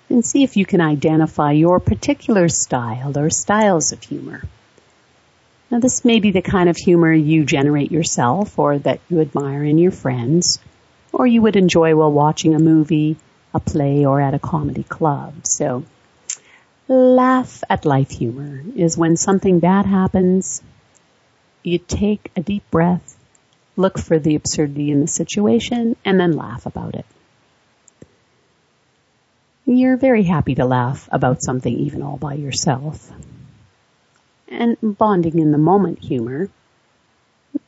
and 0.10 0.26
see 0.26 0.44
if 0.44 0.58
you 0.58 0.66
can 0.66 0.82
identify 0.82 1.52
your 1.52 1.80
particular 1.80 2.50
style 2.50 3.18
or 3.18 3.30
styles 3.30 3.92
of 3.92 4.04
humor. 4.04 4.44
Now 5.70 5.80
this 5.80 6.04
may 6.04 6.20
be 6.20 6.32
the 6.32 6.42
kind 6.42 6.68
of 6.68 6.78
humor 6.78 7.14
you 7.14 7.46
generate 7.46 7.92
yourself 7.92 8.58
or 8.58 8.80
that 8.80 9.00
you 9.10 9.22
admire 9.22 9.64
in 9.64 9.78
your 9.78 9.92
friends 9.92 10.60
or 11.14 11.28
you 11.28 11.42
would 11.44 11.56
enjoy 11.56 11.96
while 11.96 12.12
watching 12.12 12.56
a 12.56 12.60
movie, 12.60 13.18
a 13.54 13.60
play, 13.60 14.06
or 14.06 14.20
at 14.20 14.34
a 14.34 14.40
comedy 14.40 14.84
club. 14.84 15.34
So 15.44 15.84
laugh 16.88 17.64
at 17.70 17.86
life 17.86 18.10
humor 18.10 18.64
is 18.76 18.98
when 18.98 19.16
something 19.16 19.60
bad 19.60 19.86
happens, 19.86 20.62
you 21.64 21.78
take 21.78 22.32
a 22.36 22.42
deep 22.42 22.70
breath, 22.72 23.16
look 23.76 24.00
for 24.00 24.18
the 24.18 24.36
absurdity 24.36 24.90
in 24.92 25.02
the 25.02 25.08
situation, 25.08 25.96
and 26.04 26.20
then 26.20 26.34
laugh 26.34 26.66
about 26.66 26.96
it 26.96 27.06
you're 29.78 29.98
very 29.98 30.24
happy 30.24 30.56
to 30.56 30.66
laugh 30.66 31.08
about 31.12 31.44
something 31.44 31.74
even 31.74 32.02
all 32.02 32.18
by 32.18 32.34
yourself. 32.34 33.12
And 34.48 34.78
bonding 34.82 35.38
in 35.38 35.52
the 35.52 35.58
moment 35.60 36.00
humor, 36.00 36.50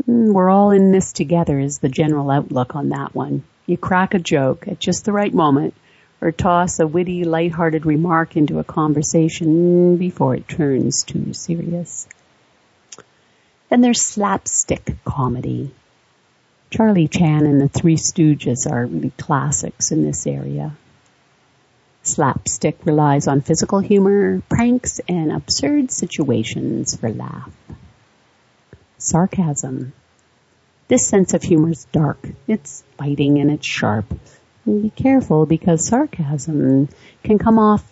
we're 0.07 0.49
all 0.49 0.71
in 0.71 0.91
this 0.91 1.13
together 1.13 1.59
is 1.59 1.79
the 1.79 1.89
general 1.89 2.31
outlook 2.31 2.75
on 2.75 2.89
that 2.89 3.13
one. 3.13 3.43
You 3.67 3.77
crack 3.77 4.13
a 4.13 4.19
joke 4.19 4.67
at 4.67 4.79
just 4.79 5.05
the 5.05 5.11
right 5.11 5.33
moment 5.33 5.75
or 6.21 6.31
toss 6.31 6.79
a 6.79 6.87
witty, 6.87 7.23
light-hearted 7.23 7.85
remark 7.85 8.35
into 8.35 8.59
a 8.59 8.63
conversation 8.63 9.97
before 9.97 10.35
it 10.35 10.47
turns 10.47 11.03
too 11.03 11.33
serious. 11.33 12.07
Then 13.69 13.81
there's 13.81 14.01
slapstick 14.01 14.97
comedy. 15.05 15.71
Charlie 16.69 17.07
Chan 17.07 17.45
and 17.45 17.61
the 17.61 17.67
Three 17.67 17.95
Stooges 17.95 18.69
are 18.69 18.85
really 18.85 19.11
classics 19.17 19.91
in 19.91 20.03
this 20.03 20.27
area. 20.27 20.75
Slapstick 22.03 22.83
relies 22.85 23.27
on 23.27 23.41
physical 23.41 23.79
humor, 23.79 24.41
pranks, 24.49 24.99
and 25.07 25.31
absurd 25.31 25.91
situations 25.91 26.95
for 26.95 27.11
laugh. 27.11 27.51
Sarcasm. 28.97 29.93
This 30.87 31.07
sense 31.07 31.33
of 31.33 31.43
humor 31.43 31.69
is 31.69 31.85
dark. 31.91 32.17
It's 32.47 32.83
biting 32.97 33.39
and 33.39 33.51
it's 33.51 33.67
sharp. 33.67 34.05
And 34.65 34.81
be 34.81 34.89
careful 34.89 35.45
because 35.45 35.87
sarcasm 35.87 36.89
can 37.23 37.37
come 37.37 37.59
off 37.59 37.83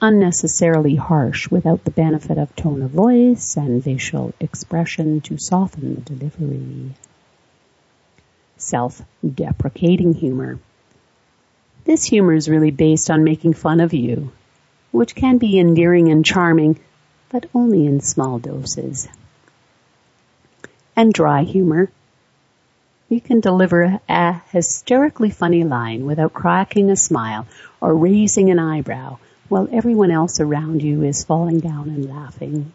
unnecessarily 0.00 0.94
harsh 0.94 1.50
without 1.50 1.84
the 1.84 1.90
benefit 1.90 2.38
of 2.38 2.54
tone 2.54 2.82
of 2.82 2.90
voice 2.90 3.56
and 3.56 3.82
facial 3.82 4.32
expression 4.38 5.20
to 5.22 5.38
soften 5.38 5.94
the 5.96 6.00
delivery. 6.02 6.94
Self-deprecating 8.58 10.14
humor. 10.14 10.58
This 11.84 12.04
humor 12.04 12.32
is 12.32 12.48
really 12.48 12.70
based 12.70 13.10
on 13.10 13.24
making 13.24 13.54
fun 13.54 13.80
of 13.80 13.92
you, 13.92 14.32
which 14.90 15.14
can 15.14 15.38
be 15.38 15.58
endearing 15.58 16.08
and 16.10 16.24
charming, 16.24 16.78
but 17.28 17.46
only 17.54 17.86
in 17.86 18.00
small 18.00 18.38
doses. 18.38 19.08
and 20.96 21.12
dry 21.12 21.42
humor. 21.42 21.90
You 23.08 23.20
can 23.20 23.40
deliver 23.40 24.00
a 24.08 24.32
hysterically 24.50 25.30
funny 25.30 25.64
line 25.64 26.06
without 26.06 26.32
cracking 26.32 26.90
a 26.90 26.96
smile 26.96 27.46
or 27.80 27.94
raising 27.94 28.50
an 28.50 28.58
eyebrow 28.58 29.18
while 29.48 29.68
everyone 29.70 30.10
else 30.10 30.40
around 30.40 30.82
you 30.82 31.02
is 31.02 31.24
falling 31.24 31.60
down 31.60 31.88
and 31.90 32.08
laughing. 32.08 32.72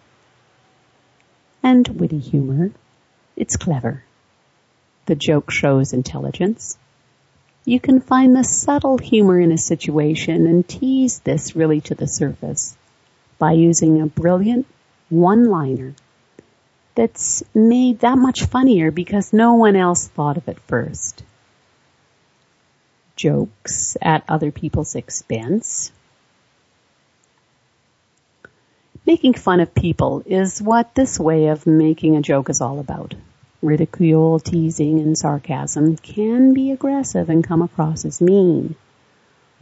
And 1.63 1.87
witty 1.87 2.19
humor. 2.19 2.71
It's 3.35 3.57
clever. 3.57 4.03
The 5.07 5.15
joke 5.15 5.49
shows 5.49 5.93
intelligence. 5.93 6.77
You 7.69 7.79
can 7.79 8.01
find 8.01 8.35
the 8.35 8.43
subtle 8.43 8.97
humor 8.97 9.39
in 9.39 9.51
a 9.51 9.57
situation 9.59 10.47
and 10.47 10.67
tease 10.67 11.19
this 11.19 11.55
really 11.55 11.81
to 11.81 11.93
the 11.93 12.07
surface 12.07 12.75
by 13.37 13.51
using 13.51 14.01
a 14.01 14.07
brilliant 14.07 14.65
one-liner 15.09 15.93
that's 16.95 17.43
made 17.53 17.99
that 17.99 18.17
much 18.17 18.45
funnier 18.45 18.89
because 18.89 19.33
no 19.33 19.53
one 19.53 19.75
else 19.75 20.07
thought 20.07 20.35
of 20.35 20.47
it 20.47 20.59
first. 20.61 21.21
Jokes 23.15 23.95
at 24.01 24.23
other 24.27 24.49
people's 24.49 24.95
expense. 24.95 25.91
Making 29.05 29.35
fun 29.35 29.59
of 29.59 29.75
people 29.75 30.23
is 30.25 30.59
what 30.59 30.95
this 30.95 31.19
way 31.19 31.49
of 31.49 31.67
making 31.67 32.15
a 32.15 32.23
joke 32.23 32.49
is 32.49 32.61
all 32.61 32.79
about. 32.79 33.13
Ridicule, 33.61 34.39
teasing, 34.39 34.99
and 34.99 35.17
sarcasm 35.17 35.97
can 35.97 36.53
be 36.53 36.71
aggressive 36.71 37.29
and 37.29 37.43
come 37.45 37.61
across 37.61 38.05
as 38.05 38.21
mean. 38.21 38.75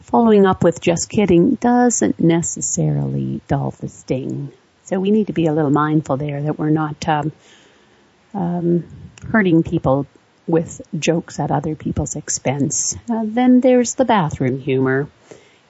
Following 0.01 0.45
up 0.45 0.63
with 0.63 0.79
just 0.79 1.09
kidding 1.09 1.55
doesn't 1.55 2.19
necessarily 2.19 3.41
dull 3.47 3.71
the 3.71 3.89
sting. 3.89 4.51
So 4.83 4.99
we 4.99 5.11
need 5.11 5.27
to 5.27 5.33
be 5.33 5.47
a 5.47 5.53
little 5.53 5.71
mindful 5.71 6.17
there 6.17 6.41
that 6.43 6.59
we're 6.59 6.69
not 6.69 7.07
um, 7.09 7.31
um, 8.33 8.83
hurting 9.31 9.63
people 9.63 10.05
with 10.47 10.81
jokes 10.97 11.39
at 11.39 11.51
other 11.51 11.75
people's 11.75 12.15
expense. 12.15 12.95
Uh, 13.09 13.23
then 13.25 13.59
there's 13.59 13.95
the 13.95 14.05
bathroom 14.05 14.59
humor. 14.59 15.09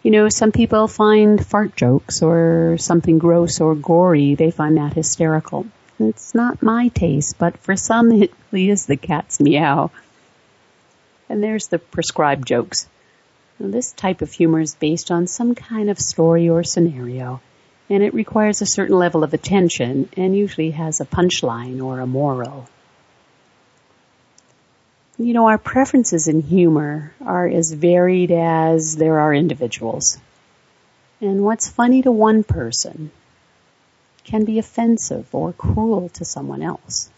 You 0.03 0.11
know, 0.11 0.29
some 0.29 0.51
people 0.51 0.87
find 0.87 1.43
fart 1.43 1.75
jokes 1.75 2.21
or 2.21 2.77
something 2.77 3.17
gross 3.17 3.59
or 3.59 3.73
gory, 3.73 4.35
they 4.35 4.51
find 4.51 4.77
that 4.77 4.93
hysterical. 4.93 5.65
It's 5.99 6.35
not 6.35 6.61
my 6.61 6.89
taste, 6.89 7.37
but 7.37 7.57
for 7.57 7.75
some 7.75 8.11
it 8.23 8.33
really 8.51 8.69
is 8.69 8.85
the 8.85 8.97
cat's 8.97 9.39
meow. 9.39 9.91
And 11.29 11.43
there's 11.43 11.67
the 11.67 11.79
prescribed 11.79 12.47
jokes. 12.47 12.87
Now, 13.59 13.69
this 13.69 13.91
type 13.91 14.21
of 14.21 14.31
humor 14.31 14.59
is 14.59 14.75
based 14.75 15.11
on 15.11 15.27
some 15.27 15.55
kind 15.55 15.89
of 15.89 15.99
story 15.99 16.49
or 16.49 16.63
scenario 16.63 17.41
and 17.89 18.03
it 18.03 18.13
requires 18.13 18.61
a 18.61 18.65
certain 18.65 18.97
level 18.97 19.23
of 19.23 19.33
attention 19.33 20.09
and 20.17 20.35
usually 20.35 20.71
has 20.71 20.99
a 20.99 21.05
punchline 21.05 21.83
or 21.83 21.99
a 21.99 22.07
moral. 22.07 22.67
You 25.17 25.33
know, 25.33 25.47
our 25.47 25.57
preferences 25.57 26.27
in 26.27 26.41
humor 26.41 27.13
are 27.25 27.47
as 27.47 27.71
varied 27.71 28.31
as 28.31 28.95
there 28.97 29.19
are 29.19 29.33
individuals. 29.33 30.19
And 31.21 31.43
what's 31.43 31.69
funny 31.69 32.03
to 32.03 32.11
one 32.11 32.43
person 32.43 33.11
can 34.27 34.43
be 34.43 34.59
offensive 34.59 35.33
or 35.33 35.53
cruel 35.53 36.09
to 36.09 36.25
someone 36.25 36.61
else. 36.61 37.09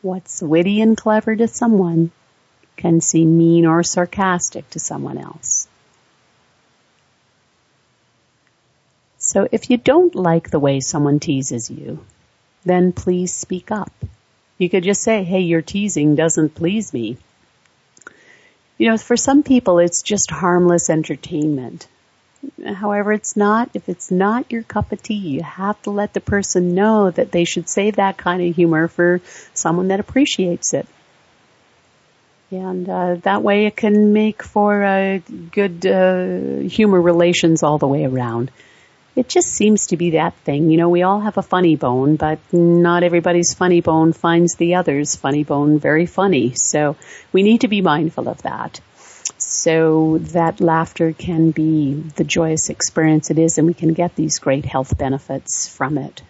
What's 0.00 0.40
witty 0.40 0.80
and 0.80 0.96
clever 0.96 1.36
to 1.36 1.46
someone 1.46 2.10
can 2.76 3.02
seem 3.02 3.36
mean 3.36 3.66
or 3.66 3.82
sarcastic 3.82 4.68
to 4.70 4.80
someone 4.80 5.18
else. 5.18 5.68
So 9.18 9.46
if 9.52 9.68
you 9.68 9.76
don't 9.76 10.14
like 10.14 10.50
the 10.50 10.58
way 10.58 10.80
someone 10.80 11.20
teases 11.20 11.70
you, 11.70 12.02
then 12.64 12.92
please 12.92 13.34
speak 13.34 13.70
up. 13.70 13.92
You 14.56 14.70
could 14.70 14.84
just 14.84 15.02
say, 15.02 15.22
hey, 15.22 15.40
your 15.40 15.60
teasing 15.60 16.14
doesn't 16.14 16.54
please 16.54 16.94
me. 16.94 17.18
You 18.78 18.88
know, 18.88 18.96
for 18.96 19.18
some 19.18 19.42
people 19.42 19.80
it's 19.80 20.00
just 20.00 20.30
harmless 20.30 20.88
entertainment. 20.88 21.88
However, 22.64 23.12
it's 23.12 23.36
not, 23.36 23.70
if 23.74 23.88
it's 23.88 24.10
not 24.10 24.50
your 24.52 24.62
cup 24.62 24.92
of 24.92 25.02
tea, 25.02 25.14
you 25.14 25.42
have 25.42 25.80
to 25.82 25.90
let 25.90 26.14
the 26.14 26.20
person 26.20 26.74
know 26.74 27.10
that 27.10 27.32
they 27.32 27.44
should 27.44 27.68
save 27.68 27.96
that 27.96 28.16
kind 28.16 28.42
of 28.42 28.54
humor 28.54 28.88
for 28.88 29.20
someone 29.54 29.88
that 29.88 30.00
appreciates 30.00 30.72
it. 30.72 30.86
And 32.50 32.88
uh, 32.88 33.16
that 33.22 33.42
way 33.42 33.66
it 33.66 33.76
can 33.76 34.12
make 34.12 34.42
for 34.42 34.82
uh, 34.82 35.18
good 35.50 35.84
uh, 35.84 36.68
humor 36.68 37.00
relations 37.00 37.62
all 37.62 37.78
the 37.78 37.88
way 37.88 38.04
around 38.04 38.50
it 39.18 39.28
just 39.28 39.48
seems 39.48 39.88
to 39.88 39.96
be 39.96 40.10
that 40.10 40.34
thing. 40.44 40.70
You 40.70 40.76
know, 40.76 40.88
we 40.88 41.02
all 41.02 41.20
have 41.20 41.38
a 41.38 41.42
funny 41.42 41.74
bone, 41.74 42.14
but 42.14 42.38
not 42.52 43.02
everybody's 43.02 43.52
funny 43.52 43.80
bone 43.80 44.12
finds 44.12 44.54
the 44.54 44.76
other's 44.76 45.16
funny 45.16 45.42
bone 45.42 45.80
very 45.80 46.06
funny. 46.06 46.54
So 46.54 46.94
we 47.32 47.42
need 47.42 47.62
to 47.62 47.68
be 47.68 47.80
mindful 47.80 48.28
of 48.28 48.42
that. 48.42 48.80
So 49.50 50.18
that 50.18 50.60
laughter 50.60 51.14
can 51.14 51.52
be 51.52 51.94
the 51.94 52.24
joyous 52.24 52.68
experience 52.68 53.30
it 53.30 53.38
is 53.38 53.56
and 53.56 53.66
we 53.66 53.72
can 53.72 53.94
get 53.94 54.14
these 54.14 54.40
great 54.40 54.66
health 54.66 54.98
benefits 54.98 55.66
from 55.66 55.96
it. 55.96 56.20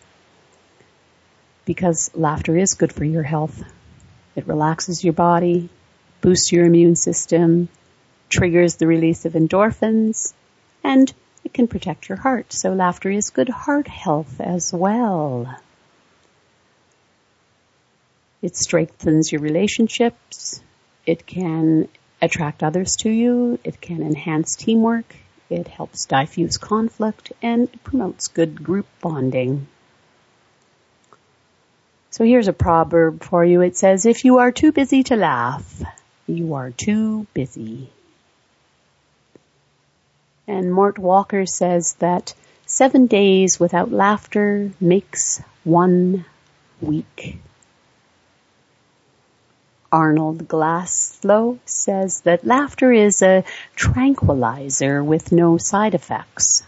Because 1.65 2.13
laughter 2.15 2.57
is 2.57 2.75
good 2.75 2.93
for 2.93 3.05
your 3.05 3.25
health. 3.25 3.61
It 4.37 4.47
relaxes 4.47 5.03
your 5.03 5.15
body, 5.15 5.69
boosts 6.21 6.53
your 6.53 6.65
immune 6.65 6.95
system, 6.95 7.69
triggers 8.29 8.77
the 8.77 8.87
release 8.87 9.25
of 9.25 9.33
endorphins, 9.33 10.33
and 10.85 11.13
it 11.43 11.53
can 11.53 11.67
protect 11.67 12.09
your 12.09 12.19
heart. 12.19 12.53
So 12.53 12.73
laughter 12.73 13.11
is 13.11 13.31
good 13.31 13.49
heart 13.49 13.89
health 13.89 14.41
as 14.41 14.73
well. 14.73 15.59
It 18.43 18.55
strengthens 18.55 19.33
your 19.33 19.41
relationships. 19.41 20.63
It 21.05 21.27
can 21.27 21.89
attract 22.21 22.63
others 22.63 22.97
to 22.97 23.11
you. 23.11 23.59
It 23.65 23.81
can 23.81 24.03
enhance 24.03 24.57
teamwork. 24.57 25.17
It 25.51 25.69
helps 25.69 26.07
diffuse 26.07 26.59
conflict 26.59 27.33
and 27.41 27.69
promotes 27.85 28.29
good 28.29 28.63
group 28.63 28.87
bonding. 29.01 29.67
So 32.11 32.25
here's 32.25 32.49
a 32.49 32.53
proverb 32.53 33.23
for 33.23 33.45
you. 33.45 33.61
It 33.61 33.77
says, 33.77 34.05
if 34.05 34.25
you 34.25 34.39
are 34.39 34.51
too 34.51 34.73
busy 34.73 35.03
to 35.05 35.17
laugh, 35.17 35.83
you 36.27 36.55
are 36.55 36.71
too 36.71 37.27
busy. 37.33 37.91
And 40.47 40.73
Mort 40.73 40.99
Walker 40.99 41.47
says 41.47 41.95
that 42.01 42.35
seven 42.67 43.07
days 43.07 43.61
without 43.61 43.93
laughter 43.93 44.73
makes 44.81 45.43
one 45.65 46.25
week. 46.81 47.39
Arnold 49.91 50.47
Glasow 50.47 51.59
says 51.65 52.21
that 52.23 52.47
laughter 52.47 52.93
is 52.93 53.23
a 53.23 53.45
tranquilizer 53.75 55.03
with 55.03 55.33
no 55.33 55.57
side 55.57 55.95
effects. 55.95 56.63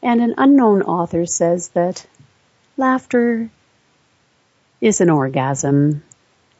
And 0.00 0.20
an 0.20 0.34
unknown 0.38 0.82
author 0.82 1.26
says 1.26 1.68
that 1.70 2.06
laughter 2.76 3.50
is 4.80 5.00
an 5.00 5.10
orgasm 5.10 6.04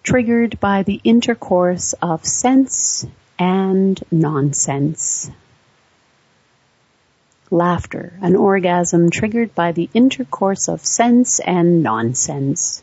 triggered 0.02 0.58
by 0.58 0.82
the 0.82 1.00
intercourse 1.04 1.92
of 2.02 2.24
sense 2.26 3.06
and 3.38 4.02
nonsense. 4.10 5.30
Laughter, 7.50 8.18
an 8.20 8.34
orgasm 8.34 9.10
triggered 9.10 9.54
by 9.54 9.70
the 9.70 9.88
intercourse 9.94 10.68
of 10.68 10.84
sense 10.84 11.38
and 11.38 11.84
nonsense. 11.84 12.82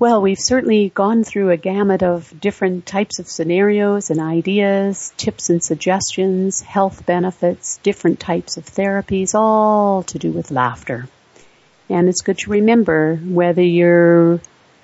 Well, 0.00 0.22
we've 0.22 0.38
certainly 0.38 0.90
gone 0.90 1.24
through 1.24 1.50
a 1.50 1.56
gamut 1.56 2.04
of 2.04 2.32
different 2.40 2.86
types 2.86 3.18
of 3.18 3.26
scenarios 3.26 4.10
and 4.10 4.20
ideas, 4.20 5.12
tips 5.16 5.50
and 5.50 5.60
suggestions, 5.60 6.60
health 6.60 7.04
benefits, 7.04 7.78
different 7.78 8.20
types 8.20 8.56
of 8.58 8.64
therapies, 8.64 9.34
all 9.34 10.04
to 10.04 10.20
do 10.20 10.30
with 10.30 10.52
laughter. 10.52 11.08
And 11.90 12.08
it's 12.08 12.20
good 12.20 12.38
to 12.38 12.50
remember 12.52 13.16
whether 13.16 13.60
you're 13.60 14.40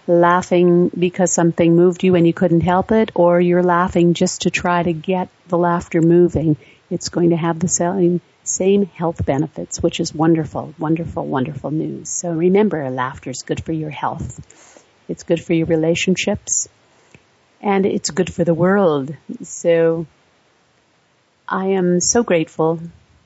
laughing 0.09 0.91
because 0.99 1.33
something 1.33 1.77
moved 1.77 2.03
you 2.03 2.17
and 2.17 2.27
you 2.27 2.33
couldn't 2.33 2.63
help 2.63 2.91
it, 2.91 3.13
or 3.15 3.41
you're 3.41 3.63
laughing 3.63 4.15
just 4.15 4.43
to 4.43 4.51
try 4.51 4.83
to 4.83 4.93
get 4.93 5.29
the 5.47 5.57
laughter 5.57 6.03
moving, 6.03 6.57
it's 6.91 7.09
going 7.09 7.31
to 7.31 7.37
have 7.37 7.61
the 7.61 7.69
same, 7.69 8.21
same 8.43 8.87
health 8.87 9.25
benefits, 9.25 9.81
which 9.81 10.01
is 10.01 10.13
wonderful, 10.13 10.75
wonderful, 10.77 11.25
wonderful 11.25 11.71
news. 11.71 12.09
So 12.09 12.33
remember, 12.33 12.91
laughter 12.91 13.31
is 13.31 13.45
good 13.45 13.63
for 13.63 13.73
your 13.73 13.91
health. 13.91 14.74
It's 15.09 15.23
good 15.23 15.43
for 15.43 15.53
your 15.53 15.67
relationships 15.67 16.69
and 17.61 17.87
it's 17.87 18.11
good 18.11 18.33
for 18.33 18.45
the 18.45 18.55
world. 18.55 19.15
So 19.43 20.07
I 21.49 21.67
am 21.69 22.01
so 22.01 22.23
grateful. 22.23 22.81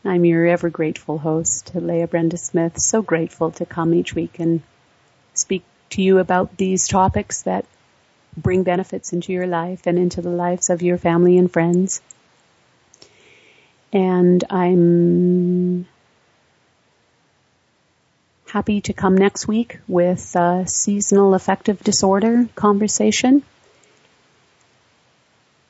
I'm 0.04 0.24
your 0.24 0.46
ever 0.46 0.70
grateful 0.70 1.18
host, 1.18 1.72
Leah 1.74 2.06
Brenda 2.06 2.36
Smith. 2.36 2.80
So 2.80 3.02
grateful 3.02 3.50
to 3.52 3.66
come 3.66 3.92
each 3.94 4.14
week 4.14 4.38
and 4.38 4.62
speak 5.34 5.64
to 5.90 6.02
you 6.02 6.18
about 6.18 6.56
these 6.56 6.86
topics 6.88 7.42
that 7.42 7.64
bring 8.36 8.62
benefits 8.62 9.12
into 9.12 9.32
your 9.32 9.46
life 9.46 9.86
and 9.86 9.98
into 9.98 10.22
the 10.22 10.30
lives 10.30 10.70
of 10.70 10.82
your 10.82 10.98
family 10.98 11.36
and 11.36 11.52
friends. 11.52 12.00
And 13.92 14.44
I'm 14.50 15.86
happy 18.50 18.80
to 18.80 18.92
come 18.92 19.16
next 19.16 19.46
week 19.46 19.78
with 19.86 20.34
a 20.34 20.64
seasonal 20.66 21.34
affective 21.34 21.80
disorder 21.80 22.48
conversation. 22.54 23.42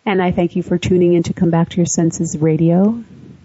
And 0.07 0.23
I 0.23 0.31
thank 0.31 0.57
you 0.57 0.63
for 0.63 0.79
tuning 0.79 1.13
in 1.15 1.25
to 1.25 1.33
Come 1.33 1.51
Back 1.51 1.71
to 1.71 1.77
Your 1.77 1.87
Senses 1.87 2.39
Radio. 2.39 3.03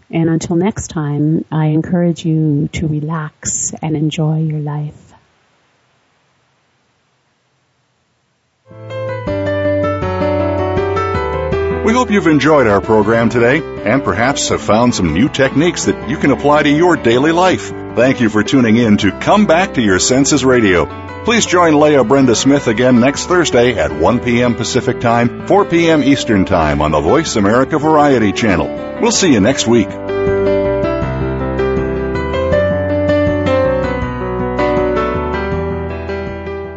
And 0.09 0.29
until 0.29 0.55
next 0.55 0.89
time, 0.89 1.43
I 1.51 1.67
encourage 1.67 2.23
you 2.23 2.69
to 2.73 2.87
relax 2.87 3.73
and 3.81 3.97
enjoy 3.97 4.41
your 4.41 4.59
life. 4.59 5.13
We 11.85 11.91
hope 11.91 12.11
you've 12.11 12.27
enjoyed 12.27 12.67
our 12.67 12.79
program 12.79 13.29
today 13.29 13.61
and 13.83 14.03
perhaps 14.03 14.49
have 14.49 14.61
found 14.61 14.95
some 14.95 15.13
new 15.13 15.27
techniques 15.27 15.85
that 15.85 16.09
you 16.09 16.17
can 16.17 16.31
apply 16.31 16.63
to 16.63 16.69
your 16.69 16.95
daily 16.95 17.33
life. 17.33 17.82
Thank 17.95 18.21
you 18.21 18.29
for 18.29 18.43
tuning 18.43 18.77
in 18.77 18.97
to 18.97 19.11
Come 19.19 19.45
Back 19.45 19.75
to 19.75 19.81
Your 19.81 19.99
Senses 19.99 20.43
Radio. 20.43 20.85
Please 21.25 21.45
join 21.45 21.79
Leah 21.79 22.03
Brenda 22.03 22.35
Smith 22.35 22.67
again 22.67 22.99
next 22.99 23.27
Thursday 23.27 23.75
at 23.77 23.91
1 23.91 24.19
p.m. 24.21 24.55
Pacific 24.55 24.99
Time, 24.99 25.45
4 25.45 25.65
p.m. 25.65 26.01
Eastern 26.03 26.43
Time 26.45 26.81
on 26.81 26.91
the 26.91 26.99
Voice 26.99 27.35
America 27.35 27.77
Variety 27.77 28.31
Channel. 28.31 28.99
We'll 28.99 29.11
see 29.11 29.31
you 29.31 29.39
next 29.39 29.67
week. 29.67 29.89